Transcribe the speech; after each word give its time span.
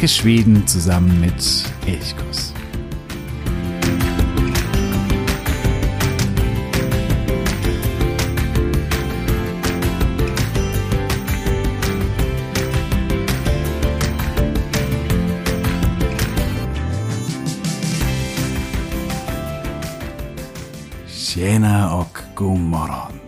Entdecke 0.00 0.18
Schweden 0.22 0.66
zusammen 0.66 1.20
mit 1.20 1.64
Elchkuss. 1.86 2.54
Tjena 21.12 21.92
och 21.92 22.18
god 22.34 22.58
morgon. 22.58 23.20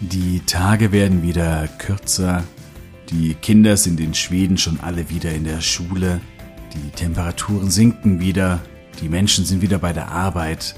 Die 0.00 0.40
Tage 0.46 0.90
werden 0.90 1.22
wieder 1.22 1.68
kürzer. 1.78 2.42
Die 3.12 3.34
Kinder 3.34 3.76
sind 3.76 4.00
in 4.00 4.14
Schweden 4.14 4.56
schon 4.56 4.80
alle 4.80 5.10
wieder 5.10 5.32
in 5.32 5.44
der 5.44 5.60
Schule. 5.60 6.22
Die 6.72 6.90
Temperaturen 6.92 7.70
sinken 7.70 8.20
wieder. 8.20 8.60
Die 9.02 9.10
Menschen 9.10 9.44
sind 9.44 9.60
wieder 9.60 9.78
bei 9.78 9.92
der 9.92 10.10
Arbeit. 10.10 10.74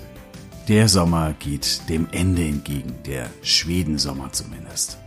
Der 0.66 0.89
Sommer 0.89 1.33
geht 1.39 1.89
dem 1.89 2.09
Ende 2.11 2.45
entgegen, 2.45 2.92
der 3.06 3.30
Schwedensommer 3.42 4.33
zumindest. 4.33 4.98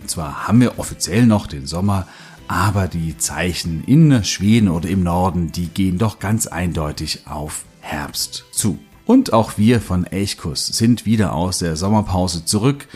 Und 0.00 0.10
zwar 0.10 0.48
haben 0.48 0.60
wir 0.60 0.80
offiziell 0.80 1.26
noch 1.26 1.46
den 1.46 1.66
Sommer, 1.66 2.08
aber 2.48 2.88
die 2.88 3.16
Zeichen 3.18 3.84
in 3.84 4.24
Schweden 4.24 4.68
oder 4.68 4.88
im 4.88 5.04
Norden, 5.04 5.52
die 5.52 5.68
gehen 5.68 5.98
doch 5.98 6.18
ganz 6.18 6.48
eindeutig 6.48 7.20
auf 7.26 7.66
Herbst 7.82 8.46
zu. 8.50 8.80
Und 9.06 9.32
auch 9.32 9.58
wir 9.58 9.80
von 9.80 10.06
Elchkuss 10.06 10.66
sind 10.66 11.06
wieder 11.06 11.34
aus 11.34 11.58
der 11.58 11.76
Sommerpause 11.76 12.44
zurück. 12.44 12.88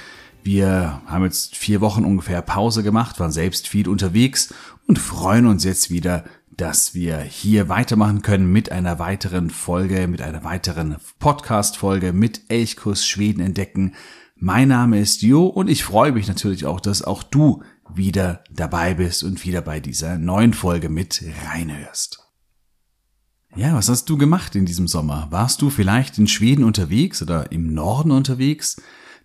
Wir 0.51 1.03
haben 1.05 1.25
jetzt 1.25 1.59
vier 1.59 1.83
Wochen 1.83 2.07
ungefähr 2.07 2.41
Pause 2.41 2.83
gemacht, 2.83 3.21
waren 3.21 3.31
selbst 3.31 3.69
viel 3.69 3.87
unterwegs 3.87 4.55
und 4.87 4.99
freuen 4.99 5.45
uns 5.45 5.63
jetzt 5.63 5.91
wieder, 5.91 6.25
dass 6.51 6.95
wir 6.95 7.19
hier 7.19 7.69
weitermachen 7.69 8.23
können 8.23 8.51
mit 8.51 8.73
einer 8.73 8.99
weiteren 8.99 9.51
Folge, 9.51 10.09
mit 10.09 10.23
einer 10.23 10.45
weiteren 10.45 10.97
Podcast-Folge 11.19 12.15
mit 12.15 12.41
Elchkuss 12.49 13.07
Schweden 13.07 13.43
entdecken. 13.43 13.93
Mein 14.37 14.69
Name 14.69 14.99
ist 14.99 15.21
Jo 15.21 15.45
und 15.49 15.69
ich 15.69 15.85
freue 15.85 16.13
mich 16.13 16.29
natürlich 16.29 16.65
auch, 16.65 16.81
dass 16.81 17.03
auch 17.03 17.23
du 17.23 17.63
wieder 17.95 18.43
dabei 18.51 18.95
bist 18.95 19.25
und 19.25 19.45
wieder 19.45 19.61
bei 19.61 19.81
dieser 19.81 20.17
neuen 20.17 20.55
Folge 20.55 20.89
mit 20.89 21.23
reinhörst. 21.47 22.21
Ja, 23.55 23.75
was 23.75 23.91
hast 23.91 24.09
du 24.09 24.17
gemacht 24.17 24.57
in 24.57 24.65
diesem 24.65 24.89
Sommer? 24.89 25.27
Warst 25.29 25.61
du 25.61 25.69
vielleicht 25.69 26.17
in 26.17 26.27
Schweden 26.27 26.65
unterwegs 26.65 27.21
oder 27.21 27.53
im 27.53 27.75
Norden 27.75 28.13
unterwegs? 28.13 28.77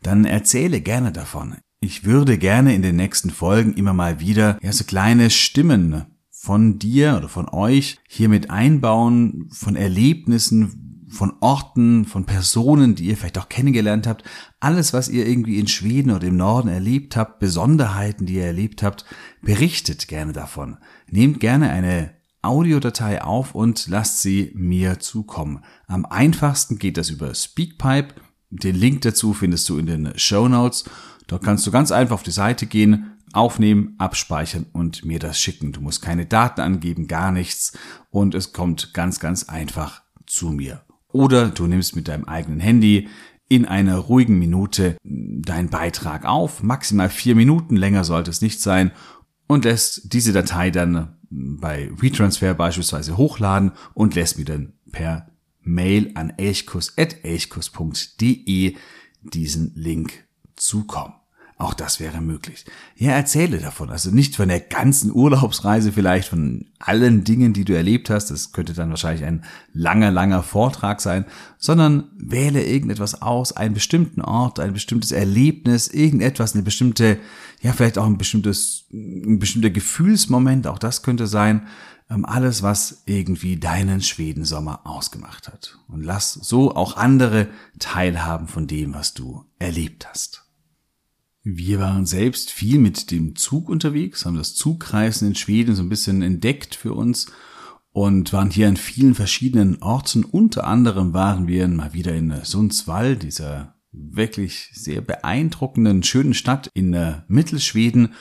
Dann 0.03 0.25
erzähle 0.25 0.81
gerne 0.81 1.11
davon. 1.11 1.55
Ich 1.79 2.05
würde 2.05 2.37
gerne 2.37 2.75
in 2.75 2.81
den 2.81 2.95
nächsten 2.95 3.29
Folgen 3.29 3.73
immer 3.73 3.93
mal 3.93 4.19
wieder 4.19 4.59
ja, 4.61 4.71
so 4.71 4.83
kleine 4.83 5.29
Stimmen 5.29 6.05
von 6.29 6.77
dir 6.77 7.15
oder 7.17 7.29
von 7.29 7.49
euch 7.49 7.99
hier 8.07 8.29
mit 8.29 8.49
einbauen, 8.49 9.47
von 9.51 9.75
Erlebnissen, 9.75 11.07
von 11.09 11.33
Orten, 11.41 12.05
von 12.05 12.25
Personen, 12.25 12.95
die 12.95 13.05
ihr 13.05 13.17
vielleicht 13.17 13.37
auch 13.37 13.49
kennengelernt 13.49 14.07
habt. 14.07 14.23
Alles, 14.59 14.93
was 14.93 15.09
ihr 15.09 15.25
irgendwie 15.27 15.59
in 15.59 15.67
Schweden 15.67 16.11
oder 16.11 16.27
im 16.27 16.37
Norden 16.37 16.69
erlebt 16.69 17.15
habt, 17.15 17.39
Besonderheiten, 17.39 18.25
die 18.25 18.35
ihr 18.35 18.45
erlebt 18.45 18.83
habt, 18.83 19.05
berichtet 19.41 20.07
gerne 20.07 20.33
davon. 20.33 20.77
Nehmt 21.09 21.39
gerne 21.39 21.69
eine 21.69 22.11
Audiodatei 22.41 23.21
auf 23.23 23.55
und 23.55 23.87
lasst 23.87 24.21
sie 24.21 24.51
mir 24.53 24.99
zukommen. 24.99 25.63
Am 25.87 26.05
einfachsten 26.05 26.77
geht 26.77 26.97
das 26.97 27.09
über 27.09 27.33
Speakpipe. 27.33 28.15
Den 28.61 28.75
Link 28.75 29.01
dazu 29.01 29.33
findest 29.33 29.67
du 29.69 29.77
in 29.77 29.85
den 29.85 30.13
Show 30.17 30.47
Notes. 30.47 30.85
Dort 31.27 31.43
kannst 31.43 31.65
du 31.65 31.71
ganz 31.71 31.91
einfach 31.91 32.15
auf 32.15 32.23
die 32.23 32.31
Seite 32.31 32.67
gehen, 32.67 33.17
aufnehmen, 33.31 33.95
abspeichern 33.97 34.67
und 34.73 35.03
mir 35.05 35.19
das 35.19 35.39
schicken. 35.39 35.71
Du 35.71 35.81
musst 35.81 36.01
keine 36.01 36.25
Daten 36.25 36.61
angeben, 36.61 37.07
gar 37.07 37.31
nichts 37.31 37.73
und 38.11 38.35
es 38.35 38.53
kommt 38.53 38.93
ganz, 38.93 39.19
ganz 39.19 39.49
einfach 39.49 40.03
zu 40.27 40.49
mir. 40.51 40.83
Oder 41.07 41.49
du 41.49 41.65
nimmst 41.65 41.95
mit 41.95 42.07
deinem 42.07 42.25
eigenen 42.25 42.59
Handy 42.59 43.07
in 43.47 43.65
einer 43.65 43.97
ruhigen 43.97 44.39
Minute 44.39 44.97
deinen 45.03 45.69
Beitrag 45.69 46.25
auf, 46.25 46.63
maximal 46.63 47.09
vier 47.09 47.35
Minuten, 47.35 47.75
länger 47.75 48.03
sollte 48.03 48.31
es 48.31 48.41
nicht 48.41 48.61
sein, 48.61 48.91
und 49.47 49.65
lässt 49.65 50.13
diese 50.13 50.31
Datei 50.31 50.71
dann 50.71 51.17
bei 51.29 51.91
WeTransfer 51.95 52.53
beispielsweise 52.53 53.17
hochladen 53.17 53.71
und 53.93 54.15
lässt 54.15 54.37
mir 54.37 54.45
dann 54.45 54.73
per 54.91 55.32
Mail 55.63 56.11
an 56.15 56.33
elchkus.elchkus.de 56.37 58.75
diesen 59.21 59.71
Link 59.75 60.25
zukommen. 60.55 61.13
Auch 61.63 61.75
das 61.75 61.99
wäre 61.99 62.19
möglich. 62.19 62.65
Ja, 62.97 63.11
erzähle 63.11 63.59
davon. 63.59 63.89
Also 63.89 64.09
nicht 64.09 64.35
von 64.35 64.49
der 64.49 64.59
ganzen 64.59 65.13
Urlaubsreise 65.13 65.93
vielleicht, 65.93 66.27
von 66.27 66.65
allen 66.79 67.23
Dingen, 67.23 67.53
die 67.53 67.63
du 67.63 67.73
erlebt 67.73 68.09
hast. 68.09 68.31
Das 68.31 68.51
könnte 68.51 68.73
dann 68.73 68.89
wahrscheinlich 68.89 69.23
ein 69.23 69.45
langer, 69.71 70.11
langer 70.11 70.43
Vortrag 70.43 70.99
sein, 70.99 71.25
sondern 71.57 72.09
wähle 72.17 72.65
irgendetwas 72.65 73.21
aus, 73.21 73.55
einen 73.55 73.75
bestimmten 73.75 74.21
Ort, 74.21 74.59
ein 74.59 74.73
bestimmtes 74.73 75.11
Erlebnis, 75.11 75.87
irgendetwas, 75.87 76.53
eine 76.53 76.63
bestimmte, 76.63 77.19
ja, 77.61 77.71
vielleicht 77.71 77.97
auch 77.97 78.07
ein 78.07 78.17
bestimmtes, 78.17 78.85
ein 78.91 79.39
bestimmter 79.39 79.69
Gefühlsmoment. 79.69 80.67
Auch 80.67 80.79
das 80.79 81.03
könnte 81.03 81.27
sein. 81.27 81.67
Ähm, 82.13 82.25
alles, 82.25 82.61
was 82.61 83.03
irgendwie 83.05 83.57
deinen 83.57 84.01
Schwedensommer 84.01 84.81
ausgemacht 84.85 85.47
hat. 85.47 85.79
Und 85.87 86.03
lass 86.03 86.33
so 86.33 86.75
auch 86.75 86.97
andere 86.97 87.47
teilhaben 87.79 88.47
von 88.47 88.67
dem, 88.67 88.93
was 88.93 89.13
du 89.13 89.45
erlebt 89.59 90.07
hast. 90.07 90.45
Wir 91.43 91.79
waren 91.79 92.05
selbst 92.05 92.51
viel 92.51 92.79
mit 92.79 93.11
dem 93.11 93.35
Zug 93.35 93.67
unterwegs, 93.67 94.25
haben 94.25 94.37
das 94.37 94.55
Zugreisen 94.55 95.29
in 95.29 95.35
Schweden 95.35 95.75
so 95.75 95.83
ein 95.83 95.89
bisschen 95.89 96.21
entdeckt 96.21 96.75
für 96.75 96.93
uns 96.93 97.27
und 97.91 98.31
waren 98.31 98.49
hier 98.49 98.69
an 98.69 98.77
vielen 98.77 99.13
verschiedenen 99.13 99.81
Orten. 99.81 100.23
Unter 100.23 100.65
anderem 100.65 101.13
waren 101.13 101.47
wir 101.47 101.67
mal 101.67 101.93
wieder 101.93 102.13
in 102.13 102.33
Sundsvall, 102.43 103.17
dieser 103.17 103.75
wirklich 103.91 104.69
sehr 104.73 105.01
beeindruckenden, 105.01 106.01
schönen 106.01 106.33
Stadt 106.33 106.69
in 106.73 106.93
äh, 106.93 107.21
Mittelschweden 107.27 108.13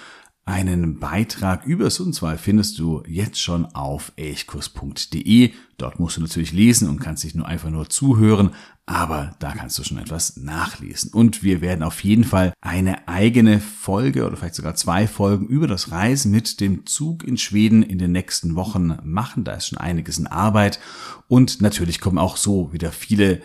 einen 0.45 0.99
Beitrag 0.99 1.67
über 1.67 1.89
Sundsvall 1.89 2.37
findest 2.37 2.77
du 2.81 3.05
jetzt 3.07 3.41
schon 3.41 3.65
auf 3.65 4.13
elchkurs.de. 4.17 5.53
Dort 5.79 6.01
musst 6.01 6.17
du 6.17 6.21
natürlich 6.21 6.53
lesen 6.53 6.89
und 6.89 6.99
kannst 6.99 7.23
dich 7.23 7.37
nur 7.37 7.47
einfach 7.47 7.71
nur 7.71 7.89
zuhören, 7.89 8.51
aber 8.85 9.37
da 9.39 9.53
kannst 9.53 9.79
du 9.79 9.85
schon 9.85 9.99
etwas 9.99 10.37
nachlesen. 10.37 11.13
Und 11.13 11.45
wir 11.45 11.61
werden 11.61 11.85
auf 11.85 12.03
jeden 12.03 12.25
Fall 12.25 12.53
eine 12.61 13.07
eigene 13.07 13.61
Folge 13.61 14.27
oder 14.27 14.37
vielleicht 14.37 14.57
sogar 14.57 14.75
zwei 14.75 15.07
Folgen 15.07 15.47
über 15.47 15.69
das 15.69 15.93
Reisen 15.93 16.33
mit 16.33 16.61
dem 16.61 16.87
Zug 16.87 17.23
in 17.23 17.37
Schweden 17.37 17.85
in 17.85 17.99
den 17.99 18.11
nächsten 18.11 18.57
Wochen 18.57 18.99
machen. 19.05 19.45
Da 19.45 19.53
ist 19.53 19.69
schon 19.69 19.79
einiges 19.79 20.19
in 20.19 20.27
Arbeit. 20.27 20.81
Und 21.29 21.61
natürlich 21.61 22.01
kommen 22.01 22.19
auch 22.19 22.37
so 22.37 22.73
wieder 22.73 22.91
viele 22.91 23.43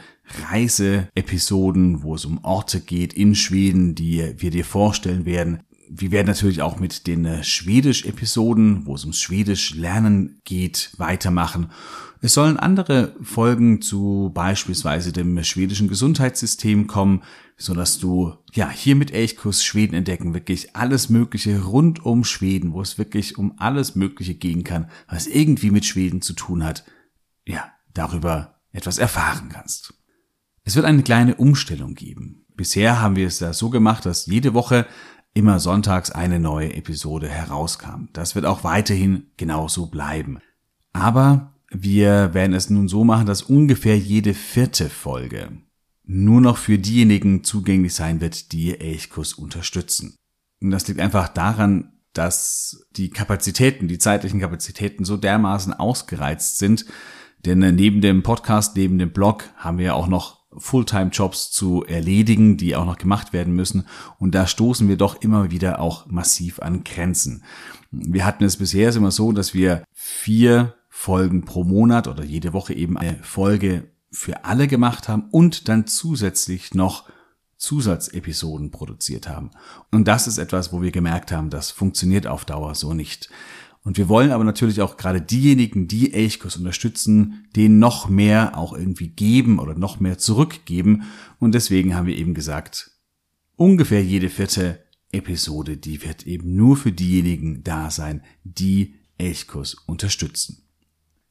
Reiseepisoden, 0.50 2.02
wo 2.02 2.16
es 2.16 2.26
um 2.26 2.44
Orte 2.44 2.82
geht 2.82 3.14
in 3.14 3.36
Schweden, 3.36 3.94
die 3.94 4.34
wir 4.38 4.50
dir 4.50 4.66
vorstellen 4.66 5.26
werden 5.26 5.60
wir 5.90 6.12
werden 6.12 6.28
natürlich 6.28 6.62
auch 6.62 6.80
mit 6.80 7.08
den 7.08 7.26
äh, 7.26 7.44
Schwedisch-Episoden, 7.44 8.86
wo 8.86 8.96
es 8.96 9.04
ums 9.04 9.20
Schwedisch 9.20 9.76
lernen 9.76 10.42
geht, 10.44 10.92
weitermachen. 10.98 11.72
Es 12.22 12.34
sollen 12.34 12.58
andere 12.58 13.16
Folgen 13.22 13.82
zu 13.82 14.32
beispielsweise 14.34 15.14
dem 15.14 15.44
schwedischen 15.44 15.88
Gesundheitssystem 15.88 16.88
kommen, 16.88 17.24
so 17.58 17.74
dass 17.74 18.00
du 18.00 18.34
ja 18.54 18.70
hier 18.70 18.96
mit 18.96 19.12
Elchkuss 19.12 19.64
Schweden 19.64 19.96
entdecken 19.96 20.34
wirklich 20.34 20.76
alles 20.76 21.10
Mögliche 21.10 21.64
rund 21.64 22.04
um 22.06 22.24
Schweden, 22.24 22.74
wo 22.74 22.82
es 22.82 22.98
wirklich 22.98 23.38
um 23.38 23.54
alles 23.58 23.96
Mögliche 23.96 24.36
gehen 24.36 24.64
kann, 24.64 24.90
was 25.08 25.28
irgendwie 25.28 25.72
mit 25.72 25.86
Schweden 25.86 26.22
zu 26.22 26.34
tun 26.34 26.64
hat. 26.64 26.86
Ja, 27.46 27.72
darüber 27.94 28.56
etwas 28.72 28.98
erfahren 28.98 29.50
kannst. 29.50 29.94
Es 30.64 30.76
wird 30.76 30.86
eine 30.86 31.04
kleine 31.04 31.36
Umstellung 31.36 31.94
geben. 31.94 32.46
Bisher 32.56 33.00
haben 33.02 33.16
wir 33.16 33.28
es 33.28 33.40
ja 33.40 33.54
so 33.54 33.70
gemacht, 33.70 34.06
dass 34.06 34.26
jede 34.26 34.54
Woche 34.54 34.88
immer 35.38 35.60
sonntags 35.60 36.12
eine 36.12 36.40
neue 36.40 36.74
Episode 36.74 37.30
herauskam. 37.30 38.08
Das 38.14 38.34
wird 38.34 38.46
auch 38.46 38.64
weiterhin 38.64 39.28
genauso 39.38 39.86
bleiben. 39.86 40.40
Aber 40.94 41.54
wir 41.70 42.34
werden 42.34 42.54
es 42.54 42.70
nun 42.70 42.88
so 42.88 43.04
machen, 43.04 43.28
dass 43.28 43.44
ungefähr 43.44 43.98
jede 43.98 44.34
vierte 44.34 44.90
Folge 44.90 45.50
nur 46.04 46.42
noch 46.42 46.58
für 46.58 46.80
diejenigen 46.80 47.44
zugänglich 47.44 47.94
sein 47.94 48.20
wird, 48.22 48.52
die 48.52 48.80
Elchkuss 48.80 49.34
unterstützen. 49.34 50.16
Und 50.62 50.72
das 50.72 50.88
liegt 50.88 51.00
einfach 51.00 51.28
daran, 51.28 51.94
dass 52.14 52.88
die 52.96 53.10
Kapazitäten, 53.10 53.88
die 53.88 54.00
zeitlichen 54.00 54.40
Kapazitäten 54.40 55.06
so 55.06 55.18
dermaßen 55.18 55.74
ausgereizt 55.74 56.58
sind, 56.58 56.86
denn 57.46 57.60
neben 57.76 58.02
dem 58.02 58.24
Podcast, 58.24 58.76
neben 58.76 58.98
dem 58.98 59.12
Blog 59.12 59.44
haben 59.58 59.78
wir 59.78 59.96
auch 59.96 60.08
noch 60.08 60.37
Fulltime-Jobs 60.60 61.52
zu 61.52 61.84
erledigen, 61.86 62.58
die 62.58 62.76
auch 62.76 62.86
noch 62.86 62.98
gemacht 62.98 63.34
werden 63.34 63.54
müssen. 63.54 63.88
Und 64.20 64.36
da 64.36 64.48
stoßen 64.48 64.88
wir 64.88 64.98
doch 64.98 65.22
immer 65.22 65.52
wieder 65.52 65.80
auch 65.80 66.08
massiv 66.08 66.60
an 66.60 66.84
Grenzen. 66.84 67.44
Wir 67.92 68.26
hatten 68.26 68.44
es 68.44 68.58
bisher 68.58 68.94
immer 68.96 69.12
so, 69.12 69.32
dass 69.32 69.54
wir 69.54 69.84
vier 69.94 70.76
Folgen 70.90 71.46
pro 71.46 71.64
Monat 71.64 72.08
oder 72.08 72.24
jede 72.24 72.54
Woche 72.54 72.74
eben 72.74 72.98
eine 72.98 73.20
Folge 73.22 73.92
für 74.12 74.46
alle 74.46 74.68
gemacht 74.68 75.08
haben 75.08 75.26
und 75.32 75.68
dann 75.68 75.86
zusätzlich 75.86 76.74
noch 76.74 77.08
Zusatzepisoden 77.58 78.72
produziert 78.72 79.28
haben. 79.28 79.52
Und 79.92 80.08
das 80.08 80.28
ist 80.28 80.38
etwas, 80.38 80.72
wo 80.72 80.82
wir 80.82 80.92
gemerkt 80.92 81.32
haben, 81.32 81.50
das 81.50 81.72
funktioniert 81.72 82.28
auf 82.28 82.46
Dauer 82.46 82.76
so 82.76 82.94
nicht. 82.94 83.30
Und 83.88 83.98
wir 83.98 84.10
wollen 84.10 84.32
aber 84.32 84.44
natürlich 84.44 84.82
auch 84.82 84.98
gerade 84.98 85.22
diejenigen, 85.22 85.88
die 85.88 86.14
Elchkurs 86.14 86.58
unterstützen, 86.58 87.46
denen 87.56 87.80
noch 87.80 88.10
mehr 88.10 88.58
auch 88.58 88.74
irgendwie 88.74 89.08
geben 89.08 89.60
oder 89.60 89.76
noch 89.76 90.02
mehr 90.02 90.18
zurückgeben. 90.18 91.04
Und 91.40 91.56
deswegen 91.56 91.96
haben 91.96 92.06
wir 92.06 92.18
eben 92.18 92.34
gesagt, 92.34 92.92
ungefähr 93.56 94.04
jede 94.04 94.28
vierte 94.28 94.84
Episode, 95.14 95.78
die 95.78 96.04
wird 96.04 96.28
eben 96.28 96.58
nur 96.58 96.76
für 96.76 96.92
diejenigen 96.92 97.64
da 97.64 97.90
sein, 97.90 98.24
die 98.44 98.96
Elchkurs 99.18 99.76
unterstützen. 99.76 100.64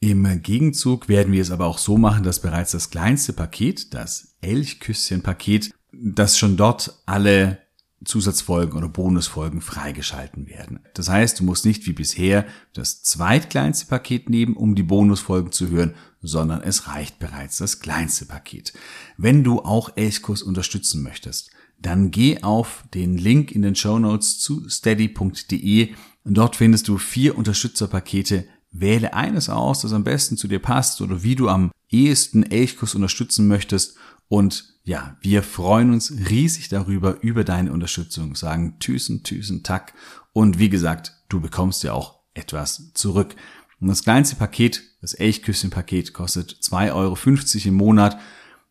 Im 0.01 0.41
Gegenzug 0.41 1.11
werden 1.11 1.35
wir 1.35 1.43
es 1.43 1.51
aber 1.51 1.67
auch 1.67 1.77
so 1.77 1.99
machen, 1.99 2.25
dass 2.25 2.41
bereits 2.41 2.71
das 2.71 2.89
kleinste 2.89 3.35
Paket, 3.35 3.93
das 3.93 4.35
Elchküsschen-Paket, 4.41 5.75
dass 5.93 6.39
schon 6.39 6.57
dort 6.57 7.03
alle 7.05 7.66
Zusatzfolgen 8.05 8.77
oder 8.77 8.89
Bonusfolgen 8.89 9.61
freigeschalten 9.61 10.47
werden. 10.49 10.81
Das 10.95 11.09
heißt, 11.09 11.41
du 11.41 11.45
musst 11.45 11.65
nicht 11.65 11.87
wie 11.87 11.93
bisher 11.93 12.47
das 12.75 13.03
zweitkleinste 13.03 13.87
Paket 13.87 14.29
nehmen, 14.29 14.55
um 14.55 14.75
die 14.75 14.83
Bonusfolgen 14.83 15.51
zu 15.51 15.69
hören, 15.69 15.95
sondern 16.21 16.61
es 16.63 16.89
reicht 16.89 17.19
bereits 17.19 17.57
das 17.59 17.81
kleinste 17.81 18.27
Paket. 18.27 18.75
Wenn 19.17 19.45
du 19.45 19.61
auch 19.61 19.97
Elchkurs 19.97 20.43
unterstützen 20.43 21.03
möchtest, 21.03 21.51
dann 21.81 22.11
geh 22.11 22.43
auf 22.43 22.85
den 22.95 23.17
Link 23.17 23.53
in 23.53 23.63
den 23.63 23.75
Show 23.75 23.99
Notes 23.99 24.39
zu 24.39 24.69
steady.de. 24.69 25.95
Dort 26.25 26.57
findest 26.57 26.89
du 26.89 26.99
vier 26.99 27.37
Unterstützerpakete. 27.37 28.47
Wähle 28.73 29.15
eines 29.15 29.49
aus, 29.49 29.81
das 29.81 29.93
am 29.93 30.05
besten 30.05 30.37
zu 30.37 30.49
dir 30.49 30.59
passt 30.59 31.01
oder 31.01 31.23
wie 31.23 31.35
du 31.35 31.49
am 31.49 31.71
ehesten 31.89 32.43
Elchkurs 32.43 32.95
unterstützen 32.95 33.49
möchtest 33.49 33.97
und 34.29 34.76
ja, 34.87 35.17
wir 35.21 35.43
freuen 35.43 35.93
uns 35.93 36.13
riesig 36.31 36.69
darüber, 36.69 37.21
über 37.21 37.43
deine 37.43 37.73
Unterstützung, 37.73 38.37
sagen 38.37 38.79
Tüßen, 38.79 39.25
Tüßen, 39.25 39.65
Tack. 39.65 39.95
Und 40.33 40.61
wie 40.61 40.69
gesagt, 40.69 41.13
du 41.29 41.41
bekommst 41.41 41.83
ja 41.83 41.93
auch 41.93 42.21
etwas 42.35 42.93
zurück. 42.95 43.35
Und 43.81 43.89
das 43.89 44.05
kleinste 44.05 44.37
Paket, 44.37 44.85
das 45.01 45.15
Elchküsschen-Paket, 45.15 46.13
kostet 46.13 46.53
2,50 46.63 46.93
Euro 46.95 47.69
im 47.69 47.75
Monat. 47.75 48.17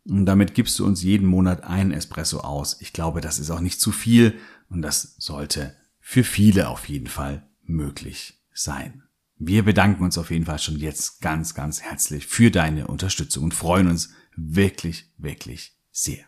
Und 0.05 0.25
damit 0.25 0.53
gibst 0.53 0.79
du 0.79 0.85
uns 0.85 1.03
jeden 1.03 1.27
Monat 1.27 1.65
einen 1.65 1.91
Espresso 1.91 2.39
aus. 2.39 2.77
Ich 2.79 2.93
glaube, 2.93 3.19
das 3.19 3.37
ist 3.37 3.49
auch 3.49 3.59
nicht 3.59 3.81
zu 3.81 3.91
viel 3.91 4.39
und 4.69 4.81
das 4.81 5.15
sollte 5.17 5.75
für 5.99 6.23
viele 6.23 6.69
auf 6.69 6.87
jeden 6.87 7.07
Fall 7.07 7.45
möglich 7.61 8.41
sein. 8.53 9.03
Wir 9.37 9.63
bedanken 9.63 10.05
uns 10.05 10.17
auf 10.17 10.31
jeden 10.31 10.45
Fall 10.45 10.59
schon 10.59 10.77
jetzt 10.77 11.19
ganz, 11.19 11.55
ganz 11.55 11.81
herzlich 11.81 12.25
für 12.25 12.51
deine 12.51 12.87
Unterstützung 12.87 13.43
und 13.43 13.53
freuen 13.53 13.87
uns 13.89 14.11
wirklich, 14.37 15.11
wirklich 15.17 15.74
sehr. 15.95 16.25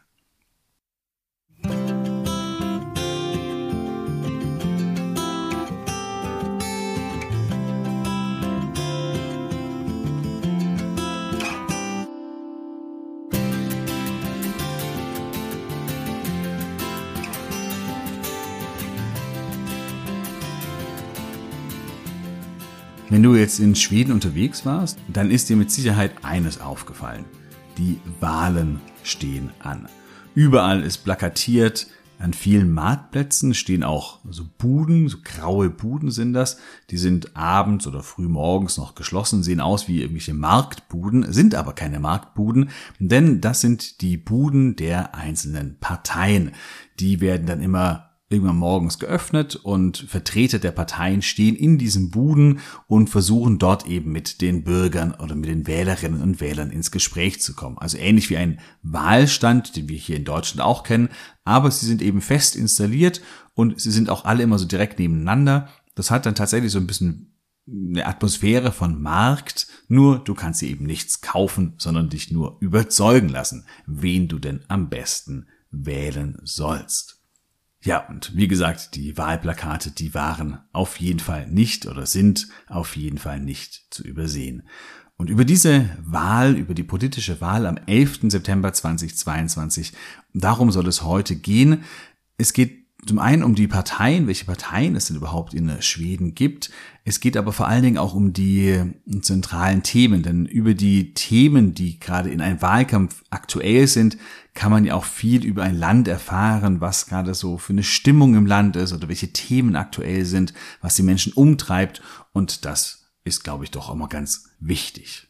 Wenn 23.10 23.24
du 23.24 23.36
jetzt 23.36 23.60
in 23.60 23.74
Schweden 23.74 24.12
unterwegs 24.12 24.66
warst, 24.66 25.00
dann 25.08 25.32
ist 25.32 25.50
dir 25.50 25.56
mit 25.56 25.72
Sicherheit 25.72 26.12
eines 26.24 26.62
aufgefallen. 26.62 27.26
Die 27.78 28.00
Wahlen 28.20 28.80
stehen 29.04 29.52
an. 29.60 29.88
Überall 30.34 30.84
ist 30.84 31.00
plakatiert, 31.00 31.88
an 32.20 32.34
vielen 32.34 32.72
Marktplätzen 32.74 33.54
stehen 33.54 33.84
auch 33.84 34.20
so 34.28 34.44
Buden, 34.58 35.08
so 35.08 35.18
graue 35.24 35.70
Buden 35.70 36.10
sind 36.10 36.34
das. 36.34 36.58
Die 36.90 36.98
sind 36.98 37.38
abends 37.38 37.86
oder 37.86 38.02
früh 38.02 38.28
morgens 38.28 38.78
noch 38.78 38.96
geschlossen, 38.96 39.44
sehen 39.44 39.62
aus 39.62 39.88
wie 39.88 40.02
irgendwelche 40.02 40.34
Marktbuden, 40.34 41.32
sind 41.32 41.54
aber 41.54 41.74
keine 41.74 42.00
Marktbuden, 42.00 42.72
denn 42.98 43.40
das 43.40 43.62
sind 43.62 44.02
die 44.02 44.18
Buden 44.18 44.76
der 44.76 45.14
einzelnen 45.14 45.78
Parteien. 45.80 46.54
Die 47.00 47.22
werden 47.22 47.46
dann 47.46 47.62
immer 47.62 48.07
irgendwann 48.30 48.58
morgens 48.58 49.00
geöffnet 49.00 49.56
und 49.56 49.98
Vertreter 49.98 50.60
der 50.60 50.72
Parteien 50.72 51.22
stehen 51.22 51.56
in 51.56 51.78
diesen 51.78 52.10
Buden 52.10 52.60
und 52.88 53.10
versuchen 53.10 53.58
dort 53.58 53.88
eben 53.88 54.12
mit 54.12 54.42
den 54.42 54.64
Bürgern 54.64 55.14
oder 55.14 55.34
mit 55.34 55.50
den 55.50 55.66
Wählerinnen 55.66 56.22
und 56.22 56.42
Wählern 56.42 56.70
ins 56.70 56.92
Gespräch 56.92 57.42
zu 57.42 57.56
kommen. 57.56 57.78
Also 57.78 57.98
ähnlich 57.98 58.30
wie 58.30 58.38
ein 58.38 58.60
Wahlstand, 58.84 59.78
den 59.78 59.88
wir 59.88 59.98
hier 59.98 60.18
in 60.18 60.26
Deutschland 60.26 60.62
auch 60.62 60.84
kennen, 60.84 61.10
aber 61.46 61.72
sie 61.72 61.86
sind 61.86 62.02
eben 62.02 62.20
fest 62.20 62.58
installiert 62.58 63.22
und 63.54 63.80
sie 63.80 63.92
sind 63.92 64.10
auch 64.10 64.26
alle 64.26 64.44
immer 64.44 64.60
so 64.60 64.66
direkt 64.66 65.00
nebeneinander. 65.00 65.70
Das 65.96 66.12
hat 66.12 66.26
dann 66.26 66.36
tatsächlich 66.36 66.72
so 66.72 66.80
ein 66.80 66.88
bisschen 66.88 67.34
eine 67.70 68.06
Atmosphäre 68.06 68.72
von 68.72 69.02
Markt, 69.02 69.68
nur 69.88 70.20
du 70.20 70.34
kannst 70.34 70.60
sie 70.60 70.70
eben 70.70 70.86
nichts 70.86 71.22
kaufen, 71.22 71.74
sondern 71.78 72.10
dich 72.10 72.32
nur 72.32 72.58
überzeugen 72.60 73.30
lassen, 73.30 73.66
wen 73.86 74.28
du 74.28 74.40
denn 74.40 74.64
am 74.68 74.90
besten 74.90 75.48
wählen 75.72 76.40
sollst. 76.44 77.17
Ja, 77.88 78.06
und 78.06 78.36
wie 78.36 78.50
gesagt, 78.50 78.96
die 78.96 79.18
Wahlplakate, 79.18 79.92
die 79.92 80.14
waren 80.14 80.60
auf 80.74 81.00
jeden 81.00 81.22
Fall 81.22 81.48
nicht 81.48 81.86
oder 81.86 82.06
sind 82.06 82.50
auf 82.68 82.98
jeden 82.98 83.18
Fall 83.18 83.40
nicht 83.40 83.86
zu 83.92 84.04
übersehen. 84.04 84.68
Und 85.16 85.30
über 85.30 85.46
diese 85.46 85.90
Wahl, 86.04 86.58
über 86.58 86.74
die 86.74 86.84
politische 86.84 87.40
Wahl 87.40 87.66
am 87.66 87.78
11. 87.78 88.24
September 88.24 88.74
2022, 88.74 89.94
darum 90.34 90.70
soll 90.70 90.86
es 90.90 91.04
heute 91.04 91.38
gehen. 91.38 91.86
Es 92.38 92.52
geht 92.52 92.87
zum 93.08 93.20
einen 93.20 93.44
um 93.44 93.56
die 93.56 93.68
Parteien, 93.68 94.28
welche 94.28 94.46
Parteien 94.46 94.96
es 94.96 95.08
denn 95.08 95.18
überhaupt 95.18 95.54
in 95.54 95.82
Schweden 95.82 96.36
gibt. 96.36 96.70
Es 97.06 97.20
geht 97.20 97.38
aber 97.38 97.54
vor 97.54 97.68
allen 97.68 97.84
Dingen 97.84 97.98
auch 97.98 98.14
um 98.14 98.34
die 98.34 98.82
zentralen 99.22 99.82
Themen, 99.82 100.24
denn 100.24 100.46
über 100.46 100.74
die 100.74 101.14
Themen, 101.14 101.74
die 101.74 102.00
gerade 102.00 102.30
in 102.30 102.42
einem 102.42 102.62
Wahlkampf 102.62 103.24
aktuell 103.30 103.88
sind, 103.88 104.18
kann 104.54 104.72
man 104.72 104.86
ja 104.86 104.96
auch 104.96 105.06
viel 105.06 105.46
über 105.46 105.64
ein 105.64 105.78
Land 105.78 106.08
erfahren, 106.08 106.82
was 106.82 107.06
gerade 107.06 107.34
so 107.34 107.58
für 107.58 107.74
eine 107.74 107.84
Stimmung 107.84 108.36
im 108.36 108.46
Land 108.46 108.76
ist 108.76 108.92
oder 108.92 109.08
welche 109.08 109.32
Themen 109.32 109.76
aktuell 109.76 110.26
sind, 110.26 110.54
was 110.82 110.96
die 110.96 111.04
Menschen 111.04 111.34
umtreibt. 111.34 112.02
Und 112.34 112.66
das 112.66 113.08
ist, 113.24 113.44
glaube 113.44 113.64
ich, 113.64 113.72
doch 113.72 113.94
mal 113.96 114.08
ganz 114.08 114.50
wichtig. 114.60 115.28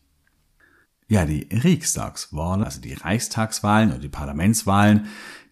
Ja, 1.10 1.26
die 1.26 1.48
Riksdagswahlen, 1.52 2.64
also 2.64 2.82
die 2.82 2.94
Reichstagswahlen 2.94 3.92
oder 3.92 4.00
die 4.00 4.10
Parlamentswahlen, 4.10 5.08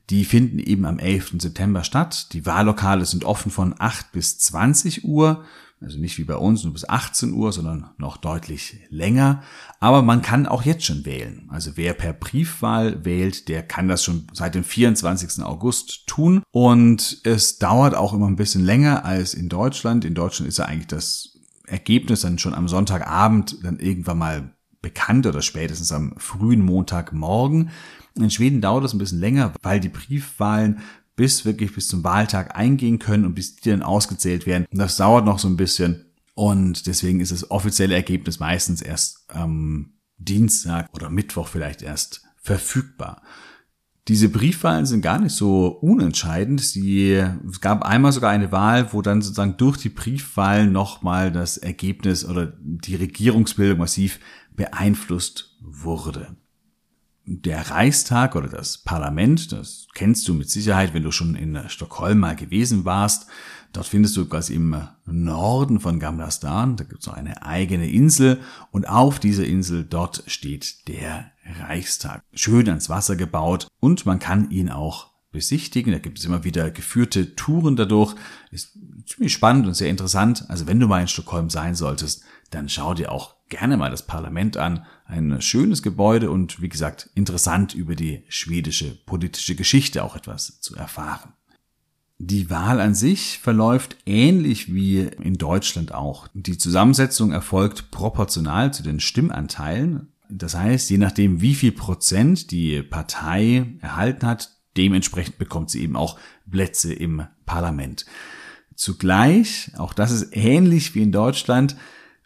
die 0.09 0.25
finden 0.25 0.59
eben 0.59 0.85
am 0.85 0.99
11. 0.99 1.35
September 1.39 1.83
statt. 1.83 2.33
Die 2.33 2.45
Wahllokale 2.45 3.05
sind 3.05 3.25
offen 3.25 3.51
von 3.51 3.75
8 3.77 4.11
bis 4.11 4.37
20 4.39 5.05
Uhr. 5.05 5.43
Also 5.81 5.99
nicht 5.99 6.17
wie 6.17 6.23
bei 6.23 6.35
uns 6.35 6.63
nur 6.63 6.73
bis 6.73 6.87
18 6.87 7.33
Uhr, 7.33 7.51
sondern 7.51 7.89
noch 7.97 8.17
deutlich 8.17 8.77
länger. 8.89 9.43
Aber 9.79 10.01
man 10.01 10.21
kann 10.21 10.47
auch 10.47 10.63
jetzt 10.63 10.85
schon 10.85 11.05
wählen. 11.05 11.47
Also 11.49 11.71
wer 11.75 11.93
per 11.93 12.13
Briefwahl 12.13 13.03
wählt, 13.03 13.49
der 13.49 13.61
kann 13.61 13.87
das 13.87 14.03
schon 14.03 14.27
seit 14.31 14.55
dem 14.55 14.63
24. 14.63 15.43
August 15.43 16.07
tun. 16.07 16.43
Und 16.51 17.19
es 17.23 17.57
dauert 17.57 17.93
auch 17.93 18.13
immer 18.13 18.27
ein 18.27 18.37
bisschen 18.37 18.63
länger 18.63 19.05
als 19.05 19.33
in 19.33 19.49
Deutschland. 19.49 20.05
In 20.05 20.15
Deutschland 20.15 20.47
ist 20.47 20.59
ja 20.59 20.65
eigentlich 20.65 20.87
das 20.87 21.39
Ergebnis 21.67 22.21
dann 22.21 22.39
schon 22.39 22.53
am 22.53 22.67
Sonntagabend 22.67 23.63
dann 23.63 23.79
irgendwann 23.79 24.19
mal 24.19 24.55
bekannt 24.81 25.25
oder 25.25 25.41
spätestens 25.41 25.91
am 25.91 26.13
frühen 26.17 26.61
Montagmorgen. 26.61 27.71
In 28.15 28.31
Schweden 28.31 28.61
dauert 28.61 28.83
das 28.83 28.93
ein 28.93 28.97
bisschen 28.97 29.19
länger, 29.19 29.53
weil 29.61 29.79
die 29.79 29.89
Briefwahlen 29.89 30.79
bis 31.15 31.45
wirklich 31.45 31.73
bis 31.73 31.87
zum 31.87 32.03
Wahltag 32.03 32.57
eingehen 32.57 32.99
können 32.99 33.25
und 33.25 33.35
bis 33.35 33.55
die 33.55 33.69
dann 33.69 33.83
ausgezählt 33.83 34.45
werden. 34.45 34.65
Das 34.71 34.97
dauert 34.97 35.25
noch 35.25 35.39
so 35.39 35.47
ein 35.47 35.57
bisschen 35.57 36.05
und 36.33 36.87
deswegen 36.87 37.21
ist 37.21 37.31
das 37.31 37.49
offizielle 37.51 37.95
Ergebnis 37.95 38.39
meistens 38.39 38.81
erst 38.81 39.25
am 39.29 39.93
Dienstag 40.17 40.89
oder 40.93 41.09
Mittwoch 41.09 41.47
vielleicht 41.47 41.81
erst 41.81 42.23
verfügbar. 42.41 43.21
Diese 44.07 44.29
Briefwahlen 44.29 44.85
sind 44.85 45.01
gar 45.01 45.19
nicht 45.19 45.33
so 45.33 45.67
unentscheidend. 45.67 46.61
Sie, 46.61 47.13
es 47.13 47.59
gab 47.59 47.83
einmal 47.83 48.11
sogar 48.11 48.29
eine 48.29 48.51
Wahl, 48.51 48.93
wo 48.93 49.01
dann 49.01 49.21
sozusagen 49.21 49.57
durch 49.57 49.77
die 49.77 49.89
Briefwahlen 49.89 50.71
nochmal 50.71 51.31
das 51.31 51.57
Ergebnis 51.57 52.23
oder 52.23 52.53
die 52.59 52.95
Regierungsbildung 52.95 53.79
massiv 53.79 54.19
beeinflusst 54.55 55.57
wurde 55.59 56.37
der 57.25 57.71
Reichstag 57.71 58.35
oder 58.35 58.47
das 58.47 58.77
Parlament, 58.77 59.51
das 59.51 59.87
kennst 59.93 60.27
du 60.27 60.33
mit 60.33 60.49
Sicherheit, 60.49 60.93
wenn 60.93 61.03
du 61.03 61.11
schon 61.11 61.35
in 61.35 61.57
Stockholm 61.69 62.19
mal 62.19 62.35
gewesen 62.35 62.85
warst. 62.85 63.27
Dort 63.73 63.87
findest 63.87 64.15
du 64.15 64.25
quasi 64.25 64.53
im 64.53 64.77
Norden 65.05 65.79
von 65.79 65.99
Gamlastan, 65.99 66.77
da 66.77 66.83
gibt 66.83 67.01
es 67.01 67.07
noch 67.07 67.15
eine 67.15 67.43
eigene 67.43 67.89
Insel 67.89 68.39
und 68.71 68.87
auf 68.87 69.19
dieser 69.19 69.45
Insel 69.45 69.83
dort 69.83 70.23
steht 70.27 70.87
der 70.87 71.31
Reichstag. 71.61 72.21
Schön 72.33 72.69
ans 72.69 72.89
Wasser 72.89 73.15
gebaut 73.15 73.67
und 73.79 74.05
man 74.05 74.19
kann 74.19 74.49
ihn 74.49 74.69
auch 74.69 75.14
besichtigen. 75.35 75.91
Da 75.91 75.99
gibt 75.99 76.17
es 76.17 76.25
immer 76.25 76.43
wieder 76.43 76.71
geführte 76.71 77.35
Touren 77.35 77.75
dadurch. 77.75 78.15
Ist 78.49 78.77
ziemlich 79.05 79.33
spannend 79.33 79.67
und 79.67 79.75
sehr 79.75 79.89
interessant. 79.89 80.45
Also 80.49 80.65
wenn 80.65 80.79
du 80.79 80.87
mal 80.87 81.01
in 81.01 81.07
Stockholm 81.07 81.51
sein 81.51 81.75
solltest, 81.75 82.23
dann 82.49 82.69
schau 82.69 82.95
dir 82.95 83.11
auch 83.11 83.35
gerne 83.49 83.77
mal 83.77 83.91
das 83.91 84.07
Parlament 84.07 84.57
an. 84.57 84.85
Ein 85.05 85.41
schönes 85.41 85.83
Gebäude 85.83 86.31
und 86.31 86.61
wie 86.61 86.69
gesagt, 86.69 87.09
interessant 87.13 87.75
über 87.75 87.95
die 87.95 88.23
schwedische 88.27 88.95
politische 89.05 89.55
Geschichte 89.55 90.03
auch 90.03 90.15
etwas 90.15 90.59
zu 90.61 90.75
erfahren. 90.75 91.33
Die 92.17 92.49
Wahl 92.49 92.79
an 92.79 92.95
sich 92.95 93.39
verläuft 93.39 93.97
ähnlich 94.05 94.73
wie 94.73 94.99
in 94.99 95.35
Deutschland 95.35 95.93
auch. 95.93 96.29
Die 96.33 96.57
Zusammensetzung 96.57 97.33
erfolgt 97.33 97.91
proportional 97.91 98.73
zu 98.73 98.83
den 98.83 99.01
Stimmanteilen. 99.01 100.13
Das 100.29 100.55
heißt, 100.55 100.89
je 100.89 100.97
nachdem, 100.97 101.41
wie 101.41 101.55
viel 101.55 101.73
Prozent 101.73 102.51
die 102.51 102.81
Partei 102.81 103.77
erhalten 103.81 104.25
hat, 104.25 104.54
dementsprechend 104.77 105.37
bekommt 105.37 105.69
sie 105.69 105.81
eben 105.81 105.95
auch 105.95 106.17
Plätze 106.49 106.93
im 106.93 107.25
Parlament. 107.45 108.05
Zugleich, 108.75 109.71
auch 109.77 109.93
das 109.93 110.11
ist 110.11 110.35
ähnlich 110.35 110.95
wie 110.95 111.03
in 111.03 111.11
Deutschland, 111.11 111.75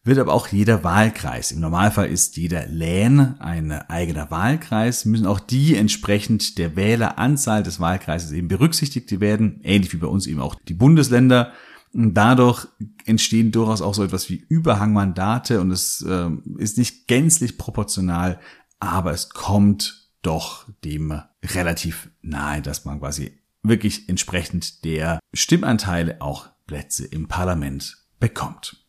wird 0.04 0.18
aber 0.18 0.34
auch 0.34 0.48
jeder 0.48 0.84
Wahlkreis, 0.84 1.52
im 1.52 1.60
Normalfall 1.60 2.08
ist 2.08 2.38
jeder 2.38 2.66
Län 2.68 3.36
ein 3.40 3.72
eigener 3.72 4.32
Wahlkreis, 4.32 5.06
müssen 5.06 5.28
auch 5.28 5.40
die 5.40 5.76
entsprechend 5.76 6.58
der 6.58 6.76
Wähleranzahl 6.76 7.64
des 7.64 7.80
Wahlkreises 7.80 8.32
eben 8.32 8.48
berücksichtigt 8.48 9.20
werden, 9.20 9.60
ähnlich 9.64 9.94
wie 9.94 9.98
bei 9.98 10.08
uns 10.08 10.26
eben 10.26 10.40
auch 10.40 10.56
die 10.68 10.74
Bundesländer. 10.74 11.52
Und 11.92 12.14
dadurch 12.14 12.68
entstehen 13.06 13.52
durchaus 13.52 13.82
auch 13.82 13.94
so 13.94 14.04
etwas 14.04 14.30
wie 14.30 14.46
Überhangmandate 14.48 15.60
und 15.60 15.72
es 15.72 16.02
äh, 16.02 16.30
ist 16.58 16.78
nicht 16.78 17.08
gänzlich 17.08 17.58
proportional, 17.58 18.40
aber 18.80 19.12
es 19.12 19.30
kommt 19.30 20.08
doch 20.22 20.68
dem 20.84 21.22
relativ 21.44 22.10
nahe, 22.22 22.62
dass 22.62 22.86
man 22.86 23.00
quasi 23.00 23.40
wirklich 23.64 24.10
entsprechend 24.10 24.84
der 24.84 25.20
Stimmanteile 25.34 26.22
auch 26.22 26.50
Plätze 26.66 27.06
im 27.06 27.28
Parlament 27.28 27.98
bekommt. 28.20 28.86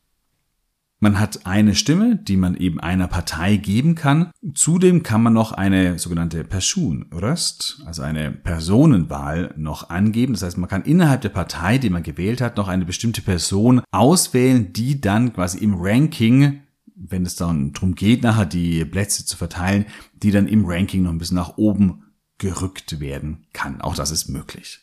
Man 1.02 1.18
hat 1.18 1.46
eine 1.46 1.74
Stimme, 1.74 2.16
die 2.16 2.36
man 2.36 2.54
eben 2.54 2.78
einer 2.78 3.08
Partei 3.08 3.56
geben 3.56 3.94
kann. 3.94 4.30
Zudem 4.52 5.02
kann 5.02 5.22
man 5.22 5.32
noch 5.32 5.52
eine 5.52 5.98
sogenannte 5.98 6.44
Personröst, 6.44 7.82
also 7.86 8.02
eine 8.02 8.30
Personenwahl 8.30 9.54
noch 9.56 9.88
angeben. 9.88 10.34
Das 10.34 10.42
heißt, 10.42 10.58
man 10.58 10.68
kann 10.68 10.82
innerhalb 10.82 11.22
der 11.22 11.30
Partei, 11.30 11.78
die 11.78 11.88
man 11.88 12.02
gewählt 12.02 12.42
hat, 12.42 12.58
noch 12.58 12.68
eine 12.68 12.84
bestimmte 12.84 13.22
Person 13.22 13.80
auswählen, 13.90 14.74
die 14.74 15.00
dann 15.00 15.32
quasi 15.32 15.58
im 15.58 15.74
Ranking 15.74 16.60
wenn 17.00 17.24
es 17.24 17.34
dann 17.34 17.72
darum 17.72 17.94
geht, 17.94 18.22
nachher 18.22 18.44
die 18.46 18.84
Plätze 18.84 19.24
zu 19.24 19.36
verteilen, 19.36 19.86
die 20.22 20.30
dann 20.30 20.46
im 20.46 20.66
Ranking 20.66 21.02
noch 21.02 21.10
ein 21.10 21.18
bisschen 21.18 21.36
nach 21.36 21.56
oben 21.56 22.02
gerückt 22.40 22.98
werden 22.98 23.46
kann. 23.52 23.80
Auch 23.80 23.94
das 23.94 24.10
ist 24.10 24.28
möglich. 24.28 24.80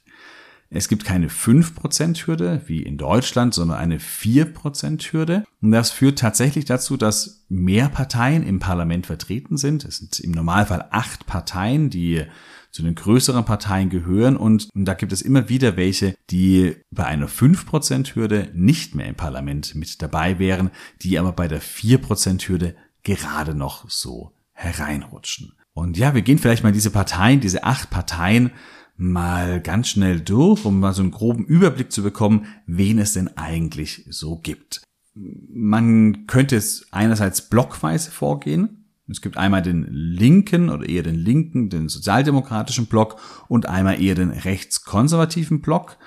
Es 0.70 0.90
gibt 0.90 1.06
keine 1.06 1.30
5%-Hürde 1.30 2.62
wie 2.66 2.84
in 2.84 2.98
Deutschland, 2.98 3.54
sondern 3.54 3.78
eine 3.78 4.00
4%-Hürde. 4.00 5.46
Und 5.62 5.72
das 5.72 5.92
führt 5.92 6.20
tatsächlich 6.20 6.66
dazu, 6.66 6.98
dass 6.98 7.46
mehr 7.48 7.88
Parteien 7.88 8.46
im 8.46 8.60
Parlament 8.60 9.06
vertreten 9.06 9.56
sind. 9.58 9.86
Es 9.86 9.98
sind 9.98 10.20
im 10.20 10.32
Normalfall 10.32 10.88
acht 10.92 11.26
Parteien, 11.26 11.90
die 11.90 12.26
zu 12.72 12.84
den 12.84 12.96
größeren 12.96 13.46
Parteien 13.46 13.90
gehören. 13.90 14.36
Und, 14.36 14.68
da 14.74 14.94
gibt 14.94 15.14
es 15.14 15.22
immer 15.22 15.48
wieder 15.48 15.78
welche, 15.78 16.16
die 16.30 16.76
bei 16.92 17.06
einer 17.06 17.30
5%-Hürde 17.30 18.52
nicht 18.54 18.94
mehr 18.94 19.08
im 19.08 19.16
Parlament 19.16 19.74
mit 19.74 20.02
dabei 20.02 20.38
wären, 20.38 20.72
die 21.02 21.18
aber 21.18 21.32
bei 21.32 21.48
der 21.48 21.62
4%-Hürde 21.62 22.76
gerade 23.04 23.56
noch 23.56 23.90
so 23.90 24.34
hereinrutschen. 24.52 25.54
Und 25.78 25.96
ja, 25.96 26.16
wir 26.16 26.24
gehen 26.24 26.40
vielleicht 26.40 26.64
mal 26.64 26.72
diese 26.72 26.90
Parteien, 26.90 27.40
diese 27.40 27.64
acht 27.64 27.92
Parteien 27.92 28.50
mal 28.96 29.62
ganz 29.62 29.90
schnell 29.90 30.20
durch, 30.20 30.66
um 30.66 30.80
mal 30.80 30.92
so 30.92 31.04
einen 31.04 31.12
groben 31.12 31.46
Überblick 31.46 31.92
zu 31.92 32.02
bekommen, 32.02 32.48
wen 32.66 32.98
es 32.98 33.14
denn 33.14 33.38
eigentlich 33.38 34.04
so 34.10 34.40
gibt. 34.40 34.82
Man 35.14 36.26
könnte 36.26 36.56
es 36.56 36.88
einerseits 36.90 37.48
blockweise 37.48 38.10
vorgehen. 38.10 38.86
Es 39.08 39.22
gibt 39.22 39.38
einmal 39.38 39.62
den 39.62 39.86
linken 39.92 40.72
oder 40.72 40.90
eher 40.90 41.04
den 41.04 41.14
linken, 41.14 41.70
den 41.70 41.90
sozialdemokratischen 41.90 42.88
Block 42.88 43.18
und 43.48 43.68
einmal 43.68 44.02
eher 44.02 44.16
den 44.16 44.32
rechtskonservativen 44.32 45.62
Block. 45.62 45.98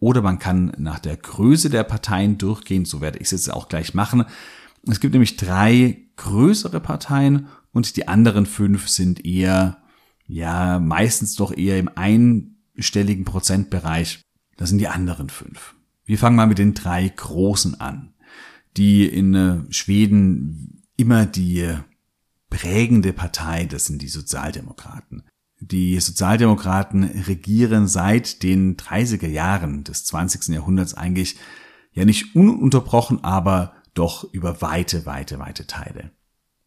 Oder 0.00 0.22
man 0.22 0.38
kann 0.38 0.72
nach 0.78 1.00
der 1.00 1.18
Größe 1.18 1.68
der 1.68 1.84
Parteien 1.84 2.38
durchgehen, 2.38 2.86
so 2.86 3.02
werde 3.02 3.18
ich 3.18 3.24
es 3.24 3.32
jetzt 3.32 3.52
auch 3.52 3.68
gleich 3.68 3.92
machen. 3.92 4.24
Es 4.86 5.00
gibt 5.00 5.12
nämlich 5.12 5.36
drei 5.36 5.98
größere 6.16 6.80
Parteien 6.80 7.48
und 7.78 7.96
die 7.96 8.08
anderen 8.08 8.44
fünf 8.44 8.88
sind 8.88 9.24
eher 9.24 9.80
ja 10.26 10.80
meistens 10.80 11.36
doch 11.36 11.56
eher 11.56 11.78
im 11.78 11.88
einstelligen 11.94 13.24
Prozentbereich. 13.24 14.20
Das 14.56 14.68
sind 14.68 14.78
die 14.78 14.88
anderen 14.88 15.30
fünf. 15.30 15.76
Wir 16.04 16.18
fangen 16.18 16.34
mal 16.34 16.48
mit 16.48 16.58
den 16.58 16.74
drei 16.74 17.08
großen 17.08 17.80
an, 17.80 18.14
die 18.76 19.06
in 19.06 19.32
äh, 19.36 19.58
Schweden 19.72 20.82
immer 20.96 21.24
die 21.24 21.72
prägende 22.50 23.12
Partei, 23.12 23.66
das 23.66 23.86
sind 23.86 24.02
die 24.02 24.08
Sozialdemokraten. 24.08 25.22
Die 25.60 26.00
Sozialdemokraten 26.00 27.04
regieren 27.04 27.86
seit 27.86 28.42
den 28.42 28.76
30er 28.76 29.28
Jahren 29.28 29.84
des 29.84 30.04
20. 30.04 30.48
Jahrhunderts 30.48 30.94
eigentlich 30.94 31.36
ja 31.92 32.04
nicht 32.04 32.34
ununterbrochen, 32.34 33.22
aber 33.22 33.74
doch 33.94 34.24
über 34.32 34.60
weite, 34.62 35.06
weite, 35.06 35.38
weite 35.38 35.68
Teile. 35.68 36.10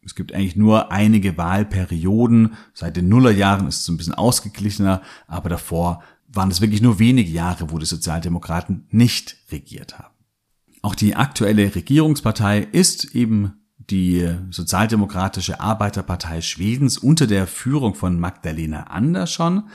Es 0.04 0.14
gibt 0.14 0.34
eigentlich 0.34 0.56
nur 0.56 0.90
einige 0.90 1.36
Wahlperioden. 1.36 2.54
Seit 2.74 2.96
den 2.96 3.08
Nullerjahren 3.08 3.68
ist 3.68 3.82
es 3.82 3.88
ein 3.88 3.96
bisschen 3.96 4.14
ausgeglichener, 4.14 5.02
aber 5.26 5.48
davor 5.48 6.02
waren 6.28 6.50
es 6.50 6.60
wirklich 6.60 6.82
nur 6.82 6.98
wenige 6.98 7.30
Jahre, 7.30 7.70
wo 7.70 7.78
die 7.78 7.86
Sozialdemokraten 7.86 8.86
nicht 8.90 9.36
regiert 9.50 9.98
haben. 9.98 10.14
Auch 10.80 10.94
die 10.94 11.14
aktuelle 11.14 11.74
Regierungspartei 11.74 12.66
ist 12.72 13.14
eben 13.14 13.52
die 13.90 14.28
Sozialdemokratische 14.50 15.60
Arbeiterpartei 15.60 16.40
Schwedens 16.40 16.98
unter 16.98 17.26
der 17.26 17.46
Führung 17.46 17.94
von 17.94 18.18
Magdalena 18.18 18.84
Andersson. 18.84 19.68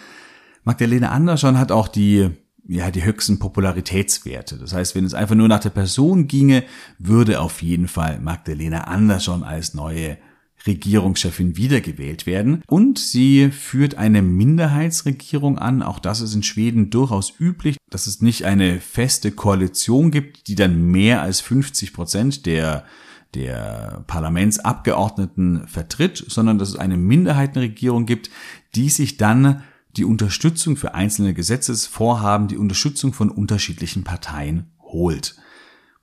Magdalena 0.63 1.11
Andersson 1.11 1.57
hat 1.57 1.71
auch 1.71 1.87
die 1.87 2.31
ja, 2.67 2.91
die 2.91 3.03
höchsten 3.03 3.39
Popularitätswerte. 3.39 4.57
Das 4.57 4.73
heißt, 4.73 4.95
wenn 4.95 5.05
es 5.05 5.13
einfach 5.13 5.35
nur 5.35 5.47
nach 5.47 5.59
der 5.59 5.69
Person 5.69 6.27
ginge, 6.27 6.63
würde 6.99 7.39
auf 7.39 7.61
jeden 7.61 7.87
Fall 7.87 8.19
Magdalena 8.19 8.81
Andersson 8.81 9.43
als 9.43 9.73
neue 9.73 10.17
Regierungschefin 10.65 11.55
wiedergewählt 11.55 12.25
werden. 12.25 12.61
Und 12.67 12.99
sie 12.99 13.51
führt 13.51 13.95
eine 13.95 14.21
Minderheitsregierung 14.21 15.57
an. 15.57 15.81
Auch 15.81 15.99
das 15.99 16.19
ist 16.19 16.33
in 16.33 16.43
Schweden 16.43 16.89
durchaus 16.89 17.33
üblich, 17.39 17.77
dass 17.89 18.07
es 18.07 18.21
nicht 18.21 18.43
eine 18.45 18.81
feste 18.81 19.31
Koalition 19.31 20.11
gibt, 20.11 20.47
die 20.47 20.55
dann 20.55 20.91
mehr 20.91 21.21
als 21.21 21.41
50 21.41 21.93
Prozent 21.93 22.45
der 22.45 22.85
der 23.33 24.03
Parlamentsabgeordneten 24.07 25.67
vertritt, 25.67 26.23
sondern 26.27 26.57
dass 26.57 26.69
es 26.69 26.75
eine 26.77 26.95
Minderheitenregierung 26.95 28.05
gibt, 28.05 28.29
die 28.73 28.89
sich 28.89 29.17
dann 29.17 29.63
die 29.97 30.05
Unterstützung 30.05 30.77
für 30.77 30.93
einzelne 30.93 31.33
Gesetzesvorhaben, 31.33 32.47
die 32.47 32.57
Unterstützung 32.57 33.13
von 33.13 33.29
unterschiedlichen 33.29 34.03
Parteien 34.03 34.71
holt. 34.79 35.35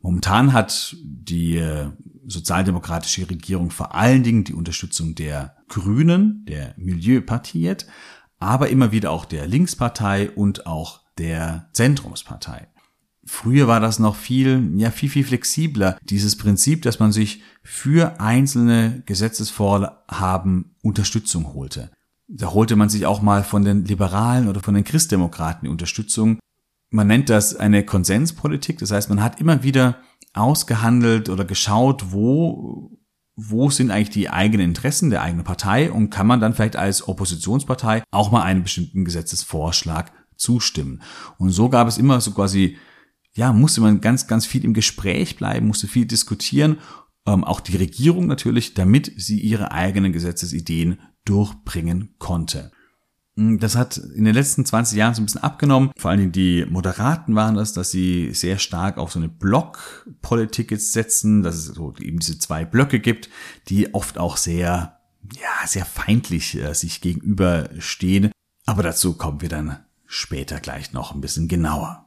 Momentan 0.00 0.52
hat 0.52 0.96
die 1.02 1.56
äh, 1.56 1.88
sozialdemokratische 2.26 3.30
Regierung 3.30 3.70
vor 3.70 3.94
allen 3.94 4.22
Dingen 4.22 4.44
die 4.44 4.52
Unterstützung 4.52 5.14
der 5.14 5.56
Grünen, 5.68 6.44
der 6.46 6.74
Milieupartie, 6.76 7.76
aber 8.38 8.68
immer 8.68 8.92
wieder 8.92 9.10
auch 9.10 9.24
der 9.24 9.46
Linkspartei 9.46 10.30
und 10.30 10.66
auch 10.66 11.00
der 11.16 11.70
Zentrumspartei. 11.72 12.68
Früher 13.26 13.66
war 13.66 13.80
das 13.80 13.98
noch 13.98 14.16
viel, 14.16 14.70
ja, 14.76 14.90
viel, 14.90 15.08
viel 15.08 15.24
flexibler. 15.24 15.98
Dieses 16.02 16.36
Prinzip, 16.36 16.82
dass 16.82 16.98
man 16.98 17.10
sich 17.10 17.42
für 17.62 18.20
einzelne 18.20 19.02
Gesetzesvorhaben 19.06 20.74
Unterstützung 20.82 21.54
holte. 21.54 21.90
Da 22.26 22.52
holte 22.52 22.76
man 22.76 22.88
sich 22.88 23.06
auch 23.06 23.20
mal 23.20 23.44
von 23.44 23.64
den 23.64 23.84
Liberalen 23.84 24.48
oder 24.48 24.60
von 24.60 24.74
den 24.74 24.84
Christdemokraten 24.84 25.66
die 25.66 25.70
Unterstützung. 25.70 26.38
Man 26.90 27.06
nennt 27.06 27.28
das 27.28 27.54
eine 27.56 27.84
Konsenspolitik. 27.84 28.78
Das 28.78 28.90
heißt, 28.90 29.08
man 29.08 29.22
hat 29.22 29.40
immer 29.40 29.62
wieder 29.62 29.98
ausgehandelt 30.32 31.28
oder 31.28 31.44
geschaut, 31.44 32.12
wo, 32.12 32.98
wo 33.36 33.70
sind 33.70 33.90
eigentlich 33.90 34.10
die 34.10 34.30
eigenen 34.30 34.68
Interessen 34.68 35.10
der 35.10 35.22
eigenen 35.22 35.44
Partei 35.44 35.90
und 35.90 36.10
kann 36.10 36.26
man 36.26 36.40
dann 36.40 36.54
vielleicht 36.54 36.76
als 36.76 37.06
Oppositionspartei 37.06 38.02
auch 38.10 38.30
mal 38.30 38.42
einem 38.42 38.62
bestimmten 38.62 39.04
Gesetzesvorschlag 39.04 40.12
zustimmen. 40.36 41.02
Und 41.38 41.50
so 41.50 41.68
gab 41.68 41.88
es 41.88 41.98
immer 41.98 42.20
so 42.20 42.32
quasi, 42.32 42.76
ja, 43.34 43.52
musste 43.52 43.80
man 43.80 44.00
ganz, 44.00 44.26
ganz 44.26 44.46
viel 44.46 44.64
im 44.64 44.74
Gespräch 44.74 45.36
bleiben, 45.36 45.66
musste 45.66 45.88
viel 45.88 46.06
diskutieren, 46.06 46.78
ähm, 47.26 47.44
auch 47.44 47.60
die 47.60 47.76
Regierung 47.76 48.26
natürlich, 48.26 48.74
damit 48.74 49.12
sie 49.16 49.40
ihre 49.40 49.72
eigenen 49.72 50.12
Gesetzesideen 50.12 50.98
durchbringen 51.24 52.14
konnte. 52.18 52.70
Hm, 53.36 53.58
das 53.58 53.76
hat 53.76 53.96
in 53.96 54.24
den 54.24 54.34
letzten 54.34 54.64
20 54.64 54.96
Jahren 54.96 55.14
so 55.14 55.22
ein 55.22 55.26
bisschen 55.26 55.42
abgenommen. 55.42 55.90
Vor 55.96 56.10
allen 56.10 56.20
Dingen 56.20 56.32
die 56.32 56.66
Moderaten 56.68 57.34
waren 57.34 57.54
das, 57.54 57.72
dass 57.72 57.90
sie 57.90 58.32
sehr 58.32 58.58
stark 58.58 58.98
auf 58.98 59.12
so 59.12 59.18
eine 59.18 59.28
Blockpolitik 59.28 60.70
jetzt 60.70 60.92
setzen, 60.92 61.42
dass 61.42 61.56
es 61.56 61.66
so 61.66 61.94
eben 62.00 62.18
diese 62.18 62.38
zwei 62.38 62.64
Blöcke 62.64 63.00
gibt, 63.00 63.28
die 63.68 63.94
oft 63.94 64.18
auch 64.18 64.36
sehr, 64.36 64.98
ja, 65.32 65.66
sehr 65.66 65.84
feindlich 65.84 66.56
äh, 66.56 66.74
sich 66.74 67.00
gegenüberstehen. 67.00 68.30
Aber 68.66 68.82
dazu 68.82 69.14
kommen 69.14 69.40
wir 69.40 69.48
dann 69.48 69.78
später 70.06 70.60
gleich 70.60 70.92
noch 70.92 71.14
ein 71.14 71.20
bisschen 71.20 71.48
genauer. 71.48 72.04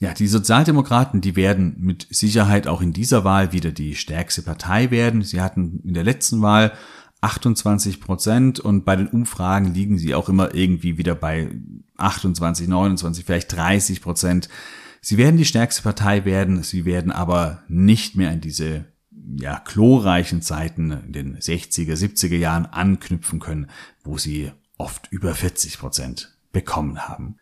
Ja, 0.00 0.12
die 0.14 0.26
Sozialdemokraten, 0.26 1.20
die 1.20 1.36
werden 1.36 1.76
mit 1.78 2.08
Sicherheit 2.10 2.66
auch 2.66 2.80
in 2.80 2.92
dieser 2.92 3.22
Wahl 3.22 3.52
wieder 3.52 3.70
die 3.70 3.94
stärkste 3.94 4.42
Partei 4.42 4.90
werden. 4.90 5.22
Sie 5.22 5.40
hatten 5.40 5.80
in 5.84 5.94
der 5.94 6.02
letzten 6.02 6.42
Wahl 6.42 6.72
28 7.22 8.00
Prozent 8.00 8.60
und 8.60 8.84
bei 8.84 8.96
den 8.96 9.06
Umfragen 9.06 9.72
liegen 9.72 9.96
sie 9.96 10.14
auch 10.14 10.28
immer 10.28 10.54
irgendwie 10.54 10.98
wieder 10.98 11.14
bei 11.14 11.50
28, 11.96 12.68
29, 12.68 13.24
vielleicht 13.24 13.56
30 13.56 14.02
Prozent. 14.02 14.48
Sie 15.00 15.18
werden 15.18 15.36
die 15.36 15.44
stärkste 15.44 15.82
Partei 15.82 16.24
werden, 16.24 16.62
sie 16.62 16.84
werden 16.84 17.12
aber 17.12 17.62
nicht 17.68 18.16
mehr 18.16 18.30
an 18.30 18.40
diese 18.40 18.86
ja, 19.36 19.60
chlorreichen 19.60 20.42
Zeiten 20.42 20.90
in 20.90 21.12
den 21.12 21.38
60er, 21.38 21.94
70er 21.94 22.36
Jahren 22.36 22.66
anknüpfen 22.66 23.38
können, 23.38 23.68
wo 24.02 24.18
sie 24.18 24.50
oft 24.76 25.06
über 25.12 25.34
40 25.34 25.78
Prozent 25.78 26.36
bekommen 26.52 27.08
haben. 27.08 27.36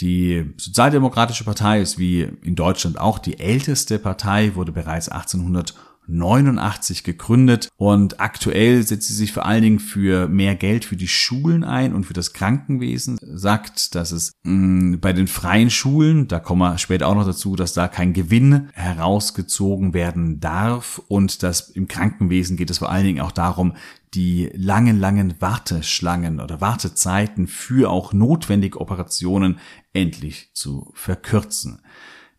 Die 0.00 0.54
Sozialdemokratische 0.56 1.42
Partei 1.42 1.80
ist 1.80 1.98
wie 1.98 2.22
in 2.22 2.54
Deutschland 2.54 3.00
auch 3.00 3.18
die 3.18 3.40
älteste 3.40 3.98
Partei, 3.98 4.54
wurde 4.54 4.70
bereits 4.70 5.08
1800 5.08 5.74
89 6.08 7.04
gegründet 7.04 7.68
und 7.76 8.20
aktuell 8.20 8.82
setzt 8.82 9.08
sie 9.08 9.14
sich 9.14 9.32
vor 9.32 9.46
allen 9.46 9.62
Dingen 9.62 9.78
für 9.78 10.28
mehr 10.28 10.54
Geld 10.54 10.84
für 10.84 10.96
die 10.96 11.08
Schulen 11.08 11.64
ein 11.64 11.94
und 11.94 12.04
für 12.04 12.14
das 12.14 12.32
Krankenwesen. 12.32 13.18
Sagt, 13.20 13.94
dass 13.94 14.10
es 14.12 14.32
mh, 14.42 14.52
mm, 14.52 15.00
bei 15.00 15.12
den 15.12 15.26
freien 15.26 15.70
Schulen, 15.70 16.28
da 16.28 16.40
kommen 16.40 16.62
wir 16.62 16.78
später 16.78 17.06
auch 17.06 17.14
noch 17.14 17.26
dazu, 17.26 17.56
dass 17.56 17.74
da 17.74 17.88
kein 17.88 18.12
Gewinn 18.12 18.70
herausgezogen 18.72 19.94
werden 19.94 20.40
darf 20.40 21.00
und 21.08 21.42
dass 21.42 21.68
im 21.70 21.88
Krankenwesen 21.88 22.56
geht 22.56 22.70
es 22.70 22.78
vor 22.78 22.90
allen 22.90 23.04
Dingen 23.04 23.20
auch 23.20 23.32
darum, 23.32 23.74
die 24.14 24.50
langen, 24.54 24.98
langen 24.98 25.40
Warteschlangen 25.40 26.40
oder 26.40 26.60
Wartezeiten 26.60 27.46
für 27.46 27.90
auch 27.90 28.12
notwendige 28.12 28.80
Operationen 28.80 29.58
endlich 29.92 30.50
zu 30.54 30.90
verkürzen. 30.94 31.82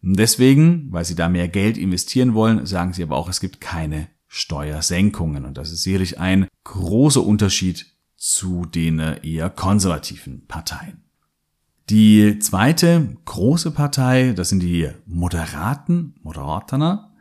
Deswegen, 0.01 0.87
weil 0.91 1.05
sie 1.05 1.15
da 1.15 1.27
mehr 1.29 1.47
Geld 1.47 1.77
investieren 1.77 2.33
wollen, 2.33 2.65
sagen 2.65 2.93
sie 2.93 3.03
aber 3.03 3.17
auch, 3.17 3.29
es 3.29 3.39
gibt 3.39 3.59
keine 3.59 4.07
Steuersenkungen. 4.27 5.45
Und 5.45 5.57
das 5.57 5.71
ist 5.71 5.83
sicherlich 5.83 6.19
ein 6.19 6.47
großer 6.63 7.23
Unterschied 7.23 7.85
zu 8.15 8.65
den 8.65 8.99
eher 8.99 9.49
konservativen 9.49 10.45
Parteien. 10.47 11.03
Die 11.89 12.37
zweite 12.37 13.17
große 13.25 13.71
Partei, 13.71 14.33
das 14.33 14.49
sind 14.49 14.61
die 14.61 14.89
Moderaten, 15.07 16.15
Moderatener. 16.21 17.15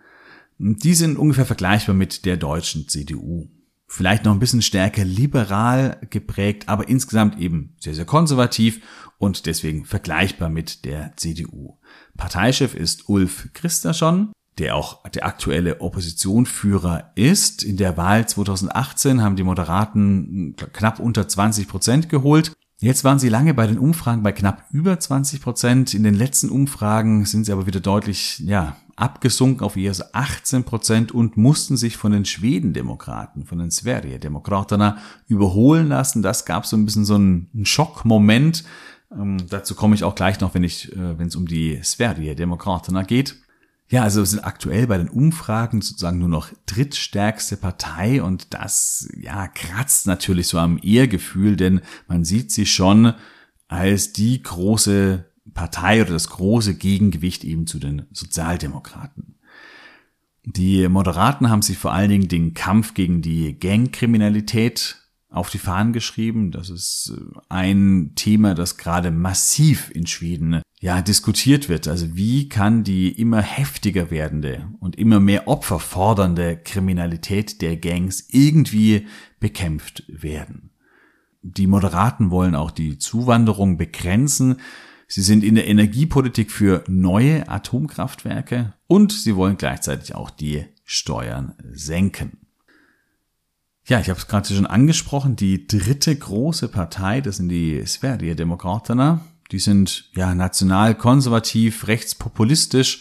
Die 0.59 0.95
sind 0.95 1.17
ungefähr 1.17 1.47
vergleichbar 1.47 1.95
mit 1.95 2.27
der 2.27 2.37
deutschen 2.37 2.87
CDU. 2.87 3.49
Vielleicht 3.87 4.27
noch 4.27 4.33
ein 4.33 4.41
bisschen 4.41 4.61
stärker 4.61 5.05
liberal 5.05 5.99
geprägt, 6.11 6.69
aber 6.69 6.89
insgesamt 6.89 7.39
eben 7.39 7.75
sehr, 7.81 7.95
sehr 7.95 8.05
konservativ 8.05 8.83
und 9.17 9.47
deswegen 9.47 9.87
vergleichbar 9.87 10.51
mit 10.51 10.85
der 10.85 11.17
CDU. 11.17 11.79
Parteichef 12.19 12.75
ist 12.75 13.09
Ulf 13.09 13.49
Christerson, 13.55 14.33
der 14.59 14.77
auch 14.77 15.03
der 15.09 15.25
aktuelle 15.25 15.81
Oppositionführer 15.81 17.13
ist. 17.15 17.63
In 17.63 17.79
der 17.79 17.97
Wahl 17.97 18.29
2018 18.29 19.23
haben 19.23 19.37
die 19.37 19.45
Moderaten 19.45 20.55
knapp 20.75 21.01
unter 21.01 21.27
20 21.27 21.67
Prozent 21.69 22.09
geholt. 22.11 22.53
Jetzt 22.81 23.03
waren 23.03 23.19
sie 23.19 23.29
lange 23.29 23.55
bei 23.55 23.67
den 23.67 23.79
Umfragen 23.79 24.23
bei 24.23 24.33
knapp 24.33 24.65
über 24.71 25.01
20 25.01 25.41
Prozent. 25.41 25.95
In 25.95 26.03
den 26.03 26.15
letzten 26.15 26.51
Umfragen 26.51 27.25
sind 27.25 27.45
sie 27.45 27.53
aber 27.53 27.67
wieder 27.67 27.81
deutlich, 27.81 28.41
ja, 28.41 28.77
abgesunken 28.95 29.65
auf 29.65 29.77
eher 29.77 29.95
so 29.95 30.05
18 30.13 30.65
Prozent 30.65 31.13
und 31.13 31.37
mussten 31.37 31.77
sich 31.77 31.97
von 31.97 32.13
den 32.13 32.25
Schwedendemokraten, 32.25 33.47
von 33.47 33.59
den 33.59 33.71
Sverigedemokraterna 33.71 34.99
überholen 35.29 35.89
lassen. 35.89 36.23
Das 36.23 36.45
gab 36.45 36.67
so 36.67 36.77
ein 36.77 36.85
bisschen 36.85 37.05
so 37.05 37.15
einen 37.15 37.49
Schockmoment. 37.63 38.65
Ähm, 39.13 39.39
dazu 39.49 39.75
komme 39.75 39.95
ich 39.95 40.05
auch 40.05 40.15
gleich 40.15 40.41
noch, 40.41 40.55
wenn 40.55 40.65
ich, 40.65 40.93
äh, 40.93 41.19
wenn 41.19 41.29
es 41.29 41.37
um 41.37 41.47
die 41.47 41.81
Sverigedemokraterna 41.83 43.03
geht. 43.03 43.37
Ja, 43.91 44.03
also 44.03 44.23
sind 44.23 44.45
aktuell 44.45 44.87
bei 44.87 44.99
den 44.99 45.09
Umfragen 45.09 45.81
sozusagen 45.81 46.19
nur 46.19 46.29
noch 46.29 46.51
drittstärkste 46.67 47.57
Partei 47.57 48.23
und 48.23 48.53
das, 48.53 49.09
ja, 49.19 49.49
kratzt 49.49 50.07
natürlich 50.07 50.49
so 50.49 50.59
am 50.59 50.79
Ehrgefühl, 50.83 51.57
denn 51.57 51.81
man 52.07 52.25
sieht 52.25 52.53
sie 52.53 52.67
schon 52.67 53.15
als 53.67 54.13
die 54.13 54.43
große 54.43 55.25
Partei 55.55 56.03
oder 56.03 56.13
das 56.13 56.29
große 56.29 56.75
Gegengewicht 56.75 57.45
eben 57.45 57.67
zu 57.67 57.79
den 57.79 58.07
Sozialdemokraten. 58.13 59.39
Die 60.45 60.87
Moderaten 60.89 61.49
haben 61.51 61.63
sich 61.63 61.79
vor 61.79 61.93
allen 61.93 62.11
Dingen 62.11 62.29
den 62.29 62.55
Kampf 62.55 62.95
gegen 62.95 63.23
die 63.23 63.59
Gangkriminalität 63.59 64.98
auf 65.31 65.51
die 65.51 65.59
Fahnen 65.59 65.93
geschrieben. 65.93 66.51
Das 66.51 66.71
ist 66.71 67.13
äh, 67.17 67.39
ein 67.49 68.13
Thema, 68.15 68.55
das 68.55 68.77
gerade 68.77 69.11
massiv 69.11 69.91
in 69.95 70.07
Schweden 70.07 70.63
ja 70.81 71.03
diskutiert 71.03 71.69
wird. 71.69 71.89
Also 71.89 72.17
wie 72.17 72.49
kann 72.49 72.85
die 72.85 73.11
immer 73.11 73.43
heftiger 73.43 74.11
werdende 74.11 74.69
und 74.81 74.97
immer 74.97 75.21
mehr 75.21 75.49
Opfer 75.49 75.81
fordernde 75.81 76.57
Kriminalität 76.57 77.61
der 77.63 77.77
Gangs 77.77 78.29
irgendwie 78.31 79.07
bekämpft 79.41 80.05
werden? 80.09 80.71
Die 81.43 81.67
Moderaten 81.67 82.31
wollen 82.31 82.55
auch 82.55 82.71
die 82.71 82.99
Zuwanderung 82.99 83.77
begrenzen. 83.77 84.57
Sie 85.07 85.23
sind 85.23 85.45
in 85.45 85.55
der 85.55 85.69
Energiepolitik 85.69 86.51
für 86.51 86.85
neue 86.89 87.49
Atomkraftwerke 87.49 88.75
und 88.87 89.13
sie 89.13 89.37
wollen 89.37 89.57
gleichzeitig 89.57 90.15
auch 90.15 90.31
die 90.31 90.65
Steuern 90.85 91.55
senken. 91.73 92.38
Ja, 93.89 94.01
ich 94.01 94.11
habe 94.11 94.19
es 94.19 94.29
gerade 94.29 94.47
schon 94.53 94.67
angesprochen, 94.67 95.35
die 95.35 95.67
dritte 95.67 96.15
große 96.15 96.69
Partei, 96.69 97.23
das 97.23 97.39
sind 97.39 97.49
die 97.49 97.83
Sverigedemokraterna. 97.87 99.21
Die 99.51 99.59
sind 99.59 100.11
ja 100.15 100.35
national 100.35 100.95
konservativ, 100.95 101.87
rechtspopulistisch, 101.87 103.01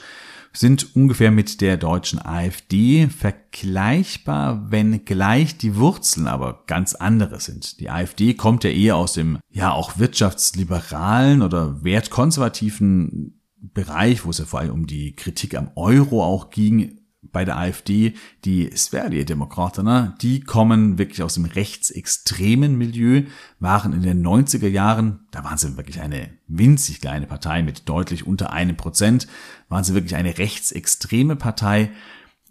sind 0.53 0.95
ungefähr 0.95 1.29
mit 1.29 1.59
der 1.59 1.75
deutschen 1.75 2.25
AfD 2.25 3.09
vergleichbar, 3.09 4.71
wenn 4.71 5.03
gleich 5.03 5.57
die 5.57 5.75
Wurzeln 5.75 6.25
aber 6.25 6.63
ganz 6.67 6.95
andere 6.95 7.41
sind. 7.41 7.81
Die 7.81 7.89
AfD 7.89 8.33
kommt 8.33 8.63
ja 8.63 8.69
eher 8.69 8.95
aus 8.95 9.11
dem 9.11 9.39
ja 9.49 9.73
auch 9.73 9.99
wirtschaftsliberalen 9.99 11.41
oder 11.41 11.83
wertkonservativen 11.83 13.41
Bereich, 13.57 14.23
wo 14.23 14.29
es 14.29 14.37
ja 14.37 14.45
vor 14.45 14.61
allem 14.61 14.71
um 14.71 14.87
die 14.87 15.17
Kritik 15.17 15.53
am 15.57 15.69
Euro 15.75 16.23
auch 16.23 16.49
ging, 16.49 17.01
bei 17.31 17.45
der 17.45 17.57
AfD, 17.57 18.13
die 18.45 18.69
Sverigedemokraterna, 18.75 20.15
die 20.21 20.41
kommen 20.41 20.97
wirklich 20.97 21.23
aus 21.23 21.35
dem 21.35 21.45
rechtsextremen 21.45 22.77
Milieu, 22.77 23.23
waren 23.59 23.93
in 23.93 24.01
den 24.01 24.25
90er 24.25 24.67
Jahren, 24.67 25.27
da 25.31 25.43
waren 25.43 25.57
sie 25.57 25.77
wirklich 25.77 26.01
eine 26.01 26.29
winzig 26.47 27.01
kleine 27.01 27.27
Partei 27.27 27.63
mit 27.63 27.87
deutlich 27.89 28.25
unter 28.25 28.51
einem 28.51 28.77
Prozent, 28.77 29.27
waren 29.69 29.83
sie 29.83 29.93
wirklich 29.93 30.15
eine 30.15 30.37
rechtsextreme 30.37 31.35
Partei, 31.35 31.91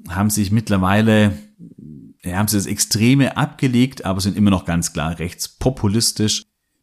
haben 0.09 0.31
sich 0.31 0.51
mittlerweile, 0.51 1.33
haben 2.25 2.49
sie 2.49 2.57
das 2.57 2.67
Extreme 2.67 3.37
abgelegt, 3.37 4.05
aber 4.05 4.21
sind 4.21 4.37
immer 4.37 4.51
noch 4.51 4.65
ganz 4.65 4.93
klar 4.93 5.19
rechtspopulistisch. 5.19 6.43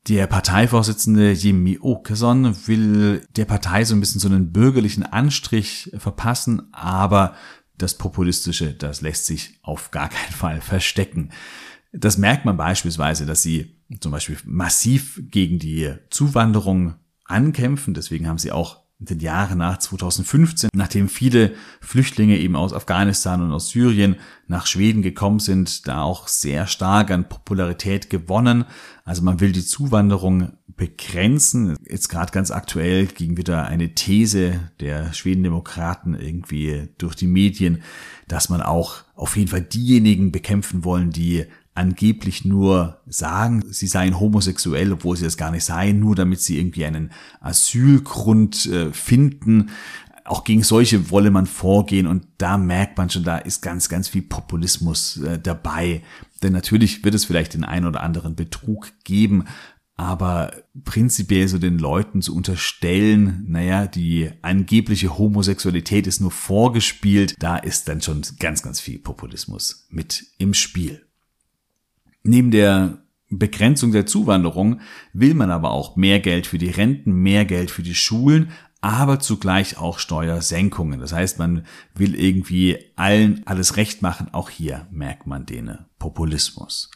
Der 0.09 0.27
Parteivorsitzende 0.27 1.31
Jimmy 1.31 1.79
Åkesson 1.79 2.67
will 2.67 3.25
der 3.37 3.45
Partei 3.45 3.85
so 3.85 3.95
ein 3.95 4.01
bisschen 4.01 4.19
so 4.19 4.27
einen 4.27 4.51
bürgerlichen 4.51 5.03
Anstrich 5.03 5.91
verpassen, 5.97 6.73
aber 6.73 7.35
das 7.77 7.97
Populistische, 7.97 8.73
das 8.73 9.01
lässt 9.01 9.25
sich 9.25 9.59
auf 9.61 9.91
gar 9.91 10.09
keinen 10.09 10.33
Fall 10.33 10.61
verstecken. 10.61 11.31
Das 11.91 12.17
merkt 12.17 12.45
man 12.45 12.57
beispielsweise, 12.57 13.25
dass 13.25 13.41
sie 13.41 13.77
zum 13.99 14.11
Beispiel 14.11 14.37
massiv 14.45 15.21
gegen 15.29 15.59
die 15.59 15.93
Zuwanderung 16.09 16.95
ankämpfen. 17.25 17.93
Deswegen 17.93 18.27
haben 18.27 18.39
sie 18.39 18.51
auch 18.51 18.83
in 18.99 19.17
den 19.17 19.19
Jahren 19.19 19.57
nach 19.57 19.79
2015, 19.79 20.69
nachdem 20.73 21.09
viele 21.09 21.53
Flüchtlinge 21.81 22.37
eben 22.37 22.55
aus 22.55 22.73
Afghanistan 22.73 23.41
und 23.41 23.51
aus 23.51 23.69
Syrien 23.69 24.15
nach 24.47 24.65
Schweden 24.65 25.01
gekommen 25.01 25.39
sind, 25.39 25.87
da 25.87 26.03
auch 26.03 26.27
sehr 26.27 26.67
stark 26.67 27.11
an 27.11 27.27
Popularität 27.27 28.09
gewonnen. 28.09 28.65
Also 29.03 29.21
man 29.21 29.39
will 29.39 29.51
die 29.51 29.65
Zuwanderung 29.65 30.53
begrenzen. 30.83 31.77
Jetzt 31.89 32.09
gerade 32.09 32.33
ganz 32.33 32.51
aktuell 32.51 33.05
ging 33.05 33.37
wieder 33.37 33.67
eine 33.67 33.95
These 33.95 34.59
der 34.81 35.13
Schwedendemokraten 35.13 36.13
irgendwie 36.13 36.89
durch 36.97 37.15
die 37.15 37.27
Medien, 37.27 37.83
dass 38.27 38.49
man 38.49 38.61
auch 38.61 39.03
auf 39.15 39.37
jeden 39.37 39.47
Fall 39.47 39.61
diejenigen 39.61 40.33
bekämpfen 40.33 40.83
wollen, 40.83 41.11
die 41.11 41.45
angeblich 41.73 42.43
nur 42.43 42.99
sagen, 43.07 43.63
sie 43.69 43.87
seien 43.87 44.19
homosexuell, 44.19 44.91
obwohl 44.91 45.15
sie 45.15 45.23
das 45.23 45.37
gar 45.37 45.51
nicht 45.51 45.63
seien, 45.63 46.01
nur 46.01 46.15
damit 46.15 46.41
sie 46.41 46.59
irgendwie 46.59 46.83
einen 46.83 47.11
Asylgrund 47.39 48.65
äh, 48.65 48.91
finden. 48.91 49.69
Auch 50.25 50.43
gegen 50.43 50.63
solche 50.63 51.09
wolle 51.11 51.31
man 51.31 51.47
vorgehen 51.47 52.07
und 52.07 52.25
da 52.37 52.57
merkt 52.57 52.97
man 52.97 53.09
schon, 53.09 53.23
da 53.23 53.37
ist 53.37 53.61
ganz, 53.61 53.87
ganz 53.87 54.09
viel 54.09 54.21
Populismus 54.21 55.17
äh, 55.17 55.39
dabei. 55.39 56.03
Denn 56.43 56.51
natürlich 56.51 57.05
wird 57.05 57.15
es 57.15 57.23
vielleicht 57.23 57.53
den 57.53 57.63
einen 57.63 57.85
oder 57.85 58.03
anderen 58.03 58.35
Betrug 58.35 58.91
geben, 59.05 59.45
aber 59.95 60.63
prinzipiell 60.83 61.47
so 61.47 61.59
den 61.59 61.77
Leuten 61.77 62.21
zu 62.21 62.35
unterstellen, 62.35 63.45
naja, 63.47 63.85
die 63.85 64.31
angebliche 64.41 65.17
Homosexualität 65.17 66.07
ist 66.07 66.19
nur 66.19 66.31
vorgespielt, 66.31 67.35
da 67.39 67.57
ist 67.57 67.87
dann 67.87 68.01
schon 68.01 68.21
ganz, 68.39 68.63
ganz 68.63 68.79
viel 68.79 68.99
Populismus 68.99 69.87
mit 69.89 70.25
im 70.39 70.53
Spiel. 70.53 71.05
Neben 72.23 72.51
der 72.51 73.03
Begrenzung 73.29 73.91
der 73.91 74.05
Zuwanderung 74.05 74.81
will 75.13 75.33
man 75.33 75.51
aber 75.51 75.71
auch 75.71 75.95
mehr 75.95 76.19
Geld 76.19 76.47
für 76.47 76.57
die 76.57 76.69
Renten, 76.69 77.13
mehr 77.13 77.45
Geld 77.45 77.71
für 77.71 77.83
die 77.83 77.95
Schulen, 77.95 78.51
aber 78.81 79.19
zugleich 79.19 79.77
auch 79.77 79.97
Steuersenkungen. 79.99 80.99
Das 80.99 81.13
heißt, 81.13 81.39
man 81.39 81.65
will 81.95 82.15
irgendwie 82.15 82.79
allen 82.95 83.45
alles 83.45 83.77
recht 83.77 84.01
machen. 84.01 84.33
Auch 84.33 84.49
hier 84.49 84.87
merkt 84.91 85.25
man 85.25 85.45
den 85.45 85.77
Populismus. 85.99 86.91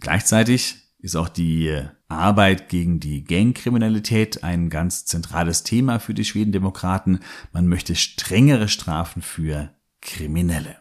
Gleichzeitig 0.00 0.83
ist 1.04 1.16
auch 1.16 1.28
die 1.28 1.82
Arbeit 2.08 2.70
gegen 2.70 2.98
die 2.98 3.24
Gangkriminalität 3.24 4.42
ein 4.42 4.70
ganz 4.70 5.04
zentrales 5.04 5.62
Thema 5.62 5.98
für 5.98 6.14
die 6.14 6.24
Schwedendemokraten. 6.24 7.18
Man 7.52 7.66
möchte 7.66 7.94
strengere 7.94 8.68
Strafen 8.68 9.20
für 9.20 9.68
Kriminelle. 10.00 10.78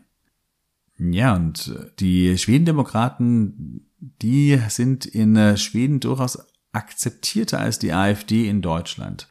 Ja, 0.98 1.36
und 1.36 1.76
die 2.00 2.38
Schwedendemokraten, 2.38 3.92
die 4.00 4.58
sind 4.70 5.06
in 5.06 5.58
Schweden 5.58 6.00
durchaus 6.00 6.40
akzeptierter 6.72 7.60
als 7.60 7.80
die 7.80 7.92
AfD 7.92 8.48
in 8.48 8.62
Deutschland. 8.62 9.28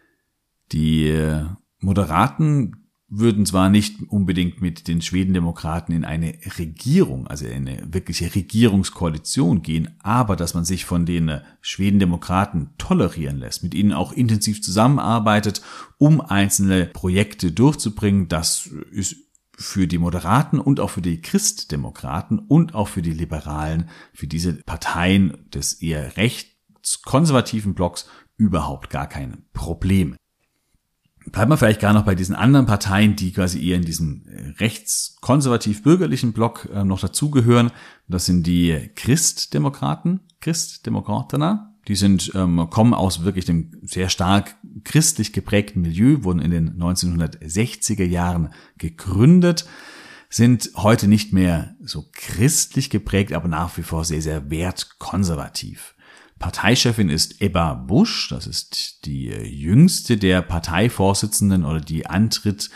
Die 0.72 1.18
Moderaten 1.78 2.81
würden 3.14 3.44
zwar 3.44 3.68
nicht 3.68 3.96
unbedingt 4.08 4.62
mit 4.62 4.88
den 4.88 5.02
Schwedendemokraten 5.02 5.94
in 5.94 6.06
eine 6.06 6.32
Regierung, 6.58 7.26
also 7.26 7.44
in 7.44 7.68
eine 7.68 7.92
wirkliche 7.92 8.34
Regierungskoalition 8.34 9.60
gehen, 9.60 9.90
aber 10.02 10.34
dass 10.34 10.54
man 10.54 10.64
sich 10.64 10.86
von 10.86 11.04
den 11.04 11.42
Schwedendemokraten 11.60 12.70
tolerieren 12.78 13.36
lässt, 13.36 13.62
mit 13.62 13.74
ihnen 13.74 13.92
auch 13.92 14.12
intensiv 14.12 14.62
zusammenarbeitet, 14.62 15.60
um 15.98 16.22
einzelne 16.22 16.86
Projekte 16.86 17.52
durchzubringen, 17.52 18.28
das 18.28 18.70
ist 18.90 19.16
für 19.54 19.86
die 19.86 19.98
Moderaten 19.98 20.58
und 20.58 20.80
auch 20.80 20.90
für 20.90 21.02
die 21.02 21.20
Christdemokraten 21.20 22.38
und 22.38 22.74
auch 22.74 22.88
für 22.88 23.02
die 23.02 23.12
Liberalen, 23.12 23.90
für 24.14 24.26
diese 24.26 24.54
Parteien 24.54 25.36
des 25.52 25.74
eher 25.74 26.16
rechtskonservativen 26.16 27.74
Blocks 27.74 28.08
überhaupt 28.38 28.88
gar 28.88 29.06
kein 29.06 29.44
Problem. 29.52 30.16
Bleiben 31.30 31.50
wir 31.50 31.56
vielleicht 31.56 31.80
gar 31.80 31.92
noch 31.92 32.04
bei 32.04 32.14
diesen 32.14 32.34
anderen 32.34 32.66
Parteien, 32.66 33.16
die 33.16 33.32
quasi 33.32 33.64
eher 33.64 33.76
in 33.76 33.84
diesem 33.84 34.26
äh, 34.26 34.50
rechtskonservativ-bürgerlichen 34.58 36.32
Block 36.32 36.68
äh, 36.72 36.84
noch 36.84 37.00
dazugehören. 37.00 37.70
Das 38.08 38.26
sind 38.26 38.46
die 38.46 38.90
Christdemokraten, 38.94 40.20
Christdemokratener. 40.40 41.72
Die 41.88 41.96
sind, 41.96 42.32
ähm, 42.34 42.68
kommen 42.70 42.94
aus 42.94 43.24
wirklich 43.24 43.44
dem 43.44 43.72
sehr 43.82 44.08
stark 44.08 44.56
christlich 44.84 45.32
geprägten 45.32 45.82
Milieu, 45.82 46.22
wurden 46.22 46.40
in 46.40 46.50
den 46.50 46.80
1960er 46.80 48.04
Jahren 48.04 48.50
gegründet, 48.78 49.66
sind 50.28 50.70
heute 50.76 51.08
nicht 51.08 51.32
mehr 51.32 51.74
so 51.82 52.08
christlich 52.12 52.88
geprägt, 52.88 53.32
aber 53.32 53.48
nach 53.48 53.76
wie 53.76 53.82
vor 53.82 54.04
sehr, 54.04 54.22
sehr 54.22 54.48
wertkonservativ. 54.50 55.94
Parteichefin 56.42 57.08
ist 57.08 57.40
Ebba 57.40 57.74
Busch, 57.74 58.28
das 58.28 58.48
ist 58.48 59.06
die 59.06 59.28
jüngste 59.28 60.16
der 60.16 60.42
Parteivorsitzenden 60.42 61.64
oder 61.64 61.80
die 61.80 62.06
antritt. 62.06 62.68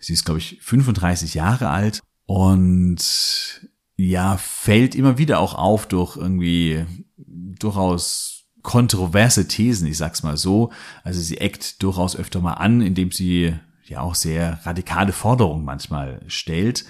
Sie 0.00 0.12
ist, 0.12 0.24
glaube 0.24 0.40
ich, 0.40 0.58
35 0.60 1.34
Jahre 1.34 1.70
alt 1.70 2.00
und 2.26 3.68
ja, 3.96 4.36
fällt 4.36 4.96
immer 4.96 5.18
wieder 5.18 5.38
auch 5.38 5.54
auf 5.54 5.86
durch 5.86 6.16
irgendwie 6.16 6.84
durchaus 7.16 8.44
kontroverse 8.62 9.46
Thesen, 9.46 9.86
ich 9.86 9.98
sag's 9.98 10.24
mal 10.24 10.36
so. 10.36 10.72
Also 11.04 11.20
sie 11.20 11.38
eckt 11.38 11.82
durchaus 11.82 12.16
öfter 12.16 12.40
mal 12.40 12.54
an, 12.54 12.80
indem 12.80 13.12
sie 13.12 13.54
ja 13.84 14.00
auch 14.00 14.16
sehr 14.16 14.58
radikale 14.64 15.12
Forderungen 15.12 15.64
manchmal 15.64 16.22
stellt. 16.26 16.84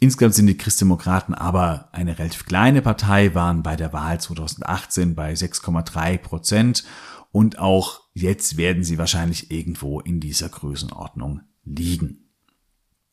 Insgesamt 0.00 0.34
sind 0.34 0.46
die 0.46 0.56
Christdemokraten 0.56 1.34
aber 1.34 1.88
eine 1.92 2.18
relativ 2.18 2.46
kleine 2.46 2.82
Partei, 2.82 3.34
waren 3.34 3.62
bei 3.62 3.74
der 3.74 3.92
Wahl 3.92 4.20
2018 4.20 5.14
bei 5.16 5.32
6,3 5.32 6.18
Prozent 6.18 6.84
und 7.32 7.58
auch 7.58 8.02
jetzt 8.14 8.56
werden 8.56 8.84
sie 8.84 8.98
wahrscheinlich 8.98 9.50
irgendwo 9.50 10.00
in 10.00 10.20
dieser 10.20 10.48
Größenordnung 10.48 11.40
liegen. 11.64 12.28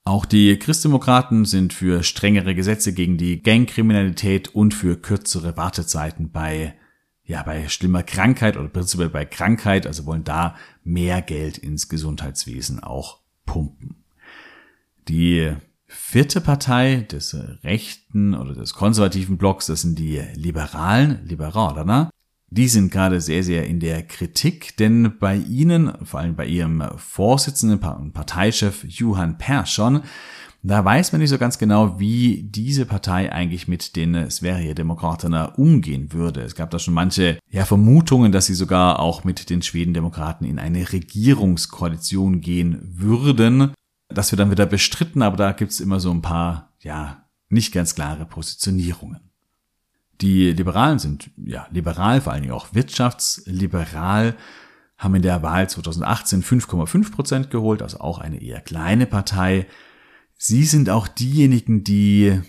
Auch 0.04 0.26
die 0.26 0.58
Christdemokraten 0.60 1.46
sind 1.46 1.74
für 1.74 2.04
strengere 2.04 2.54
Gesetze 2.54 2.94
gegen 2.94 3.18
die 3.18 3.42
Gangkriminalität 3.42 4.54
und 4.54 4.76
für 4.76 4.98
kürzere 4.98 5.58
Wartezeiten 5.58 6.32
bei 6.32 6.76
ja, 7.28 7.42
bei 7.42 7.68
schlimmer 7.70 8.04
Krankheit 8.04 8.56
oder 8.56 8.70
prinzipiell 8.70 9.10
bei 9.10 9.26
Krankheit, 9.26 9.88
also 9.88 10.06
wollen 10.06 10.24
da 10.24 10.56
mehr 10.84 11.24
Geld 11.24 11.58
ins 11.58 11.90
Gesundheitswesen 11.90 12.82
auch 12.82 13.22
pumpen. 13.48 14.04
Die 15.08 15.56
vierte 15.96 16.42
Partei 16.42 17.08
des 17.12 17.36
rechten 17.64 18.36
oder 18.36 18.54
des 18.54 18.74
konservativen 18.74 19.38
Blocks, 19.38 19.68
das 19.68 19.82
sind 19.82 19.98
die 19.98 20.22
Liberalen, 20.36 21.26
Liberaler. 21.26 22.10
Die 22.50 22.68
sind 22.68 22.92
gerade 22.92 23.22
sehr, 23.22 23.44
sehr 23.44 23.66
in 23.66 23.80
der 23.80 24.04
Kritik, 24.04 24.78
denn 24.78 25.18
bei 25.20 25.36
ihnen, 25.36 25.92
vor 26.06 26.20
allem 26.20 26.36
bei 26.36 26.46
ihrem 26.46 26.84
Vorsitzenden 26.98 27.80
und 27.80 28.14
Parteichef 28.14 28.86
Johann 28.88 29.38
Persson, 29.38 30.02
da 30.68 30.84
weiß 30.84 31.12
man 31.12 31.22
nicht 31.22 31.30
so 31.30 31.38
ganz 31.38 31.60
genau, 31.60 32.00
wie 32.00 32.42
diese 32.44 32.88
Partei 32.88 33.32
eigentlich 33.32 33.68
mit 33.68 33.96
den 33.96 34.32
Sverigedemokraten 34.32 35.36
umgehen 35.58 36.12
würde. 36.12 36.42
Es 36.42 36.56
gab 36.56 36.72
da 36.72 36.80
schon 36.80 36.96
manche 36.96 37.38
ja, 37.52 37.66
Vermutungen, 37.66 38.32
dass 38.32 38.48
sie 38.48 38.56
sogar 38.56 39.00
auch 39.00 39.24
mit 39.24 39.52
den 39.52 39.62
Schwedendemokraten 39.62 40.48
in 40.48 40.58
eine 40.58 40.92
Regierungskoalition 40.92 42.42
gehen 42.42 42.80
würden. 42.82 43.74
Das 44.16 44.32
wird 44.32 44.40
dann 44.40 44.52
wieder 44.52 44.66
bestritten, 44.66 45.22
aber 45.22 45.38
da 45.38 45.52
gibt's 45.52 45.80
immer 45.80 46.00
so 46.00 46.10
ein 46.12 46.22
paar, 46.22 46.74
ja, 46.80 47.26
nicht 47.50 47.74
ganz 47.74 47.96
klare 47.96 48.26
Positionierungen. 48.26 49.20
Die 50.22 50.52
Liberalen 50.54 51.00
sind 51.00 51.30
ja 51.38 51.68
liberal, 51.72 52.22
vor 52.22 52.32
allen 52.32 52.44
Dingen 52.44 52.54
auch 52.54 52.74
wirtschaftsliberal, 52.74 54.36
haben 54.98 55.16
in 55.16 55.22
der 55.22 55.44
Wahl 55.44 55.70
2018 55.70 56.42
5,5 56.42 57.12
Prozent 57.12 57.52
geholt, 57.52 57.82
also 57.82 58.00
auch 58.00 58.20
eine 58.20 58.42
eher 58.42 58.62
kleine 58.62 59.06
Partei. 59.06 59.68
Sie 60.38 60.64
sind 60.64 60.90
auch 60.90 61.10
diejenigen, 61.10 61.84
die 61.84 62.42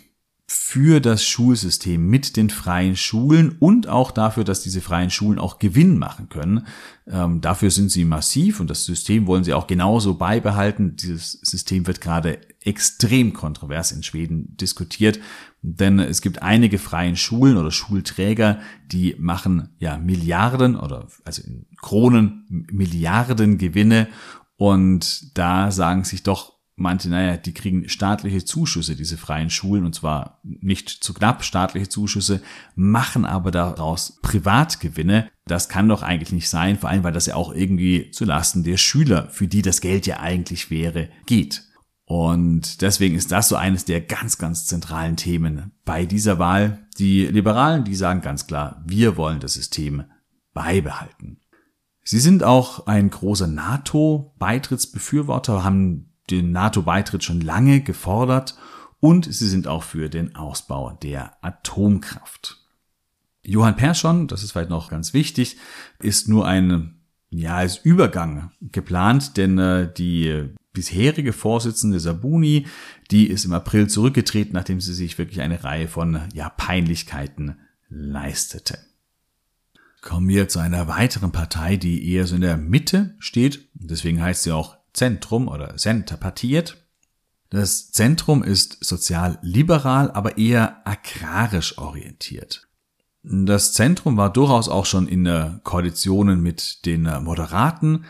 für 0.48 1.00
das 1.00 1.24
Schulsystem 1.24 2.06
mit 2.08 2.36
den 2.36 2.50
freien 2.50 2.94
Schulen 2.94 3.56
und 3.58 3.88
auch 3.88 4.12
dafür, 4.12 4.44
dass 4.44 4.62
diese 4.62 4.80
freien 4.80 5.10
Schulen 5.10 5.40
auch 5.40 5.58
Gewinn 5.58 5.98
machen 5.98 6.28
können. 6.28 6.66
Ähm, 7.08 7.40
dafür 7.40 7.72
sind 7.72 7.90
sie 7.90 8.04
massiv 8.04 8.60
und 8.60 8.70
das 8.70 8.84
System 8.84 9.26
wollen 9.26 9.42
sie 9.42 9.54
auch 9.54 9.66
genauso 9.66 10.14
beibehalten. 10.14 10.94
Dieses 10.94 11.32
System 11.32 11.88
wird 11.88 12.00
gerade 12.00 12.40
extrem 12.60 13.32
kontrovers 13.32 13.90
in 13.90 14.04
Schweden 14.04 14.56
diskutiert, 14.56 15.18
denn 15.62 15.98
es 15.98 16.20
gibt 16.20 16.42
einige 16.42 16.78
freien 16.78 17.16
Schulen 17.16 17.56
oder 17.56 17.72
Schulträger, 17.72 18.60
die 18.86 19.16
machen 19.18 19.70
ja 19.80 19.98
Milliarden 19.98 20.76
oder 20.76 21.08
also 21.24 21.42
in 21.42 21.66
Kronen 21.80 22.66
Milliarden 22.70 23.58
Gewinne 23.58 24.06
und 24.56 25.36
da 25.36 25.72
sagen 25.72 26.04
sich 26.04 26.22
doch 26.22 26.55
meinte, 26.76 27.08
naja, 27.08 27.36
die 27.38 27.54
kriegen 27.54 27.88
staatliche 27.88 28.44
Zuschüsse, 28.44 28.94
diese 28.96 29.16
freien 29.16 29.48
Schulen, 29.50 29.86
und 29.86 29.94
zwar 29.94 30.40
nicht 30.42 30.90
zu 30.90 31.14
knapp 31.14 31.42
staatliche 31.42 31.88
Zuschüsse, 31.88 32.42
machen 32.74 33.24
aber 33.24 33.50
daraus 33.50 34.18
Privatgewinne. 34.22 35.30
Das 35.46 35.70
kann 35.70 35.88
doch 35.88 36.02
eigentlich 36.02 36.32
nicht 36.32 36.50
sein, 36.50 36.78
vor 36.78 36.90
allem 36.90 37.02
weil 37.02 37.14
das 37.14 37.24
ja 37.26 37.34
auch 37.34 37.54
irgendwie 37.54 38.10
zu 38.10 38.26
Lasten 38.26 38.62
der 38.62 38.76
Schüler, 38.76 39.30
für 39.30 39.48
die 39.48 39.62
das 39.62 39.80
Geld 39.80 40.06
ja 40.06 40.20
eigentlich 40.20 40.70
wäre, 40.70 41.08
geht. 41.24 41.62
Und 42.04 42.82
deswegen 42.82 43.16
ist 43.16 43.32
das 43.32 43.48
so 43.48 43.56
eines 43.56 43.84
der 43.84 44.00
ganz, 44.00 44.38
ganz 44.38 44.66
zentralen 44.66 45.16
Themen 45.16 45.72
bei 45.84 46.06
dieser 46.06 46.38
Wahl. 46.38 46.86
Die 46.98 47.26
Liberalen, 47.26 47.82
die 47.84 47.96
sagen 47.96 48.20
ganz 48.20 48.46
klar, 48.46 48.80
wir 48.86 49.16
wollen 49.16 49.40
das 49.40 49.54
System 49.54 50.04
beibehalten. 50.52 51.40
Sie 52.04 52.20
sind 52.20 52.44
auch 52.44 52.86
ein 52.86 53.10
großer 53.10 53.48
NATO-Beitrittsbefürworter, 53.48 55.64
haben 55.64 56.12
den 56.30 56.52
NATO-Beitritt 56.52 57.24
schon 57.24 57.40
lange 57.40 57.80
gefordert 57.80 58.56
und 59.00 59.32
sie 59.32 59.48
sind 59.48 59.68
auch 59.68 59.82
für 59.82 60.08
den 60.08 60.34
Ausbau 60.36 60.92
der 61.02 61.36
Atomkraft. 61.42 62.58
Johann 63.44 63.76
Persson, 63.76 64.26
das 64.26 64.42
ist 64.42 64.52
vielleicht 64.52 64.70
noch 64.70 64.90
ganz 64.90 65.14
wichtig, 65.14 65.56
ist 66.00 66.28
nur 66.28 66.46
ein, 66.46 67.00
ja, 67.30 67.56
als 67.56 67.76
Übergang 67.76 68.50
geplant, 68.60 69.36
denn 69.36 69.58
äh, 69.58 69.92
die 69.92 70.50
bisherige 70.72 71.32
Vorsitzende 71.32 72.00
Sabuni, 72.00 72.66
die 73.10 73.28
ist 73.28 73.44
im 73.44 73.52
April 73.52 73.88
zurückgetreten, 73.88 74.52
nachdem 74.52 74.80
sie 74.80 74.94
sich 74.94 75.16
wirklich 75.16 75.40
eine 75.40 75.62
Reihe 75.64 75.88
von, 75.88 76.20
ja, 76.34 76.50
Peinlichkeiten 76.50 77.56
leistete. 77.88 78.78
Kommen 80.02 80.28
wir 80.28 80.48
zu 80.48 80.58
einer 80.58 80.86
weiteren 80.86 81.32
Partei, 81.32 81.76
die 81.76 82.12
eher 82.12 82.26
so 82.26 82.34
in 82.34 82.40
der 82.40 82.56
Mitte 82.56 83.16
steht. 83.18 83.68
Deswegen 83.74 84.20
heißt 84.20 84.42
sie 84.42 84.52
auch 84.52 84.76
Zentrum 84.96 85.48
oder 85.48 85.76
Center 85.76 86.16
partiert. 86.16 86.84
Das 87.50 87.92
Zentrum 87.92 88.42
ist 88.42 88.84
sozial-liberal, 88.84 90.10
aber 90.10 90.38
eher 90.38 90.86
agrarisch 90.86 91.78
orientiert. 91.78 92.68
Das 93.22 93.72
Zentrum 93.72 94.16
war 94.16 94.32
durchaus 94.32 94.68
auch 94.68 94.86
schon 94.86 95.08
in 95.08 95.60
Koalitionen 95.62 96.42
mit 96.42 96.84
den 96.86 97.02
Moderaten. 97.22 98.04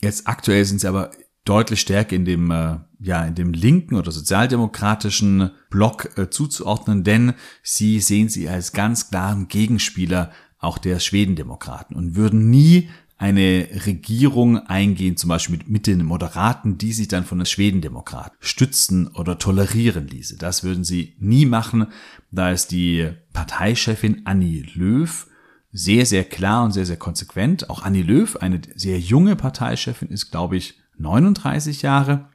Jetzt 0.00 0.26
aktuell 0.26 0.64
sind 0.64 0.80
sie 0.80 0.88
aber 0.88 1.10
deutlich 1.44 1.80
stärker 1.80 2.16
in 2.16 2.24
dem, 2.24 2.50
äh, 2.50 2.78
ja, 3.00 3.24
in 3.24 3.34
dem 3.34 3.52
linken 3.52 3.96
oder 3.96 4.12
sozialdemokratischen 4.12 5.50
Block 5.70 6.16
äh, 6.18 6.30
zuzuordnen, 6.30 7.04
denn 7.04 7.34
sie 7.62 8.00
sehen 8.00 8.28
sie 8.28 8.48
als 8.48 8.72
ganz 8.72 9.10
klaren 9.10 9.48
Gegenspieler 9.48 10.32
auch 10.58 10.78
der 10.78 11.00
Schwedendemokraten 11.00 11.96
und 11.96 12.14
würden 12.14 12.50
nie 12.50 12.90
eine 13.20 13.68
Regierung 13.84 14.66
eingehen, 14.66 15.18
zum 15.18 15.28
Beispiel 15.28 15.58
mit, 15.58 15.68
mit 15.68 15.86
den 15.86 16.06
Moderaten, 16.06 16.78
die 16.78 16.94
sich 16.94 17.06
dann 17.06 17.26
von 17.26 17.36
den 17.36 17.44
Schwedendemokraten 17.44 18.38
stützen 18.40 19.08
oder 19.08 19.38
tolerieren 19.38 20.08
ließe. 20.08 20.38
Das 20.38 20.64
würden 20.64 20.84
sie 20.84 21.16
nie 21.18 21.44
machen. 21.44 21.88
Da 22.30 22.50
ist 22.50 22.70
die 22.70 23.10
Parteichefin 23.34 24.22
Annie 24.24 24.64
Löw 24.72 25.26
sehr, 25.70 26.06
sehr 26.06 26.24
klar 26.24 26.64
und 26.64 26.72
sehr, 26.72 26.86
sehr 26.86 26.96
konsequent. 26.96 27.68
Auch 27.68 27.82
Annie 27.82 28.02
Löw, 28.02 28.36
eine 28.36 28.62
sehr 28.74 28.98
junge 28.98 29.36
Parteichefin, 29.36 30.08
ist, 30.08 30.30
glaube 30.30 30.56
ich, 30.56 30.80
39 30.96 31.82
Jahre. 31.82 32.30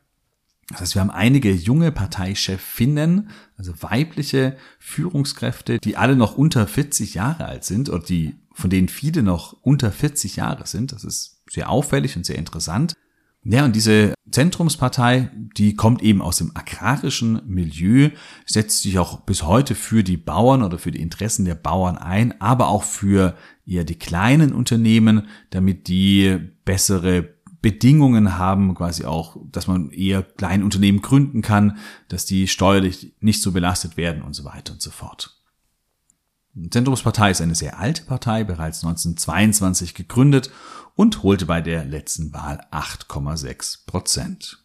Das 0.69 0.81
heißt, 0.81 0.95
wir 0.95 1.01
haben 1.01 1.09
einige 1.09 1.51
junge 1.51 1.91
Parteichefinnen, 1.91 3.31
also 3.57 3.73
weibliche 3.81 4.55
Führungskräfte, 4.77 5.79
die 5.79 5.97
alle 5.97 6.15
noch 6.15 6.37
unter 6.37 6.67
40 6.67 7.15
Jahre 7.15 7.45
alt 7.45 7.63
sind 7.63 7.89
oder 7.89 8.03
die, 8.05 8.35
von 8.55 8.69
denen 8.69 8.87
viele 8.87 9.21
noch 9.21 9.53
unter 9.61 9.91
40 9.91 10.37
Jahre 10.37 10.65
sind. 10.65 10.91
Das 10.91 11.03
ist 11.03 11.43
sehr 11.49 11.69
auffällig 11.69 12.15
und 12.15 12.25
sehr 12.25 12.37
interessant. 12.37 12.95
Ja, 13.43 13.63
und 13.63 13.75
diese 13.75 14.15
Zentrumspartei, 14.31 15.29
die 15.55 15.75
kommt 15.75 16.01
eben 16.01 16.23
aus 16.23 16.37
dem 16.37 16.51
agrarischen 16.55 17.41
Milieu, 17.45 18.09
setzt 18.45 18.81
sich 18.81 18.97
auch 18.97 19.21
bis 19.21 19.43
heute 19.43 19.75
für 19.75 20.03
die 20.03 20.17
Bauern 20.17 20.63
oder 20.63 20.79
für 20.79 20.89
die 20.89 21.01
Interessen 21.01 21.45
der 21.45 21.53
Bauern 21.53 21.97
ein, 21.97 22.41
aber 22.41 22.69
auch 22.69 22.81
für 22.81 23.35
eher 23.67 23.83
die 23.83 23.99
kleinen 23.99 24.51
Unternehmen, 24.51 25.27
damit 25.51 25.87
die 25.87 26.39
bessere 26.65 27.35
Bedingungen 27.61 28.37
haben, 28.37 28.73
quasi 28.73 29.05
auch, 29.05 29.37
dass 29.51 29.67
man 29.67 29.91
eher 29.91 30.23
kleine 30.23 30.63
Unternehmen 30.63 31.01
gründen 31.01 31.41
kann, 31.41 31.77
dass 32.07 32.25
die 32.25 32.47
steuerlich 32.47 33.13
nicht 33.19 33.41
so 33.41 33.51
belastet 33.51 33.95
werden 33.95 34.23
und 34.23 34.33
so 34.33 34.43
weiter 34.43 34.73
und 34.73 34.81
so 34.81 34.91
fort. 34.91 35.34
Zentrumspartei 36.69 37.31
ist 37.31 37.41
eine 37.41 37.55
sehr 37.55 37.79
alte 37.79 38.03
Partei, 38.03 38.43
bereits 38.43 38.83
1922 38.83 39.93
gegründet 39.93 40.51
und 40.95 41.21
holte 41.23 41.45
bei 41.45 41.61
der 41.61 41.83
letzten 41.83 42.33
Wahl 42.33 42.65
8,6 42.71 43.85
Prozent. 43.85 44.63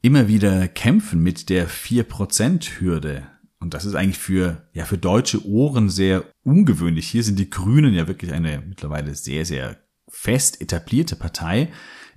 Immer 0.00 0.28
wieder 0.28 0.68
kämpfen 0.68 1.22
mit 1.22 1.48
der 1.50 1.68
4-Prozent-Hürde. 1.68 3.26
Und 3.60 3.74
das 3.74 3.84
ist 3.84 3.94
eigentlich 3.94 4.18
für, 4.18 4.68
ja, 4.72 4.84
für 4.84 4.98
deutsche 4.98 5.46
Ohren 5.46 5.88
sehr 5.88 6.24
ungewöhnlich. 6.42 7.08
Hier 7.08 7.24
sind 7.24 7.38
die 7.38 7.48
Grünen 7.50 7.94
ja 7.94 8.06
wirklich 8.06 8.32
eine 8.32 8.62
mittlerweile 8.66 9.14
sehr, 9.14 9.44
sehr 9.44 9.78
fest 10.08 10.60
etablierte 10.60 11.16
Partei. 11.16 11.70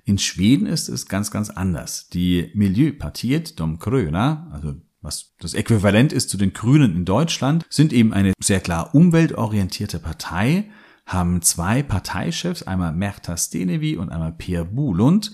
In 0.04 0.18
Schweden 0.18 0.66
ist 0.66 0.88
es 0.88 1.06
ganz, 1.06 1.30
ganz 1.30 1.50
anders. 1.50 2.08
Die 2.08 2.50
Miljöpartiet 2.54 3.58
de 3.58 3.76
Gröna, 3.78 4.48
also 4.52 4.74
was 5.00 5.32
das 5.40 5.54
Äquivalent 5.54 6.12
ist 6.12 6.30
zu 6.30 6.36
den 6.36 6.52
Grünen 6.52 6.94
in 6.96 7.04
Deutschland, 7.04 7.66
sind 7.70 7.92
eben 7.92 8.12
eine 8.12 8.32
sehr 8.40 8.60
klar 8.60 8.94
umweltorientierte 8.94 9.98
Partei, 9.98 10.70
haben 11.06 11.42
zwei 11.42 11.82
Parteichefs, 11.82 12.64
einmal 12.64 12.92
Merta 12.92 13.36
Stenevi 13.36 13.96
und 13.96 14.10
einmal 14.10 14.32
Per 14.32 14.64
Bulund. 14.64 15.32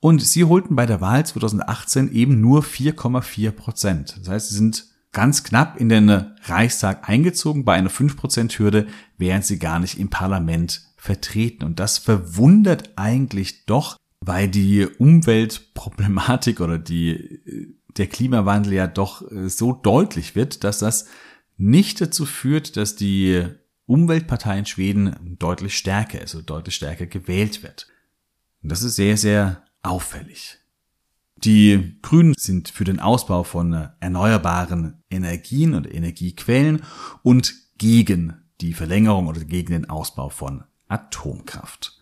Und 0.00 0.22
sie 0.22 0.44
holten 0.44 0.76
bei 0.76 0.86
der 0.86 1.00
Wahl 1.00 1.26
2018 1.26 2.12
eben 2.12 2.40
nur 2.40 2.62
4,4 2.62 3.50
Prozent. 3.50 4.16
Das 4.20 4.28
heißt, 4.28 4.48
sie 4.50 4.56
sind 4.56 4.86
ganz 5.12 5.42
knapp 5.42 5.80
in 5.80 5.88
den 5.88 6.10
Reichstag 6.44 7.08
eingezogen 7.08 7.64
bei 7.64 7.72
einer 7.74 7.90
5-Prozent-Hürde, 7.90 8.86
während 9.16 9.46
sie 9.46 9.58
gar 9.58 9.78
nicht 9.78 9.98
im 9.98 10.10
Parlament 10.10 10.82
vertreten. 10.96 11.64
Und 11.64 11.80
das 11.80 11.98
verwundert 11.98 12.90
eigentlich 12.96 13.64
doch, 13.64 13.96
weil 14.20 14.48
die 14.48 14.86
Umweltproblematik 14.86 16.60
oder 16.60 16.78
die, 16.78 17.40
der 17.98 18.06
Klimawandel 18.06 18.74
ja 18.74 18.86
doch 18.86 19.30
äh, 19.30 19.48
so 19.48 19.72
deutlich 19.72 20.34
wird, 20.34 20.64
dass 20.64 20.78
das 20.78 21.06
nicht 21.56 22.00
dazu 22.00 22.26
führt, 22.26 22.76
dass 22.76 22.96
die 22.96 23.44
Umweltpartei 23.86 24.58
in 24.58 24.66
Schweden 24.66 25.36
deutlich 25.38 25.76
stärker 25.76 26.20
ist, 26.20 26.34
also 26.34 26.44
deutlich 26.44 26.74
stärker 26.74 27.06
gewählt 27.06 27.62
wird. 27.62 27.88
Und 28.62 28.72
das 28.72 28.82
ist 28.82 28.96
sehr, 28.96 29.16
sehr 29.16 29.62
auffällig. 29.82 30.58
Die 31.36 31.98
Grünen 32.02 32.34
sind 32.36 32.70
für 32.70 32.84
den 32.84 32.98
Ausbau 32.98 33.44
von 33.44 33.90
erneuerbaren 34.00 35.02
Energien 35.10 35.74
und 35.74 35.92
Energiequellen 35.92 36.82
und 37.22 37.54
gegen 37.78 38.42
die 38.60 38.72
Verlängerung 38.72 39.26
oder 39.26 39.44
gegen 39.44 39.72
den 39.72 39.90
Ausbau 39.90 40.30
von 40.30 40.64
Atomkraft. 40.88 41.95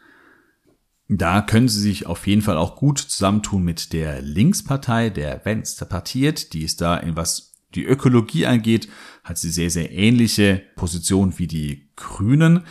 Da 1.09 1.43
können 1.43 1.69
sie 1.69 1.81
sich 1.81 2.07
auf 2.07 2.27
jeden 2.27 2.43
Fall 2.43 2.57
auch 2.57 2.77
gut 2.77 2.99
zusammentun 2.99 3.63
mit 3.63 3.93
der 3.93 4.23
Linkspartei, 4.23 5.11
der 5.11 5.45
Venstrepartiet. 5.45 6.55
Die 6.55 6.63
ist 6.63 6.81
da 6.81 6.97
in 6.97 7.15
was 7.15 7.53
die 7.75 7.85
Ökologie 7.85 8.47
angeht, 8.47 8.89
hat 9.23 9.37
sie 9.37 9.51
sehr, 9.51 9.71
sehr 9.71 9.91
ähnliche 9.93 10.63
Position 10.77 11.39
wie 11.39 11.47
die 11.47 11.89
Grünen. 11.97 12.63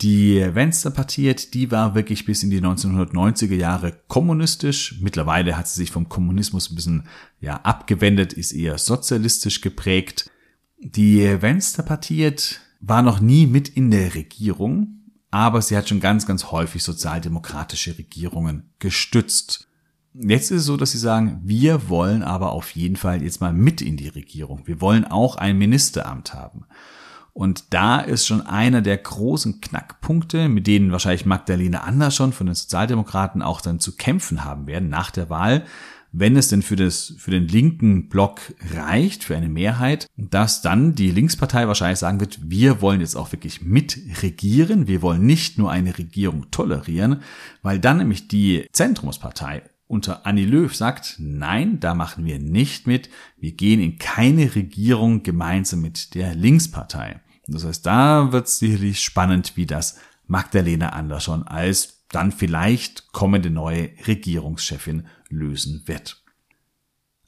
Die 0.00 0.40
Venstrepartiet, 0.54 1.54
die 1.54 1.70
war 1.70 1.94
wirklich 1.94 2.24
bis 2.24 2.42
in 2.42 2.50
die 2.50 2.60
1990er 2.60 3.54
Jahre 3.54 3.98
kommunistisch. 4.06 4.96
Mittlerweile 5.00 5.56
hat 5.56 5.66
sie 5.66 5.80
sich 5.80 5.90
vom 5.90 6.08
Kommunismus 6.08 6.70
ein 6.70 6.76
bisschen 6.76 7.08
ja, 7.40 7.56
abgewendet, 7.56 8.32
ist 8.32 8.52
eher 8.52 8.78
sozialistisch 8.78 9.60
geprägt. 9.60 10.30
Die 10.78 11.42
Venstrepartiet 11.42 12.60
war 12.80 13.02
noch 13.02 13.18
nie 13.18 13.46
mit 13.46 13.68
in 13.68 13.90
der 13.90 14.14
Regierung, 14.14 14.97
aber 15.30 15.62
sie 15.62 15.76
hat 15.76 15.88
schon 15.88 16.00
ganz, 16.00 16.26
ganz 16.26 16.50
häufig 16.50 16.82
sozialdemokratische 16.82 17.98
Regierungen 17.98 18.70
gestützt. 18.78 19.68
Jetzt 20.14 20.50
ist 20.50 20.60
es 20.60 20.64
so, 20.64 20.76
dass 20.76 20.92
sie 20.92 20.98
sagen, 20.98 21.40
wir 21.44 21.88
wollen 21.88 22.22
aber 22.22 22.52
auf 22.52 22.70
jeden 22.70 22.96
Fall 22.96 23.22
jetzt 23.22 23.40
mal 23.40 23.52
mit 23.52 23.82
in 23.82 23.96
die 23.96 24.08
Regierung. 24.08 24.66
Wir 24.66 24.80
wollen 24.80 25.04
auch 25.04 25.36
ein 25.36 25.58
Ministeramt 25.58 26.34
haben. 26.34 26.64
Und 27.34 27.72
da 27.72 28.00
ist 28.00 28.26
schon 28.26 28.44
einer 28.44 28.82
der 28.82 28.96
großen 28.96 29.60
Knackpunkte, 29.60 30.48
mit 30.48 30.66
denen 30.66 30.90
wahrscheinlich 30.90 31.24
Magdalena 31.24 31.82
Andersson 31.82 32.32
von 32.32 32.46
den 32.46 32.56
Sozialdemokraten 32.56 33.42
auch 33.42 33.60
dann 33.60 33.78
zu 33.78 33.96
kämpfen 33.96 34.44
haben 34.44 34.66
werden 34.66 34.88
nach 34.88 35.12
der 35.12 35.30
Wahl, 35.30 35.64
wenn 36.12 36.36
es 36.36 36.48
denn 36.48 36.62
für, 36.62 36.76
das, 36.76 37.14
für 37.18 37.30
den 37.30 37.46
linken 37.46 38.08
Block 38.08 38.40
reicht, 38.74 39.24
für 39.24 39.36
eine 39.36 39.48
Mehrheit, 39.48 40.06
dass 40.16 40.62
dann 40.62 40.94
die 40.94 41.10
Linkspartei 41.10 41.68
wahrscheinlich 41.68 41.98
sagen 41.98 42.20
wird, 42.20 42.38
wir 42.50 42.80
wollen 42.80 43.00
jetzt 43.00 43.16
auch 43.16 43.32
wirklich 43.32 43.62
mitregieren, 43.62 44.86
wir 44.86 45.02
wollen 45.02 45.26
nicht 45.26 45.58
nur 45.58 45.70
eine 45.70 45.98
Regierung 45.98 46.50
tolerieren, 46.50 47.22
weil 47.62 47.78
dann 47.78 47.98
nämlich 47.98 48.28
die 48.28 48.66
Zentrumspartei 48.72 49.62
unter 49.86 50.26
Annie 50.26 50.46
Löw 50.46 50.74
sagt, 50.74 51.16
nein, 51.18 51.80
da 51.80 51.94
machen 51.94 52.24
wir 52.24 52.38
nicht 52.38 52.86
mit, 52.86 53.08
wir 53.38 53.52
gehen 53.52 53.80
in 53.80 53.98
keine 53.98 54.54
Regierung 54.54 55.22
gemeinsam 55.22 55.80
mit 55.80 56.14
der 56.14 56.34
Linkspartei. 56.34 57.20
Das 57.46 57.64
heißt, 57.64 57.86
da 57.86 58.32
wird 58.32 58.46
es 58.46 58.58
sicherlich 58.58 59.00
spannend, 59.00 59.56
wie 59.56 59.64
das 59.64 59.98
Magdalena 60.26 60.90
Andersson 60.90 61.42
als 61.42 62.04
dann 62.10 62.32
vielleicht 62.32 63.12
kommende 63.12 63.50
neue 63.50 63.90
Regierungschefin 64.06 65.06
lösen 65.28 65.82
wird. 65.86 66.22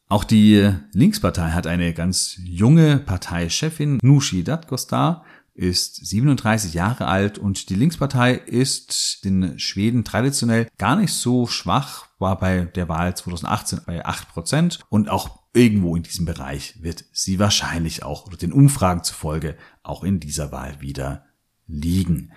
Auch 0.09 0.25
die 0.25 0.73
Linkspartei 0.93 1.51
hat 1.51 1.67
eine 1.67 1.95
ganz 1.95 2.37
junge 2.43 2.99
Parteichefin, 2.99 3.99
Nushi 4.03 4.43
Datkostar, 4.43 5.25
ist 5.55 6.07
37 6.07 6.75
Jahre 6.75 7.07
alt 7.07 7.39
und 7.39 7.69
die 7.69 7.75
Linkspartei 7.75 8.35
ist 8.35 9.21
in 9.25 9.59
Schweden 9.59 10.05
traditionell 10.05 10.69
gar 10.79 10.97
nicht 10.97 11.13
so 11.13 11.47
schwach, 11.47 12.07
war 12.19 12.39
bei 12.39 12.63
der 12.63 12.89
Wahl 12.89 13.17
2018 13.17 13.81
bei 13.87 14.05
8 14.05 14.29
Prozent 14.31 14.81
und 14.89 15.09
auch 15.09 15.41
irgendwo 15.53 15.97
in 15.97 16.03
diesem 16.03 16.25
Bereich 16.25 16.83
wird 16.83 17.05
sie 17.13 17.39
wahrscheinlich 17.39 18.03
auch 18.03 18.27
oder 18.27 18.37
den 18.37 18.53
Umfragen 18.53 19.05
zufolge 19.05 19.57
auch 19.83 20.03
in 20.03 20.19
dieser 20.19 20.51
Wahl 20.51 20.81
wieder 20.81 21.25
liegen. 21.67 22.33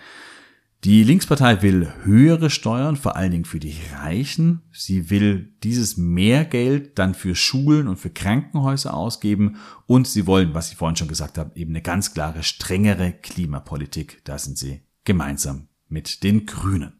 Die 0.83 1.01
Linkspartei 1.05 1.61
will 1.61 1.93
höhere 2.03 2.49
Steuern, 2.49 2.97
vor 2.97 3.15
allen 3.15 3.31
Dingen 3.31 3.45
für 3.45 3.61
die 3.61 3.77
Reichen. 3.95 4.63
Sie 4.73 5.09
will 5.09 5.53
dieses 5.63 5.95
Mehrgeld 5.95 6.99
dann 6.99 7.13
für 7.13 7.35
Schulen 7.35 7.87
und 7.87 7.95
für 7.95 8.09
Krankenhäuser 8.09 8.93
ausgeben. 8.93 9.55
Und 9.85 10.09
sie 10.09 10.27
wollen, 10.27 10.53
was 10.53 10.71
ich 10.71 10.77
vorhin 10.77 10.97
schon 10.97 11.07
gesagt 11.07 11.37
habe, 11.37 11.57
eben 11.57 11.71
eine 11.71 11.81
ganz 11.81 12.13
klare, 12.13 12.43
strengere 12.43 13.13
Klimapolitik. 13.13 14.25
Da 14.25 14.37
sind 14.37 14.57
sie 14.57 14.81
gemeinsam 15.05 15.69
mit 15.87 16.21
den 16.21 16.45
Grünen. 16.45 16.99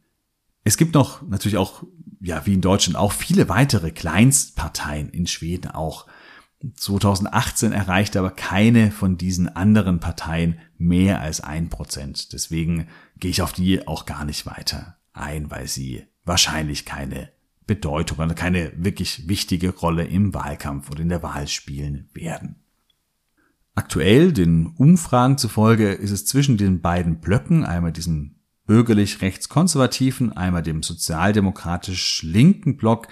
Es 0.64 0.78
gibt 0.78 0.94
noch 0.94 1.22
natürlich 1.22 1.58
auch, 1.58 1.84
ja, 2.22 2.46
wie 2.46 2.54
in 2.54 2.62
Deutschland 2.62 2.96
auch 2.96 3.12
viele 3.12 3.50
weitere 3.50 3.92
Kleinstparteien 3.92 5.10
in 5.10 5.28
Schweden 5.28 5.72
auch. 5.72 6.08
2018 6.76 7.74
erreichte 7.74 8.20
aber 8.20 8.32
keine 8.32 8.92
von 8.92 9.18
diesen 9.18 9.54
anderen 9.54 10.00
Parteien 10.00 10.60
mehr 10.78 11.20
als 11.20 11.42
ein 11.42 11.70
Prozent. 11.70 12.32
Deswegen 12.32 12.88
gehe 13.18 13.32
ich 13.32 13.42
auf 13.42 13.52
die 13.52 13.86
auch 13.88 14.06
gar 14.06 14.24
nicht 14.24 14.46
weiter 14.46 14.98
ein, 15.12 15.52
weil 15.52 15.68
sie 15.68 16.06
wahrscheinlich 16.24 16.86
keine 16.86 17.30
Bedeutung 17.68 18.20
oder 18.20 18.34
keine 18.34 18.72
wirklich 18.78 19.28
wichtige 19.28 19.72
Rolle 19.72 20.06
im 20.06 20.34
Wahlkampf 20.34 20.90
oder 20.90 21.02
in 21.02 21.10
der 21.10 21.24
Wahl 21.24 21.48
spielen 21.48 22.10
werden. 22.14 22.56
Aktuell, 23.76 24.32
den 24.32 24.68
Umfragen 24.68 25.38
zufolge, 25.38 25.92
ist 25.92 26.12
es 26.12 26.26
zwischen 26.26 26.58
den 26.58 26.82
beiden 26.82 27.20
Blöcken, 27.20 27.66
einmal 27.66 27.92
diesem 27.92 28.36
bürgerlich 28.66 29.22
rechtskonservativen, 29.22 30.32
einmal 30.32 30.64
dem 30.64 30.84
sozialdemokratisch 30.84 32.24
linken 32.24 32.78
Block, 32.78 33.08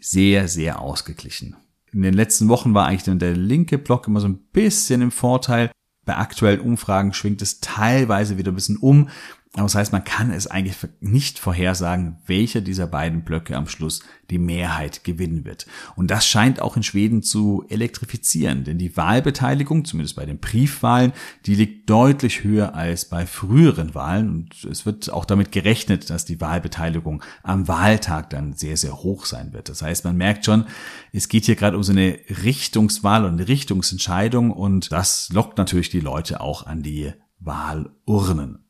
sehr, 0.00 0.48
sehr 0.48 0.80
ausgeglichen 0.80 1.56
in 1.96 2.02
den 2.02 2.14
letzten 2.14 2.48
Wochen 2.48 2.74
war 2.74 2.86
eigentlich 2.86 3.04
dann 3.04 3.18
der 3.18 3.34
linke 3.34 3.78
Block 3.78 4.06
immer 4.06 4.20
so 4.20 4.28
ein 4.28 4.36
bisschen 4.52 5.00
im 5.00 5.10
Vorteil. 5.10 5.70
Bei 6.04 6.18
aktuellen 6.18 6.60
Umfragen 6.60 7.14
schwingt 7.14 7.40
es 7.40 7.60
teilweise 7.60 8.36
wieder 8.36 8.52
ein 8.52 8.54
bisschen 8.54 8.76
um. 8.76 9.08
Aber 9.56 9.64
das 9.64 9.74
heißt, 9.74 9.92
man 9.92 10.04
kann 10.04 10.30
es 10.30 10.46
eigentlich 10.46 10.76
nicht 11.00 11.38
vorhersagen, 11.38 12.18
welcher 12.26 12.60
dieser 12.60 12.86
beiden 12.86 13.24
Blöcke 13.24 13.56
am 13.56 13.68
Schluss 13.68 14.02
die 14.28 14.38
Mehrheit 14.38 15.02
gewinnen 15.02 15.46
wird. 15.46 15.66
Und 15.94 16.10
das 16.10 16.26
scheint 16.26 16.60
auch 16.60 16.76
in 16.76 16.82
Schweden 16.82 17.22
zu 17.22 17.64
elektrifizieren, 17.70 18.64
denn 18.64 18.76
die 18.76 18.98
Wahlbeteiligung, 18.98 19.86
zumindest 19.86 20.16
bei 20.16 20.26
den 20.26 20.40
Briefwahlen, 20.40 21.14
die 21.46 21.54
liegt 21.54 21.88
deutlich 21.88 22.44
höher 22.44 22.74
als 22.74 23.06
bei 23.06 23.24
früheren 23.24 23.94
Wahlen. 23.94 24.28
Und 24.28 24.64
es 24.70 24.84
wird 24.84 25.10
auch 25.10 25.24
damit 25.24 25.52
gerechnet, 25.52 26.10
dass 26.10 26.26
die 26.26 26.42
Wahlbeteiligung 26.42 27.24
am 27.42 27.66
Wahltag 27.66 28.28
dann 28.28 28.52
sehr, 28.52 28.76
sehr 28.76 28.98
hoch 28.98 29.24
sein 29.24 29.54
wird. 29.54 29.70
Das 29.70 29.80
heißt, 29.80 30.04
man 30.04 30.18
merkt 30.18 30.44
schon, 30.44 30.66
es 31.12 31.30
geht 31.30 31.46
hier 31.46 31.56
gerade 31.56 31.78
um 31.78 31.82
so 31.82 31.92
eine 31.92 32.18
Richtungswahl 32.44 33.24
und 33.24 33.32
eine 33.32 33.48
Richtungsentscheidung 33.48 34.50
und 34.50 34.92
das 34.92 35.30
lockt 35.32 35.56
natürlich 35.56 35.88
die 35.88 36.00
Leute 36.00 36.42
auch 36.42 36.66
an 36.66 36.82
die 36.82 37.12
Wahlurnen. 37.40 38.65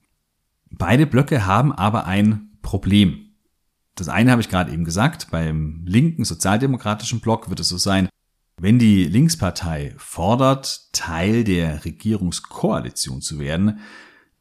Beide 0.79 1.07
Blöcke 1.07 1.47
haben 1.47 1.73
aber 1.73 2.07
ein 2.07 2.51
Problem. 2.63 3.31
Das 3.95 4.09
eine 4.09 4.31
habe 4.31 4.43
ich 4.43 4.51
gerade 4.51 4.73
eben 4.73 4.85
gesagt, 4.85 5.31
beim 5.31 5.83
linken 5.87 6.25
sozialdemokratischen 6.25 7.21
Block 7.21 7.49
wird 7.49 7.61
es 7.61 7.69
so 7.69 7.79
sein, 7.79 8.09
wenn 8.59 8.79
die 8.79 9.05
Linkspartei 9.05 9.95
fordert, 9.97 10.93
Teil 10.93 11.45
der 11.45 11.85
Regierungskoalition 11.85 13.21
zu 13.21 13.39
werden, 13.39 13.81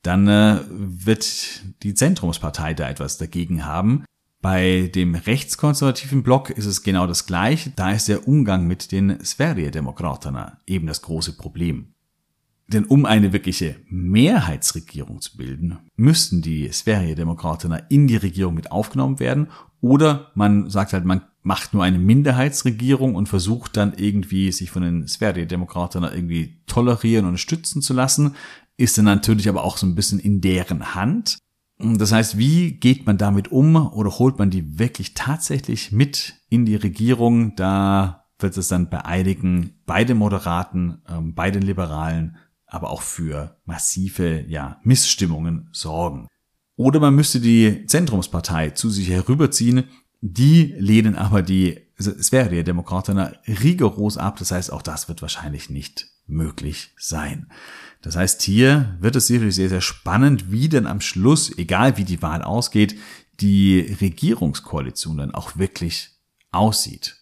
dann 0.04 0.28
äh, 0.28 0.60
wird 0.70 1.84
die 1.84 1.94
Zentrumspartei 1.94 2.74
da 2.74 2.90
etwas 2.90 3.18
dagegen 3.18 3.66
haben. 3.66 4.06
Bei 4.42 4.92
dem 4.94 5.16
rechtskonservativen 5.16 6.22
Block 6.22 6.50
ist 6.50 6.66
es 6.66 6.84
genau 6.84 7.08
das 7.08 7.26
gleiche, 7.26 7.72
da 7.72 7.92
ist 7.92 8.08
der 8.08 8.28
Umgang 8.28 8.68
mit 8.68 8.92
den 8.92 9.24
Sverigedemokraterna 9.24 10.60
eben 10.68 10.86
das 10.86 11.02
große 11.02 11.34
Problem. 11.34 11.95
Denn 12.68 12.86
um 12.86 13.06
eine 13.06 13.32
wirkliche 13.32 13.76
Mehrheitsregierung 13.90 15.22
zu 15.22 15.38
bilden, 15.38 15.78
müssten 15.96 16.42
die 16.42 16.68
Sverigedemokraterna 16.72 17.78
in 17.90 18.08
die 18.08 18.16
Regierung 18.16 18.56
mit 18.56 18.72
aufgenommen 18.72 19.20
werden 19.20 19.48
oder 19.82 20.32
man 20.34 20.70
sagt 20.70 20.94
halt, 20.94 21.06
man 21.06 21.22
macht 21.44 21.76
nur 21.76 21.84
eine 21.84 22.00
Minderheitsregierung 22.00 23.14
und 23.14 23.30
versucht 23.30 23.78
dann 23.78 23.94
irgendwie 23.96 24.52
sich 24.52 24.72
von 24.72 24.82
den 24.82 25.08
Sverigedemokraterna 25.08 26.12
irgendwie 26.12 26.64
tolerieren 26.66 27.26
und 27.26 27.38
stützen 27.38 27.84
zu 27.84 27.94
lassen, 27.94 28.36
ist 28.78 28.98
dann 28.98 29.06
natürlich 29.06 29.48
aber 29.48 29.64
auch 29.64 29.78
so 29.78 29.86
ein 29.86 29.94
bisschen 29.94 30.20
in 30.20 30.42
deren 30.42 30.96
Hand. 30.96 31.38
Das 31.78 32.12
heißt, 32.12 32.38
wie 32.40 32.72
geht 32.72 33.06
man 33.06 33.20
damit 33.20 33.52
um 33.52 33.76
oder 33.76 34.10
holt 34.18 34.40
man 34.40 34.50
die 34.50 34.80
wirklich 34.80 35.14
tatsächlich 35.14 35.92
mit 35.92 36.34
in 36.50 36.66
die 36.66 36.78
Regierung? 36.78 37.56
Da 37.56 38.26
wird 38.40 38.58
es 38.58 38.70
dann 38.70 38.90
bei 38.90 39.06
einigen, 39.06 39.76
bei 39.86 40.04
den 40.04 40.18
Moderaten, 40.18 41.02
ähm, 41.08 41.36
bei 41.36 41.52
den 41.52 41.62
Liberalen 41.62 42.38
aber 42.68 42.90
auch 42.90 43.02
für 43.02 43.58
massive 43.66 44.46
ja, 44.48 44.80
Missstimmungen 44.84 45.70
sorgen. 45.72 46.28
Oder 46.76 47.00
man 47.00 47.16
müsste 47.16 47.40
die 47.40 47.86
Zentrumspartei 47.86 48.72
zu 48.72 48.90
sich 48.90 49.10
herüberziehen, 49.10 49.86
die 50.22 50.74
lehnen 50.78 51.16
aber 51.16 51.42
die 51.42 51.86
Sverigedemokraten 52.00 53.20
rigoros 53.48 54.18
ab. 54.18 54.38
Das 54.40 54.52
heißt, 54.52 54.72
auch 54.72 54.82
das 54.82 55.08
wird 55.08 55.22
wahrscheinlich 55.22 55.70
nicht 55.70 56.08
möglich 56.28 56.94
sein. 56.98 57.48
Das 58.02 58.16
heißt, 58.16 58.42
hier 58.42 58.98
wird 59.00 59.16
es 59.16 59.28
sicherlich 59.28 59.56
sehr, 59.56 59.70
sehr 59.70 59.82
spannend, 59.82 60.52
wie 60.52 60.70
denn 60.70 60.88
am 60.88 61.02
Schluss, 61.02 61.56
egal 61.58 61.98
wie 61.98 62.04
die 62.04 62.22
Wahl 62.22 62.42
ausgeht, 62.42 62.98
die 63.40 63.96
Regierungskoalition 64.02 65.18
dann 65.18 65.34
auch 65.34 65.58
wirklich 65.58 66.12
aussieht. 66.52 67.18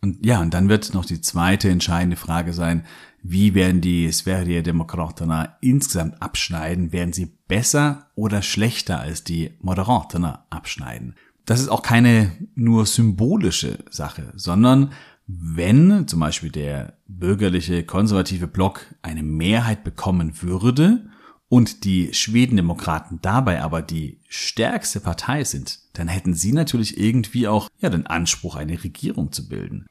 Und 0.00 0.24
ja, 0.24 0.40
und 0.40 0.54
dann 0.54 0.68
wird 0.68 0.94
noch 0.94 1.04
die 1.04 1.20
zweite 1.20 1.68
entscheidende 1.68 2.16
Frage 2.16 2.52
sein, 2.52 2.84
wie 3.30 3.54
werden 3.54 3.80
die 3.80 4.10
Sverigedemokraterna 4.10 5.56
insgesamt 5.60 6.20
abschneiden? 6.22 6.92
Werden 6.92 7.12
sie 7.12 7.26
besser 7.48 8.06
oder 8.14 8.42
schlechter 8.42 9.00
als 9.00 9.24
die 9.24 9.52
Moderaterna 9.60 10.46
abschneiden? 10.50 11.14
Das 11.44 11.60
ist 11.60 11.68
auch 11.68 11.82
keine 11.82 12.32
nur 12.54 12.86
symbolische 12.86 13.78
Sache, 13.90 14.32
sondern 14.34 14.92
wenn 15.26 16.06
zum 16.06 16.20
Beispiel 16.20 16.50
der 16.50 16.98
bürgerliche 17.08 17.84
konservative 17.84 18.46
Block 18.46 18.94
eine 19.02 19.22
Mehrheit 19.22 19.82
bekommen 19.82 20.42
würde 20.42 21.06
und 21.48 21.84
die 21.84 22.12
Schwedendemokraten 22.14 23.20
dabei 23.22 23.62
aber 23.62 23.82
die 23.82 24.20
stärkste 24.28 25.00
Partei 25.00 25.44
sind, 25.44 25.80
dann 25.94 26.08
hätten 26.08 26.34
sie 26.34 26.52
natürlich 26.52 26.98
irgendwie 26.98 27.48
auch 27.48 27.68
ja 27.78 27.88
den 27.90 28.06
Anspruch, 28.06 28.56
eine 28.56 28.82
Regierung 28.82 29.32
zu 29.32 29.48
bilden. 29.48 29.86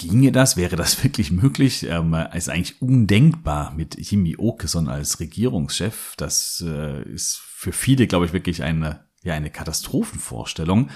Ginge 0.00 0.32
das? 0.32 0.56
Wäre 0.56 0.76
das 0.76 1.04
wirklich 1.04 1.30
möglich? 1.30 1.84
Ähm, 1.84 2.14
ist 2.34 2.48
eigentlich 2.48 2.80
undenkbar 2.80 3.72
mit 3.74 3.96
Jimmy 3.98 4.36
Åkesson 4.38 4.88
als 4.88 5.20
Regierungschef. 5.20 6.14
Das 6.16 6.64
äh, 6.66 7.02
ist 7.02 7.36
für 7.36 7.72
viele, 7.72 8.06
glaube 8.06 8.26
ich, 8.26 8.32
wirklich 8.32 8.62
eine, 8.62 9.04
ja, 9.22 9.34
eine 9.34 9.50
Katastrophenvorstellung. 9.50 10.90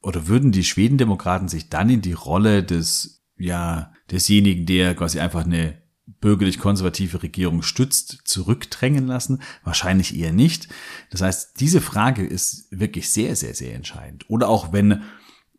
Oder 0.00 0.28
würden 0.28 0.52
die 0.52 0.64
Schwedendemokraten 0.64 1.48
sich 1.48 1.70
dann 1.70 1.90
in 1.90 2.02
die 2.02 2.12
Rolle 2.12 2.62
des, 2.62 3.24
ja, 3.36 3.92
desjenigen, 4.10 4.66
der 4.66 4.94
quasi 4.94 5.18
einfach 5.18 5.44
eine 5.44 5.82
bürgerlich-konservative 6.06 7.22
Regierung 7.22 7.62
stützt, 7.62 8.20
zurückdrängen 8.24 9.06
lassen? 9.06 9.42
Wahrscheinlich 9.64 10.16
eher 10.16 10.32
nicht. 10.32 10.68
Das 11.10 11.22
heißt, 11.22 11.58
diese 11.58 11.80
Frage 11.80 12.24
ist 12.24 12.68
wirklich 12.70 13.10
sehr, 13.10 13.34
sehr, 13.34 13.54
sehr 13.54 13.74
entscheidend. 13.74 14.28
Oder 14.28 14.48
auch 14.48 14.72
wenn 14.72 15.02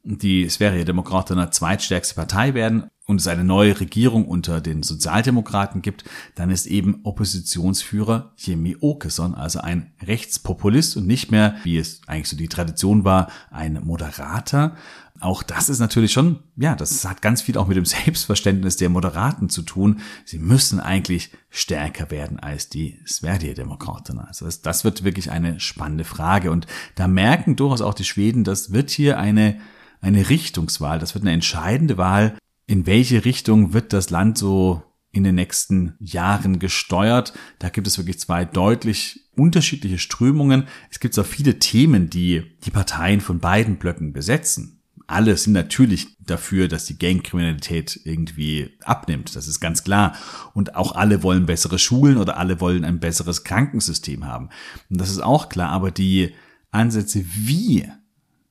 die 0.06 0.48
Sverigedemokraten 0.48 1.38
eine 1.38 1.50
zweitstärkste 1.50 2.16
Partei 2.16 2.54
werden 2.54 2.90
und 3.08 3.20
es 3.20 3.28
eine 3.28 3.44
neue 3.44 3.80
Regierung 3.80 4.28
unter 4.28 4.62
den 4.62 4.84
Sozialdemokraten 4.84 5.82
gibt, 5.82 6.06
dann 6.36 6.50
ist 6.50 6.68
eben 6.68 7.02
Oppositionsführer 7.04 8.34
Jimmy 8.38 8.78
Åkesson, 8.80 9.36
also 9.36 9.60
ein 9.60 9.94
Rechtspopulist 10.04 10.98
und 10.98 11.08
nicht 11.08 11.32
mehr, 11.32 11.56
wie 11.64 11.78
es 11.78 12.02
eigentlich 12.08 12.30
so 12.30 12.38
die 12.38 12.48
Tradition 12.48 13.04
war, 13.04 13.30
ein 13.52 13.82
Moderater. 13.84 14.76
Auch 15.20 15.44
das 15.44 15.70
ist 15.70 15.80
natürlich 15.80 16.12
schon, 16.12 16.40
ja, 16.56 16.76
das 16.76 17.06
hat 17.06 17.22
ganz 17.22 17.42
viel 17.42 17.58
auch 17.58 17.68
mit 17.68 17.78
dem 17.78 17.86
Selbstverständnis 17.86 18.78
der 18.78 18.90
Moderaten 18.90 19.50
zu 19.50 19.64
tun. 19.64 20.02
Sie 20.24 20.40
müssen 20.40 20.80
eigentlich 20.80 21.32
stärker 21.50 22.12
werden 22.12 22.40
als 22.40 22.70
die 22.70 23.00
Sverigedemokraten. 23.08 24.20
Also 24.20 24.46
das, 24.46 24.62
das 24.62 24.84
wird 24.84 25.04
wirklich 25.04 25.32
eine 25.32 25.60
spannende 25.60 26.04
Frage 26.04 26.52
und 26.52 26.68
da 26.96 27.08
merken 27.08 27.56
durchaus 27.56 27.82
auch 27.82 27.94
die 27.94 28.04
Schweden, 28.04 28.44
das 28.44 28.72
wird 28.72 28.92
hier 28.92 29.18
eine 29.18 29.60
eine 30.06 30.30
Richtungswahl. 30.30 31.00
Das 31.00 31.16
wird 31.16 31.24
eine 31.24 31.34
entscheidende 31.34 31.98
Wahl. 31.98 32.38
In 32.68 32.86
welche 32.86 33.26
Richtung 33.26 33.74
wird 33.74 33.92
das 33.92 34.12
Land 34.12 34.38
so 34.38 34.84
in 35.12 35.24
den 35.24 35.36
nächsten 35.36 35.96
Jahren 36.00 36.60
gesteuert? 36.60 37.34
Da 37.60 37.70
gibt 37.70 37.88
es 37.88 37.98
wirklich 37.98 38.20
zwei 38.20 38.46
deutlich 38.46 39.22
unterschiedliche 39.36 39.98
Strömungen. 39.98 40.68
Es 40.92 41.00
gibt 41.00 41.18
auch 41.18 41.26
viele 41.26 41.58
Themen, 41.58 42.10
die 42.10 42.44
die 42.64 42.72
Parteien 42.72 43.20
von 43.20 43.40
beiden 43.40 43.78
Blöcken 43.78 44.14
besetzen. 44.14 44.84
Alle 45.08 45.38
sind 45.38 45.54
natürlich 45.54 46.08
dafür, 46.20 46.68
dass 46.68 46.86
die 46.86 46.98
Gangkriminalität 46.98 48.00
irgendwie 48.06 48.72
abnimmt. 48.84 49.36
Das 49.36 49.48
ist 49.48 49.60
ganz 49.60 49.84
klar. 49.84 50.16
Und 50.54 50.76
auch 50.76 50.94
alle 50.96 51.22
wollen 51.24 51.46
bessere 51.46 51.78
Schulen 51.78 52.18
oder 52.18 52.38
alle 52.38 52.60
wollen 52.60 52.84
ein 52.84 53.00
besseres 53.00 53.44
Krankensystem 53.44 54.26
haben. 54.26 54.50
Und 54.90 55.00
das 55.02 55.10
ist 55.10 55.20
auch 55.20 55.50
klar. 55.50 55.70
Aber 55.70 55.92
die 55.92 56.34
Ansätze, 56.72 57.24
wie 57.26 57.88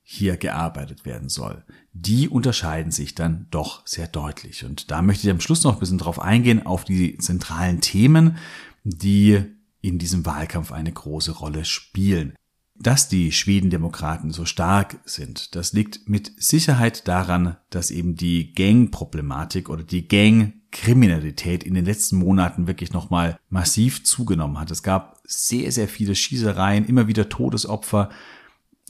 hier 0.06 0.36
gearbeitet 0.36 1.06
werden 1.06 1.30
soll, 1.30 1.64
die 1.94 2.28
unterscheiden 2.28 2.92
sich 2.92 3.14
dann 3.14 3.46
doch 3.50 3.86
sehr 3.86 4.06
deutlich. 4.06 4.64
Und 4.64 4.90
da 4.90 5.00
möchte 5.00 5.26
ich 5.26 5.30
am 5.30 5.40
Schluss 5.40 5.64
noch 5.64 5.74
ein 5.74 5.80
bisschen 5.80 5.98
drauf 5.98 6.20
eingehen, 6.20 6.66
auf 6.66 6.84
die 6.84 7.16
zentralen 7.16 7.80
Themen, 7.80 8.36
die 8.84 9.42
in 9.80 9.98
diesem 9.98 10.26
Wahlkampf 10.26 10.72
eine 10.72 10.92
große 10.92 11.32
Rolle 11.32 11.64
spielen. 11.64 12.34
Dass 12.76 13.08
die 13.08 13.32
Schwedendemokraten 13.32 14.30
so 14.30 14.44
stark 14.44 14.98
sind, 15.04 15.54
das 15.54 15.72
liegt 15.72 16.08
mit 16.08 16.32
Sicherheit 16.36 17.08
daran, 17.08 17.56
dass 17.70 17.90
eben 17.90 18.14
die 18.14 18.52
Gang-Problematik 18.52 19.70
oder 19.70 19.84
die 19.84 20.06
Gang-Kriminalität 20.06 21.64
in 21.64 21.74
den 21.74 21.84
letzten 21.86 22.16
Monaten 22.16 22.66
wirklich 22.66 22.92
nochmal 22.92 23.38
massiv 23.48 24.04
zugenommen 24.04 24.58
hat. 24.58 24.70
Es 24.70 24.82
gab 24.82 25.20
sehr, 25.24 25.72
sehr 25.72 25.88
viele 25.88 26.14
Schießereien, 26.14 26.84
immer 26.84 27.06
wieder 27.06 27.28
Todesopfer, 27.28 28.10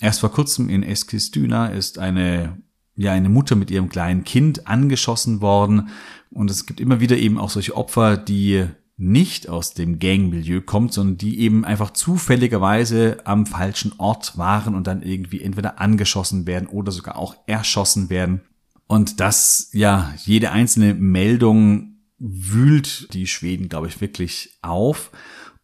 Erst 0.00 0.20
vor 0.20 0.32
kurzem 0.32 0.68
in 0.68 0.82
Eskilstuna 0.82 1.68
ist 1.68 1.98
eine, 1.98 2.62
ja, 2.96 3.12
eine 3.12 3.28
Mutter 3.28 3.56
mit 3.56 3.70
ihrem 3.70 3.88
kleinen 3.88 4.24
Kind 4.24 4.66
angeschossen 4.66 5.40
worden. 5.40 5.88
Und 6.30 6.50
es 6.50 6.66
gibt 6.66 6.80
immer 6.80 7.00
wieder 7.00 7.16
eben 7.16 7.38
auch 7.38 7.50
solche 7.50 7.76
Opfer, 7.76 8.16
die 8.16 8.66
nicht 8.96 9.48
aus 9.48 9.74
dem 9.74 9.98
Gangmilieu 9.98 10.60
kommt, 10.60 10.92
sondern 10.92 11.18
die 11.18 11.40
eben 11.40 11.64
einfach 11.64 11.90
zufälligerweise 11.90 13.18
am 13.24 13.46
falschen 13.46 13.92
Ort 13.98 14.38
waren 14.38 14.74
und 14.74 14.86
dann 14.86 15.02
irgendwie 15.02 15.42
entweder 15.42 15.80
angeschossen 15.80 16.46
werden 16.46 16.68
oder 16.68 16.92
sogar 16.92 17.16
auch 17.16 17.34
erschossen 17.46 18.08
werden. 18.08 18.42
Und 18.86 19.18
das, 19.18 19.70
ja, 19.72 20.14
jede 20.24 20.52
einzelne 20.52 20.94
Meldung 20.94 21.96
wühlt 22.18 23.12
die 23.14 23.26
Schweden, 23.26 23.68
glaube 23.68 23.88
ich, 23.88 24.00
wirklich 24.00 24.58
auf. 24.62 25.10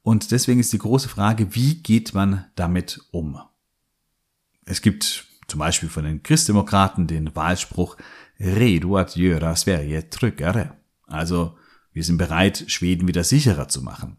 Und 0.03 0.33
deswegen 0.33 0.61
ist 0.61 0.72
die 0.72 0.78
große 0.78 1.09
Frage, 1.09 1.55
wie 1.55 1.76
geht 1.76 2.14
man 2.14 2.47
damit 2.57 3.01
um? 3.12 3.39
Es 4.64 4.82
gibt 4.82 5.26
zum 5.48 5.58
Beispiel 5.58 5.88
von 5.88 6.04
den 6.04 6.22
Christdemokraten 6.22 7.06
den 7.06 7.34
Wahlspruch 7.34 7.96
Redo 8.38 8.96
att 8.96 9.14
göra 9.14 9.54
Sverige 9.56 10.08
tryggare. 10.08 10.76
Also, 11.06 11.56
wir 11.92 12.04
sind 12.04 12.18
bereit, 12.18 12.64
Schweden 12.68 13.08
wieder 13.08 13.24
sicherer 13.24 13.68
zu 13.68 13.82
machen. 13.82 14.16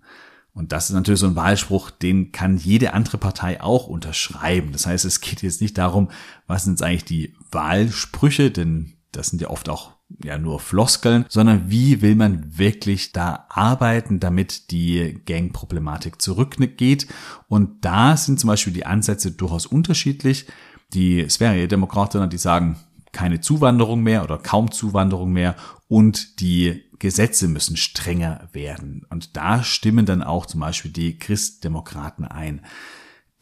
Und 0.53 0.73
das 0.73 0.89
ist 0.89 0.93
natürlich 0.93 1.21
so 1.21 1.27
ein 1.27 1.35
Wahlspruch, 1.37 1.89
den 1.89 2.31
kann 2.33 2.57
jede 2.57 2.93
andere 2.93 3.17
Partei 3.17 3.61
auch 3.61 3.87
unterschreiben. 3.87 4.73
Das 4.73 4.85
heißt, 4.85 5.05
es 5.05 5.21
geht 5.21 5.41
jetzt 5.41 5.61
nicht 5.61 5.77
darum, 5.77 6.11
was 6.45 6.65
sind 6.65 6.73
jetzt 6.73 6.83
eigentlich 6.83 7.05
die 7.05 7.33
Wahlsprüche, 7.51 8.51
denn 8.51 8.97
das 9.13 9.27
sind 9.27 9.41
ja 9.41 9.49
oft 9.49 9.69
auch 9.69 9.93
ja 10.23 10.37
nur 10.37 10.59
Floskeln, 10.59 11.25
sondern 11.29 11.69
wie 11.69 12.01
will 12.01 12.15
man 12.15 12.57
wirklich 12.57 13.11
da 13.11 13.45
arbeiten, 13.49 14.19
damit 14.19 14.71
die 14.71 15.21
Gang-Problematik 15.25 16.21
zurückgeht. 16.21 17.07
Und 17.47 17.85
da 17.85 18.17
sind 18.17 18.39
zum 18.39 18.49
Beispiel 18.49 18.73
die 18.73 18.85
Ansätze 18.85 19.31
durchaus 19.31 19.65
unterschiedlich. 19.65 20.47
Die 20.93 21.27
Sverigedemokraten, 21.29 22.29
die 22.29 22.37
sagen, 22.37 22.77
keine 23.11 23.41
Zuwanderung 23.41 24.01
mehr 24.01 24.23
oder 24.23 24.37
kaum 24.37 24.71
Zuwanderung 24.71 25.31
mehr 25.31 25.55
und 25.87 26.39
die 26.39 26.83
Gesetze 26.99 27.47
müssen 27.47 27.77
strenger 27.77 28.47
werden. 28.53 29.05
Und 29.09 29.35
da 29.35 29.63
stimmen 29.63 30.05
dann 30.05 30.21
auch 30.21 30.45
zum 30.45 30.59
Beispiel 30.59 30.91
die 30.91 31.17
Christdemokraten 31.17 32.25
ein. 32.25 32.61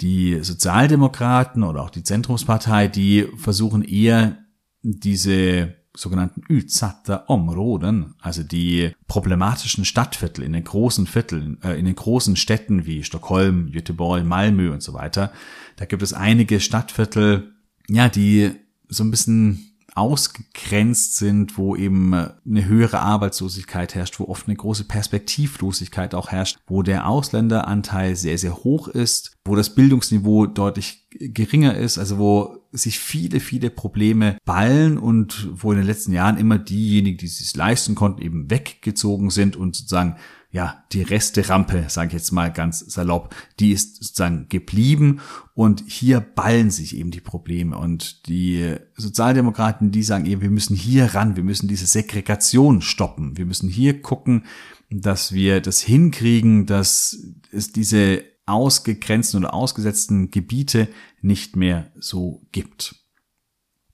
Die 0.02 0.40
Sozialdemokraten 0.42 1.64
oder 1.64 1.84
auch 1.84 1.90
die 1.90 2.04
Zentrumspartei, 2.04 2.88
die 2.88 3.28
versuchen 3.36 3.84
eher 3.84 4.38
diese 4.82 5.76
sogenannten 5.96 6.44
utsatta 6.50 7.26
Omroden, 7.28 8.16
also 8.22 8.44
die 8.44 8.92
problematischen 9.08 9.86
Stadtviertel 9.86 10.44
in 10.44 10.54
den 10.54 10.64
großen 10.64 11.08
Vierteln, 11.08 11.62
äh, 11.64 11.78
in 11.80 11.86
den 11.86 11.96
großen 11.96 12.36
Städten 12.36 12.86
wie 12.86 13.04
Stockholm, 13.04 13.72
Göteborg, 13.72 14.24
Malmö 14.24 14.72
und 14.72 14.84
so 14.84 14.94
weiter. 14.94 15.32
Da 15.78 15.86
gibt 15.86 16.04
es 16.04 16.14
einige 16.14 16.60
Stadtviertel, 16.60 17.54
ja, 17.88 18.08
die 18.08 18.52
so 18.88 19.04
ein 19.04 19.12
bisschen 19.12 19.69
ausgegrenzt 20.00 21.18
sind, 21.18 21.58
wo 21.58 21.76
eben 21.76 22.14
eine 22.14 22.66
höhere 22.66 23.00
Arbeitslosigkeit 23.00 23.94
herrscht, 23.94 24.20
wo 24.20 24.26
oft 24.26 24.48
eine 24.48 24.56
große 24.56 24.86
Perspektivlosigkeit 24.86 26.16
auch 26.16 26.30
herrscht, 26.30 26.58
wo 26.68 26.82
der 26.82 27.08
Ausländeranteil 27.08 28.16
sehr, 28.16 28.38
sehr 28.38 28.56
hoch 28.58 28.88
ist, 28.88 29.38
wo 29.46 29.56
das 29.56 29.76
Bildungsniveau 29.76 30.48
deutlich 30.48 31.08
geringer 31.12 31.76
ist, 31.76 31.98
also 31.98 32.18
wo 32.18 32.58
sich 32.72 33.00
viele, 33.00 33.40
viele 33.40 33.70
Probleme 33.70 34.38
ballen 34.46 34.98
und 34.98 35.50
wo 35.54 35.72
in 35.72 35.78
den 35.80 35.88
letzten 35.88 36.14
Jahren 36.14 36.38
immer 36.38 36.58
diejenigen, 36.58 37.18
die 37.18 37.26
es 37.26 37.56
leisten 37.56 37.96
konnten, 37.96 38.22
eben 38.22 38.50
weggezogen 38.50 39.32
sind 39.32 39.56
und 39.56 39.76
sozusagen 39.76 40.18
ja, 40.52 40.84
die 40.92 41.04
Resterampe, 41.04 41.86
sage 41.90 42.08
ich 42.08 42.14
jetzt 42.14 42.32
mal 42.32 42.52
ganz 42.52 42.80
salopp, 42.80 43.36
die 43.60 43.72
ist 43.72 43.98
sozusagen 43.98 44.50
geblieben 44.50 45.20
und 45.54 45.84
hier 45.88 46.22
ballen 46.22 46.72
sich 46.72 46.98
eben 46.98 47.12
die 47.12 47.22
Probleme 47.22 47.78
und 47.78 48.28
die 48.28 48.76
Sozialdemokraten, 48.96 49.92
die 49.92 50.02
sagen 50.02 50.26
eben, 50.26 50.42
wir 50.42 50.50
müssen 50.50 50.76
hier 50.76 51.14
ran, 51.14 51.36
wir 51.36 51.44
müssen 51.44 51.68
diese 51.68 51.86
Segregation 51.86 52.82
stoppen, 52.82 53.38
wir 53.38 53.46
müssen 53.46 53.70
hier 53.70 54.02
gucken, 54.02 54.46
dass 54.90 55.34
wir 55.34 55.62
das 55.62 55.82
hinkriegen, 55.82 56.66
dass 56.66 57.16
es 57.52 57.72
diese 57.72 58.24
ausgegrenzten 58.48 59.44
oder 59.44 59.54
ausgesetzten 59.54 60.32
Gebiete 60.32 60.88
nicht 61.22 61.56
mehr 61.56 61.92
so 62.00 62.42
gibt. 62.52 62.96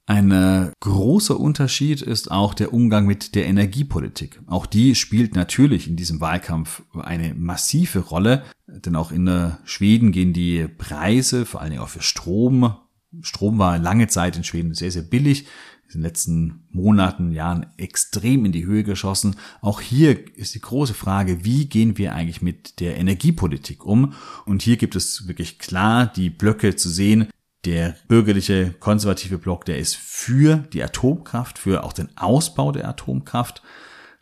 Ein 0.08 0.30
äh, 0.30 0.72
großer 0.82 1.40
Unterschied 1.40 2.04
ist 2.04 2.30
auch 2.30 2.54
der 2.54 2.74
Umgang 2.74 3.08
mit 3.08 3.34
der 3.34 3.48
Energiepolitik. 3.48 4.40
Auch 4.46 4.68
die 4.68 4.94
spielt 4.94 5.36
natürlich 5.36 5.88
in 5.88 5.96
diesem 5.96 6.22
Wahlkampf 6.22 6.84
eine 6.94 7.34
massive 7.34 8.00
Rolle, 8.00 8.44
denn 8.68 8.96
auch 8.96 9.12
in 9.12 9.28
äh, 9.28 9.52
Schweden 9.64 10.12
gehen 10.12 10.32
die 10.32 10.68
Preise, 10.68 11.48
vor 11.48 11.62
allen 11.62 11.72
Dingen 11.72 11.82
auch 11.82 11.90
für 11.90 12.04
Strom, 12.04 12.76
Strom 13.22 13.58
war 13.58 13.78
lange 13.78 14.08
Zeit 14.08 14.38
in 14.38 14.44
Schweden 14.44 14.74
sehr, 14.74 14.92
sehr 14.92 15.02
billig, 15.02 15.48
in 15.88 16.00
den 16.00 16.02
letzten 16.02 16.66
Monaten, 16.72 17.32
Jahren 17.32 17.68
extrem 17.78 18.46
in 18.46 18.52
die 18.52 18.66
Höhe 18.66 18.84
geschossen. 18.84 19.36
Auch 19.62 19.82
hier 19.82 20.36
ist 20.36 20.56
die 20.56 20.62
große 20.62 20.94
Frage, 20.94 21.46
wie 21.46 21.68
gehen 21.68 21.98
wir 21.98 22.16
eigentlich 22.16 22.42
mit 22.42 22.80
der 22.80 22.98
Energiepolitik 22.98 23.86
um? 23.86 24.14
Und 24.46 24.64
hier 24.64 24.78
gibt 24.78 24.96
es 24.96 25.28
wirklich 25.28 25.60
klar 25.60 26.08
die 26.08 26.30
Blöcke 26.30 26.76
zu 26.76 26.90
sehen, 26.90 27.28
der 27.66 27.96
bürgerliche 28.08 28.74
konservative 28.80 29.38
Block, 29.38 29.66
der 29.66 29.80
ist 29.80 29.96
für 29.96 30.58
die 30.74 30.84
Atomkraft, 30.84 31.58
für 31.58 31.84
auch 31.84 31.94
den 31.94 32.10
Ausbau 32.18 32.72
der 32.72 32.88
Atomkraft. 32.88 33.62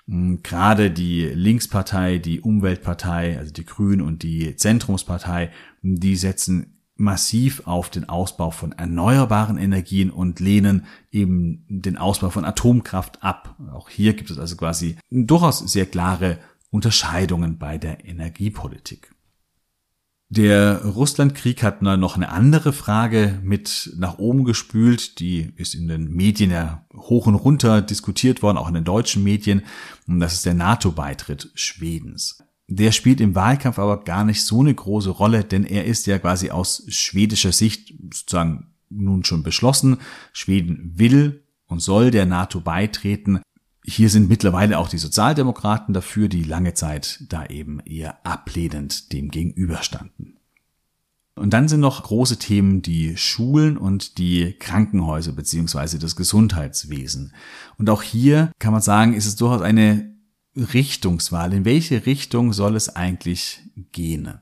Hm, 0.07 0.41
gerade 0.43 0.91
die 0.91 1.25
Linkspartei, 1.25 2.17
die 2.17 2.41
Umweltpartei, 2.41 3.37
also 3.37 3.51
die 3.51 3.65
Grünen 3.65 4.01
und 4.01 4.23
die 4.23 4.55
Zentrumspartei, 4.55 5.51
die 5.81 6.15
setzen 6.15 6.73
massiv 6.95 7.63
auf 7.65 7.89
den 7.89 8.07
Ausbau 8.07 8.51
von 8.51 8.71
erneuerbaren 8.71 9.57
Energien 9.57 10.11
und 10.11 10.39
lehnen 10.39 10.85
eben 11.11 11.65
den 11.67 11.97
Ausbau 11.97 12.29
von 12.29 12.45
Atomkraft 12.45 13.23
ab. 13.23 13.57
Auch 13.71 13.89
hier 13.89 14.13
gibt 14.13 14.29
es 14.29 14.37
also 14.37 14.55
quasi 14.55 14.97
durchaus 15.09 15.59
sehr 15.59 15.85
klare 15.85 16.39
Unterscheidungen 16.69 17.57
bei 17.57 17.77
der 17.77 18.05
Energiepolitik. 18.05 19.12
Der 20.35 20.83
Russlandkrieg 20.83 21.61
hat 21.61 21.83
noch 21.83 22.15
eine 22.15 22.29
andere 22.29 22.73
Frage 22.73 23.39
mit 23.43 23.93
nach 23.97 24.17
oben 24.17 24.45
gespült. 24.45 25.19
Die 25.19 25.53
ist 25.57 25.75
in 25.75 25.87
den 25.87 26.11
Medien 26.11 26.49
ja 26.49 26.87
hoch 26.91 27.27
und 27.27 27.35
runter 27.35 27.83
diskutiert 27.83 28.41
worden, 28.41 28.57
auch 28.57 28.67
in 28.67 28.73
den 28.73 28.83
deutschen 28.83 29.23
Medien. 29.23 29.61
Und 30.07 30.19
das 30.19 30.33
ist 30.33 30.47
der 30.47 30.55
NATO-Beitritt 30.55 31.51
Schwedens. 31.53 32.43
Der 32.67 32.91
spielt 32.91 33.21
im 33.21 33.35
Wahlkampf 33.35 33.77
aber 33.77 34.03
gar 34.05 34.25
nicht 34.25 34.43
so 34.43 34.61
eine 34.61 34.73
große 34.73 35.11
Rolle, 35.11 35.43
denn 35.43 35.65
er 35.65 35.85
ist 35.85 36.07
ja 36.07 36.17
quasi 36.17 36.49
aus 36.49 36.83
schwedischer 36.87 37.51
Sicht 37.51 37.93
sozusagen 38.11 38.73
nun 38.89 39.23
schon 39.25 39.43
beschlossen. 39.43 39.97
Schweden 40.31 40.93
will 40.95 41.43
und 41.67 41.79
soll 41.79 42.09
der 42.09 42.25
NATO 42.25 42.59
beitreten. 42.59 43.39
Hier 43.85 44.09
sind 44.09 44.29
mittlerweile 44.29 44.79
auch 44.79 44.87
die 44.87 44.97
Sozialdemokraten 44.97 45.93
dafür, 45.93 46.29
die 46.29 46.43
lange 46.43 46.73
Zeit 46.73 47.23
da 47.27 47.45
eben 47.45 47.79
eher 47.81 48.25
ablehnend 48.25 49.11
dem 49.11 49.29
gegenüberstanden. 49.29 50.37
Und 51.35 51.51
dann 51.51 51.67
sind 51.67 51.79
noch 51.79 52.03
große 52.03 52.37
Themen 52.37 52.81
die 52.81 53.17
Schulen 53.17 53.77
und 53.77 54.17
die 54.19 54.53
Krankenhäuser 54.53 55.31
beziehungsweise 55.31 55.97
das 55.99 56.15
Gesundheitswesen. 56.15 57.33
Und 57.77 57.89
auch 57.89 58.03
hier 58.03 58.51
kann 58.59 58.71
man 58.71 58.81
sagen, 58.81 59.13
ist 59.13 59.25
es 59.25 59.35
durchaus 59.35 59.61
eine 59.61 60.13
Richtungswahl. 60.55 61.51
In 61.53 61.65
welche 61.65 62.05
Richtung 62.05 62.53
soll 62.53 62.75
es 62.75 62.95
eigentlich 62.95 63.61
gehen? 63.91 64.39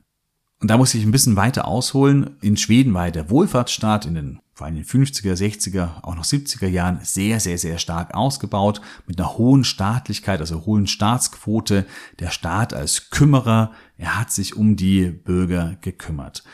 Und 0.60 0.70
da 0.70 0.76
muss 0.76 0.94
ich 0.94 1.02
ein 1.02 1.10
bisschen 1.10 1.36
weiter 1.36 1.66
ausholen. 1.66 2.36
In 2.42 2.56
Schweden 2.56 2.94
war 2.94 3.10
der 3.10 3.30
Wohlfahrtsstaat 3.30 4.06
in 4.06 4.14
den 4.14 4.40
vor 4.62 4.66
allem 4.68 4.76
in 4.76 4.84
den 4.84 5.06
50er, 5.06 5.34
60er, 5.34 6.04
auch 6.04 6.14
noch 6.14 6.22
70er 6.22 6.68
Jahren 6.68 7.00
sehr, 7.02 7.40
sehr, 7.40 7.58
sehr 7.58 7.78
stark 7.78 8.14
ausgebaut, 8.14 8.80
mit 9.08 9.18
einer 9.18 9.36
hohen 9.36 9.64
Staatlichkeit, 9.64 10.38
also 10.38 10.64
hohen 10.66 10.86
Staatsquote. 10.86 11.84
Der 12.20 12.30
Staat 12.30 12.72
als 12.72 13.10
Kümmerer, 13.10 13.72
er 13.96 14.20
hat 14.20 14.30
sich 14.30 14.54
um 14.54 14.76
die 14.76 15.06
Bürger 15.06 15.78
gekümmert. 15.80 16.44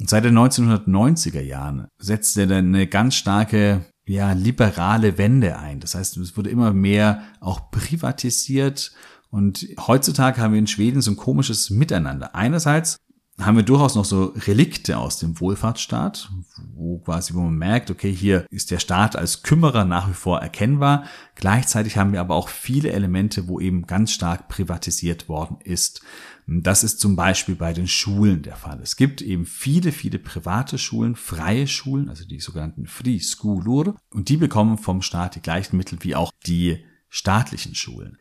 Und 0.00 0.08
seit 0.08 0.24
den 0.24 0.38
1990er 0.38 1.42
Jahren 1.42 1.88
setzte 1.98 2.40
er 2.40 2.46
dann 2.46 2.74
eine 2.74 2.86
ganz 2.86 3.16
starke 3.16 3.84
ja, 4.06 4.32
liberale 4.32 5.18
Wende 5.18 5.58
ein. 5.58 5.80
Das 5.80 5.94
heißt, 5.94 6.16
es 6.16 6.38
wurde 6.38 6.48
immer 6.48 6.72
mehr 6.72 7.24
auch 7.40 7.70
privatisiert 7.70 8.92
und 9.28 9.66
heutzutage 9.86 10.40
haben 10.40 10.52
wir 10.52 10.58
in 10.58 10.66
Schweden 10.66 11.02
so 11.02 11.10
ein 11.10 11.18
komisches 11.18 11.68
Miteinander. 11.68 12.34
Einerseits 12.34 12.96
haben 13.40 13.56
wir 13.56 13.62
durchaus 13.62 13.94
noch 13.94 14.04
so 14.04 14.34
Relikte 14.46 14.98
aus 14.98 15.18
dem 15.18 15.38
Wohlfahrtsstaat, 15.40 16.30
wo 16.74 16.98
quasi, 16.98 17.34
wo 17.34 17.40
man 17.40 17.54
merkt, 17.54 17.90
okay, 17.90 18.12
hier 18.12 18.46
ist 18.50 18.70
der 18.70 18.78
Staat 18.78 19.16
als 19.16 19.42
Kümmerer 19.42 19.84
nach 19.84 20.08
wie 20.08 20.14
vor 20.14 20.40
erkennbar. 20.40 21.04
Gleichzeitig 21.34 21.96
haben 21.96 22.12
wir 22.12 22.20
aber 22.20 22.34
auch 22.34 22.48
viele 22.48 22.92
Elemente, 22.92 23.48
wo 23.48 23.60
eben 23.60 23.86
ganz 23.86 24.12
stark 24.12 24.48
privatisiert 24.48 25.28
worden 25.28 25.58
ist. 25.62 26.02
Das 26.46 26.82
ist 26.82 27.00
zum 27.00 27.16
Beispiel 27.16 27.54
bei 27.54 27.72
den 27.72 27.86
Schulen 27.86 28.42
der 28.42 28.56
Fall. 28.56 28.80
Es 28.82 28.96
gibt 28.96 29.22
eben 29.22 29.46
viele, 29.46 29.92
viele 29.92 30.18
private 30.18 30.78
Schulen, 30.78 31.14
freie 31.14 31.66
Schulen, 31.66 32.08
also 32.08 32.24
die 32.24 32.40
sogenannten 32.40 32.86
Free 32.86 33.20
Schoolur, 33.20 33.96
und 34.10 34.28
die 34.28 34.36
bekommen 34.36 34.76
vom 34.76 35.00
Staat 35.02 35.36
die 35.36 35.42
gleichen 35.42 35.76
Mittel 35.76 35.98
wie 36.02 36.16
auch 36.16 36.32
die 36.46 36.84
staatlichen 37.08 37.74
Schulen. 37.74 38.18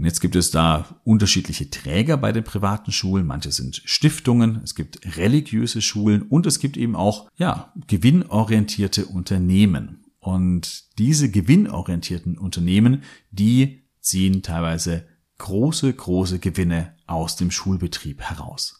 Und 0.00 0.06
jetzt 0.06 0.20
gibt 0.20 0.34
es 0.34 0.50
da 0.50 0.86
unterschiedliche 1.04 1.68
Träger 1.68 2.16
bei 2.16 2.32
den 2.32 2.42
privaten 2.42 2.90
Schulen. 2.90 3.26
Manche 3.26 3.52
sind 3.52 3.82
Stiftungen, 3.84 4.62
es 4.64 4.74
gibt 4.74 5.18
religiöse 5.18 5.82
Schulen 5.82 6.22
und 6.22 6.46
es 6.46 6.58
gibt 6.58 6.78
eben 6.78 6.96
auch, 6.96 7.28
ja, 7.36 7.74
gewinnorientierte 7.86 9.04
Unternehmen. 9.04 10.06
Und 10.18 10.84
diese 10.98 11.30
gewinnorientierten 11.30 12.38
Unternehmen, 12.38 13.02
die 13.30 13.82
ziehen 14.00 14.40
teilweise 14.40 15.06
große, 15.36 15.92
große 15.92 16.38
Gewinne 16.38 16.94
aus 17.06 17.36
dem 17.36 17.50
Schulbetrieb 17.50 18.22
heraus. 18.22 18.78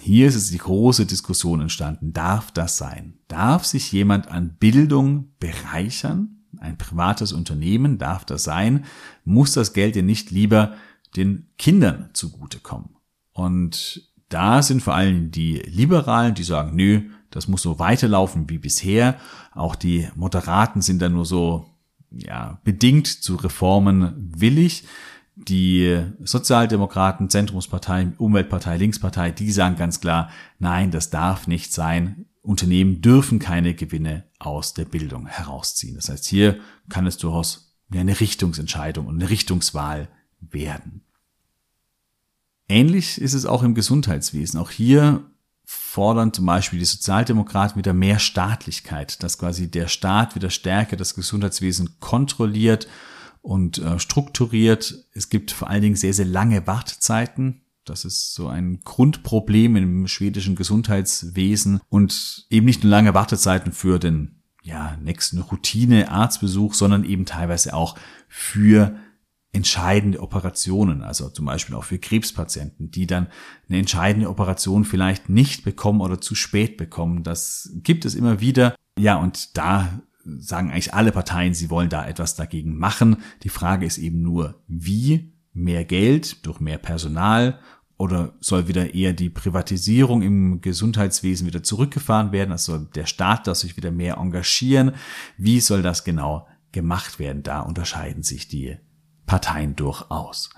Hier 0.00 0.28
ist 0.28 0.34
es 0.34 0.50
die 0.50 0.56
große 0.56 1.04
Diskussion 1.04 1.60
entstanden. 1.60 2.14
Darf 2.14 2.52
das 2.52 2.78
sein? 2.78 3.18
Darf 3.28 3.66
sich 3.66 3.92
jemand 3.92 4.28
an 4.28 4.56
Bildung 4.58 5.34
bereichern? 5.38 6.33
Ein 6.60 6.78
privates 6.78 7.32
Unternehmen 7.32 7.98
darf 7.98 8.24
das 8.24 8.44
sein, 8.44 8.84
muss 9.24 9.52
das 9.52 9.72
Geld 9.72 9.94
denn 9.96 10.06
nicht 10.06 10.30
lieber 10.30 10.74
den 11.16 11.46
Kindern 11.58 12.10
zugutekommen. 12.12 12.90
Und 13.32 14.08
da 14.28 14.62
sind 14.62 14.82
vor 14.82 14.94
allem 14.94 15.30
die 15.30 15.58
Liberalen, 15.58 16.34
die 16.34 16.44
sagen, 16.44 16.74
nö, 16.74 17.02
das 17.30 17.48
muss 17.48 17.62
so 17.62 17.78
weiterlaufen 17.78 18.48
wie 18.48 18.58
bisher. 18.58 19.16
Auch 19.52 19.74
die 19.74 20.08
Moderaten 20.14 20.82
sind 20.82 21.02
da 21.02 21.08
nur 21.08 21.26
so, 21.26 21.66
ja, 22.10 22.60
bedingt 22.64 23.06
zu 23.06 23.36
Reformen 23.36 24.32
willig. 24.36 24.84
Die 25.36 26.00
Sozialdemokraten, 26.22 27.28
Zentrumspartei, 27.28 28.12
Umweltpartei, 28.18 28.76
Linkspartei, 28.76 29.32
die 29.32 29.50
sagen 29.50 29.76
ganz 29.76 30.00
klar, 30.00 30.30
nein, 30.60 30.92
das 30.92 31.10
darf 31.10 31.48
nicht 31.48 31.72
sein. 31.72 32.26
Unternehmen 32.44 33.00
dürfen 33.00 33.38
keine 33.38 33.74
Gewinne 33.74 34.24
aus 34.38 34.74
der 34.74 34.84
Bildung 34.84 35.26
herausziehen. 35.26 35.94
Das 35.94 36.10
heißt, 36.10 36.26
hier 36.26 36.58
kann 36.90 37.06
es 37.06 37.16
durchaus 37.16 37.74
eine 37.90 38.20
Richtungsentscheidung 38.20 39.06
und 39.06 39.14
eine 39.14 39.30
Richtungswahl 39.30 40.08
werden. 40.40 41.02
Ähnlich 42.68 43.20
ist 43.20 43.34
es 43.34 43.46
auch 43.46 43.62
im 43.62 43.74
Gesundheitswesen. 43.74 44.60
Auch 44.60 44.70
hier 44.70 45.24
fordern 45.64 46.34
zum 46.34 46.44
Beispiel 46.44 46.78
die 46.78 46.84
Sozialdemokraten 46.84 47.78
wieder 47.78 47.94
mehr 47.94 48.18
Staatlichkeit, 48.18 49.22
dass 49.22 49.38
quasi 49.38 49.70
der 49.70 49.88
Staat 49.88 50.34
wieder 50.34 50.50
stärker 50.50 50.96
das 50.96 51.14
Gesundheitswesen 51.14 51.98
kontrolliert 52.00 52.88
und 53.40 53.78
äh, 53.78 53.98
strukturiert. 53.98 55.06
Es 55.14 55.30
gibt 55.30 55.50
vor 55.50 55.70
allen 55.70 55.82
Dingen 55.82 55.96
sehr, 55.96 56.12
sehr 56.12 56.26
lange 56.26 56.66
Wartezeiten. 56.66 57.62
Das 57.84 58.04
ist 58.04 58.34
so 58.34 58.48
ein 58.48 58.80
Grundproblem 58.84 59.76
im 59.76 60.06
schwedischen 60.06 60.56
Gesundheitswesen 60.56 61.80
und 61.88 62.46
eben 62.50 62.66
nicht 62.66 62.82
nur 62.82 62.90
lange 62.90 63.14
Wartezeiten 63.14 63.72
für 63.72 63.98
den 63.98 64.42
ja, 64.62 64.96
nächsten 64.96 65.40
Routine-Arztbesuch, 65.40 66.74
sondern 66.74 67.04
eben 67.04 67.26
teilweise 67.26 67.74
auch 67.74 67.96
für 68.28 68.96
entscheidende 69.52 70.20
Operationen, 70.20 71.02
also 71.02 71.28
zum 71.28 71.44
Beispiel 71.44 71.76
auch 71.76 71.84
für 71.84 71.98
Krebspatienten, 71.98 72.90
die 72.90 73.06
dann 73.06 73.28
eine 73.68 73.78
entscheidende 73.78 74.28
Operation 74.28 74.84
vielleicht 74.84 75.28
nicht 75.28 75.64
bekommen 75.64 76.00
oder 76.00 76.20
zu 76.20 76.34
spät 76.34 76.76
bekommen. 76.76 77.22
Das 77.22 77.70
gibt 77.74 78.04
es 78.04 78.14
immer 78.14 78.40
wieder. 78.40 78.74
Ja, 78.98 79.16
und 79.16 79.56
da 79.56 80.00
sagen 80.24 80.70
eigentlich 80.70 80.94
alle 80.94 81.12
Parteien, 81.12 81.54
sie 81.54 81.70
wollen 81.70 81.88
da 81.88 82.06
etwas 82.06 82.34
dagegen 82.34 82.76
machen. 82.76 83.18
Die 83.42 83.48
Frage 83.48 83.86
ist 83.86 83.98
eben 83.98 84.22
nur, 84.22 84.62
wie 84.66 85.33
mehr 85.54 85.84
Geld 85.84 86.44
durch 86.44 86.60
mehr 86.60 86.78
Personal 86.78 87.60
oder 87.96 88.34
soll 88.40 88.68
wieder 88.68 88.94
eher 88.94 89.12
die 89.12 89.30
Privatisierung 89.30 90.22
im 90.22 90.60
Gesundheitswesen 90.60 91.46
wieder 91.46 91.62
zurückgefahren 91.62 92.32
werden? 92.32 92.52
Also 92.52 92.78
der 92.78 93.06
Staat 93.06 93.46
darf 93.46 93.56
sich 93.56 93.76
wieder 93.76 93.92
mehr 93.92 94.16
engagieren. 94.16 94.92
Wie 95.38 95.60
soll 95.60 95.82
das 95.82 96.04
genau 96.04 96.46
gemacht 96.72 97.18
werden? 97.18 97.42
Da 97.44 97.60
unterscheiden 97.60 98.24
sich 98.24 98.48
die 98.48 98.76
Parteien 99.26 99.76
durchaus. 99.76 100.50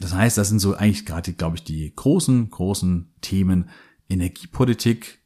Das 0.00 0.12
heißt, 0.12 0.36
das 0.36 0.48
sind 0.48 0.58
so 0.58 0.74
eigentlich 0.74 1.06
gerade, 1.06 1.32
glaube 1.32 1.56
ich, 1.56 1.64
die 1.64 1.94
großen, 1.94 2.50
großen 2.50 3.14
Themen 3.20 3.70
Energiepolitik, 4.08 5.20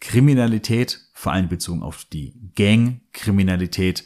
Kriminalität, 0.00 1.00
vor 1.12 1.32
allem 1.32 1.48
bezogen 1.48 1.82
auf 1.82 2.04
die 2.04 2.34
Gangkriminalität, 2.54 4.04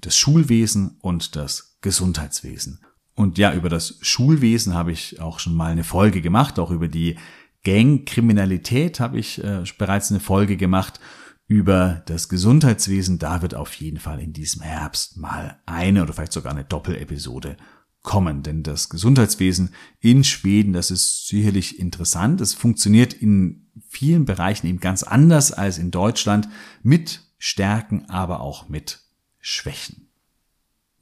das 0.00 0.16
Schulwesen 0.16 0.98
und 1.00 1.36
das 1.36 1.78
Gesundheitswesen. 1.80 2.80
Und 3.16 3.38
ja, 3.38 3.54
über 3.54 3.70
das 3.70 3.98
Schulwesen 4.02 4.74
habe 4.74 4.92
ich 4.92 5.20
auch 5.20 5.40
schon 5.40 5.54
mal 5.54 5.72
eine 5.72 5.84
Folge 5.84 6.20
gemacht, 6.20 6.58
auch 6.58 6.70
über 6.70 6.86
die 6.86 7.16
Gangkriminalität 7.64 9.00
habe 9.00 9.18
ich 9.18 9.42
äh, 9.42 9.64
bereits 9.76 10.12
eine 10.12 10.20
Folge 10.20 10.56
gemacht 10.56 11.00
über 11.48 12.02
das 12.06 12.28
Gesundheitswesen. 12.28 13.18
Da 13.18 13.42
wird 13.42 13.54
auf 13.56 13.74
jeden 13.74 13.98
Fall 13.98 14.20
in 14.20 14.32
diesem 14.32 14.62
Herbst 14.62 15.16
mal 15.16 15.58
eine 15.66 16.02
oder 16.02 16.12
vielleicht 16.12 16.32
sogar 16.32 16.52
eine 16.52 16.64
Doppelepisode 16.64 17.56
kommen. 18.02 18.42
Denn 18.42 18.62
das 18.62 18.88
Gesundheitswesen 18.88 19.70
in 19.98 20.22
Schweden, 20.22 20.74
das 20.74 20.92
ist 20.92 21.26
sicherlich 21.26 21.80
interessant. 21.80 22.40
Es 22.40 22.54
funktioniert 22.54 23.14
in 23.14 23.66
vielen 23.88 24.26
Bereichen 24.26 24.66
eben 24.66 24.78
ganz 24.78 25.02
anders 25.02 25.52
als 25.52 25.78
in 25.78 25.90
Deutschland 25.90 26.48
mit 26.82 27.22
Stärken, 27.38 28.08
aber 28.08 28.40
auch 28.40 28.68
mit 28.68 29.00
Schwächen. 29.40 30.06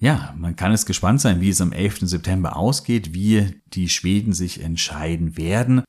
Ja, 0.05 0.35
man 0.37 0.55
kann 0.55 0.71
es 0.71 0.85
gespannt 0.85 1.23
sein, 1.23 1.41
wie 1.41 1.49
es 1.49 1.63
am 1.63 1.73
11. 1.73 2.01
September 2.01 2.57
ausgeht, 2.57 3.15
wie 3.15 3.63
die 3.69 3.89
Schweden 3.89 4.35
sich 4.35 4.61
entscheiden 4.61 5.39
werden. 5.39 5.83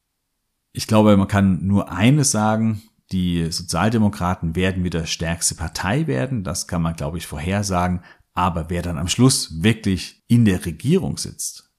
Ich 0.72 0.88
glaube, 0.88 1.18
man 1.18 1.28
kann 1.28 1.68
nur 1.68 1.92
eines 1.92 2.32
sagen, 2.32 2.82
die 3.12 3.52
Sozialdemokraten 3.52 4.56
werden 4.56 4.86
wieder 4.86 5.06
stärkste 5.06 5.56
Partei 5.56 6.08
werden, 6.08 6.46
das 6.46 6.66
kann 6.66 6.82
man, 6.82 6.96
glaube 6.96 7.18
ich, 7.18 7.28
vorhersagen. 7.28 8.04
Aber 8.34 8.70
wer 8.70 8.82
dann 8.82 8.98
am 8.98 9.10
Schluss 9.10 9.62
wirklich 9.62 10.24
in 10.28 10.46
der 10.46 10.66
Regierung 10.66 11.18
sitzt, 11.18 11.74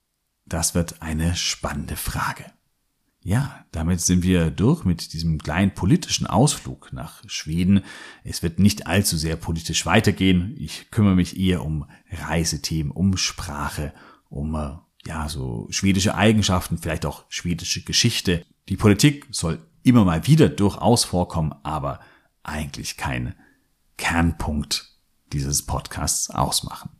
das 0.45 0.74
wird 0.74 1.01
eine 1.01 1.37
spannende 1.37 1.97
Frage. 1.97 2.45
Ja, 3.27 3.64
damit 3.72 4.01
sind 4.01 4.22
wir 4.22 4.53
durch 4.53 4.85
mit 4.85 5.12
diesem 5.12 5.43
kleinen 5.43 5.74
politischen 5.74 6.29
Ausflug 6.29 6.93
nach 6.93 7.29
Schweden. 7.29 7.83
Es 8.22 8.45
wird 8.45 8.61
nicht 8.61 8.87
allzu 8.87 9.16
sehr 9.16 9.35
politisch 9.35 9.85
weitergehen. 9.85 10.55
Ich 10.57 10.93
kümmere 10.93 11.16
mich 11.16 11.37
eher 11.37 11.64
um 11.64 11.91
Reisethemen, 12.09 12.93
um 12.93 13.16
Sprache, 13.16 13.93
um 14.29 14.55
äh, 14.55 14.77
ja 15.09 15.29
so 15.29 15.66
schwedische 15.70 16.14
Eigenschaften, 16.14 16.79
vielleicht 16.79 17.05
auch 17.05 17.24
schwedische 17.29 17.83
Geschichte. 17.83 18.47
Die 18.68 18.77
Politik 18.77 19.27
soll 19.33 19.59
immer 19.83 20.05
mal 20.05 20.29
wieder 20.29 20.49
durchaus 20.49 21.03
vorkommen, 21.03 21.53
aber 21.64 21.99
eigentlich 22.45 22.97
kein 22.97 23.35
Kernpunkt 23.97 24.95
dieses 25.33 25.66
Podcasts 25.66 26.31
ausmachen. 26.31 26.91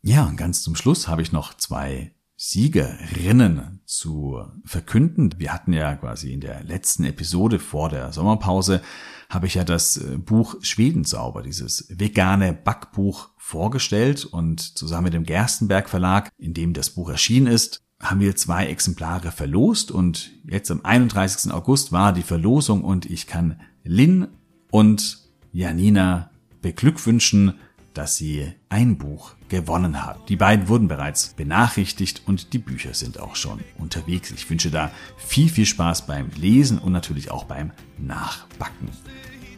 Ja, 0.00 0.24
und 0.24 0.38
ganz 0.38 0.62
zum 0.62 0.74
Schluss 0.74 1.06
habe 1.06 1.20
ich 1.20 1.32
noch 1.32 1.52
zwei 1.52 2.15
Siegerinnen 2.36 3.80
zu 3.86 4.42
verkünden. 4.64 5.34
Wir 5.38 5.54
hatten 5.54 5.72
ja 5.72 5.94
quasi 5.94 6.32
in 6.32 6.40
der 6.40 6.62
letzten 6.64 7.04
Episode 7.04 7.58
vor 7.58 7.88
der 7.88 8.12
Sommerpause 8.12 8.82
habe 9.28 9.46
ich 9.46 9.54
ja 9.54 9.64
das 9.64 9.96
äh, 9.96 10.18
Buch 10.18 10.56
Schwedensauber, 10.60 11.42
dieses 11.42 11.86
vegane 11.88 12.52
Backbuch 12.52 13.30
vorgestellt 13.38 14.24
und 14.24 14.60
zusammen 14.60 15.04
mit 15.04 15.14
dem 15.14 15.24
Gerstenberg 15.24 15.88
Verlag, 15.88 16.30
in 16.38 16.54
dem 16.54 16.74
das 16.74 16.90
Buch 16.90 17.08
erschienen 17.08 17.46
ist, 17.46 17.82
haben 18.00 18.20
wir 18.20 18.36
zwei 18.36 18.66
Exemplare 18.66 19.32
verlost 19.32 19.90
und 19.90 20.32
jetzt 20.48 20.70
am 20.70 20.84
31. 20.84 21.52
August 21.52 21.92
war 21.92 22.12
die 22.12 22.22
Verlosung 22.22 22.84
und 22.84 23.06
ich 23.06 23.26
kann 23.26 23.60
Lynn 23.82 24.28
und 24.70 25.18
Janina 25.52 26.30
beglückwünschen, 26.60 27.54
dass 27.94 28.16
sie 28.16 28.52
ein 28.68 28.98
Buch 28.98 29.35
gewonnen 29.48 30.04
haben. 30.04 30.20
Die 30.28 30.36
beiden 30.36 30.68
wurden 30.68 30.88
bereits 30.88 31.34
benachrichtigt 31.34 32.22
und 32.26 32.52
die 32.52 32.58
Bücher 32.58 32.94
sind 32.94 33.20
auch 33.20 33.36
schon 33.36 33.60
unterwegs. 33.78 34.30
Ich 34.30 34.48
wünsche 34.50 34.70
da 34.70 34.90
viel, 35.16 35.48
viel 35.48 35.66
Spaß 35.66 36.06
beim 36.06 36.30
Lesen 36.36 36.78
und 36.78 36.92
natürlich 36.92 37.30
auch 37.30 37.44
beim 37.44 37.72
Nachbacken. 37.98 38.88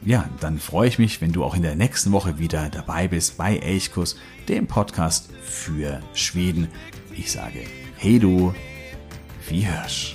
Ja, 0.04 0.28
dann 0.40 0.58
freue 0.58 0.88
ich 0.88 0.98
mich, 0.98 1.20
wenn 1.20 1.32
du 1.32 1.44
auch 1.44 1.54
in 1.54 1.62
der 1.62 1.74
nächsten 1.74 2.12
Woche 2.12 2.38
wieder 2.38 2.70
dabei 2.70 3.08
bist 3.08 3.36
bei 3.36 3.56
Elchkus, 3.56 4.16
dem 4.48 4.66
Podcast 4.66 5.30
für 5.42 6.00
Schweden. 6.14 6.68
Ich 7.16 7.32
sage 7.32 7.64
Hej 7.98 8.20
då, 8.20 8.54
vi 9.48 9.66
hörs. 9.66 10.14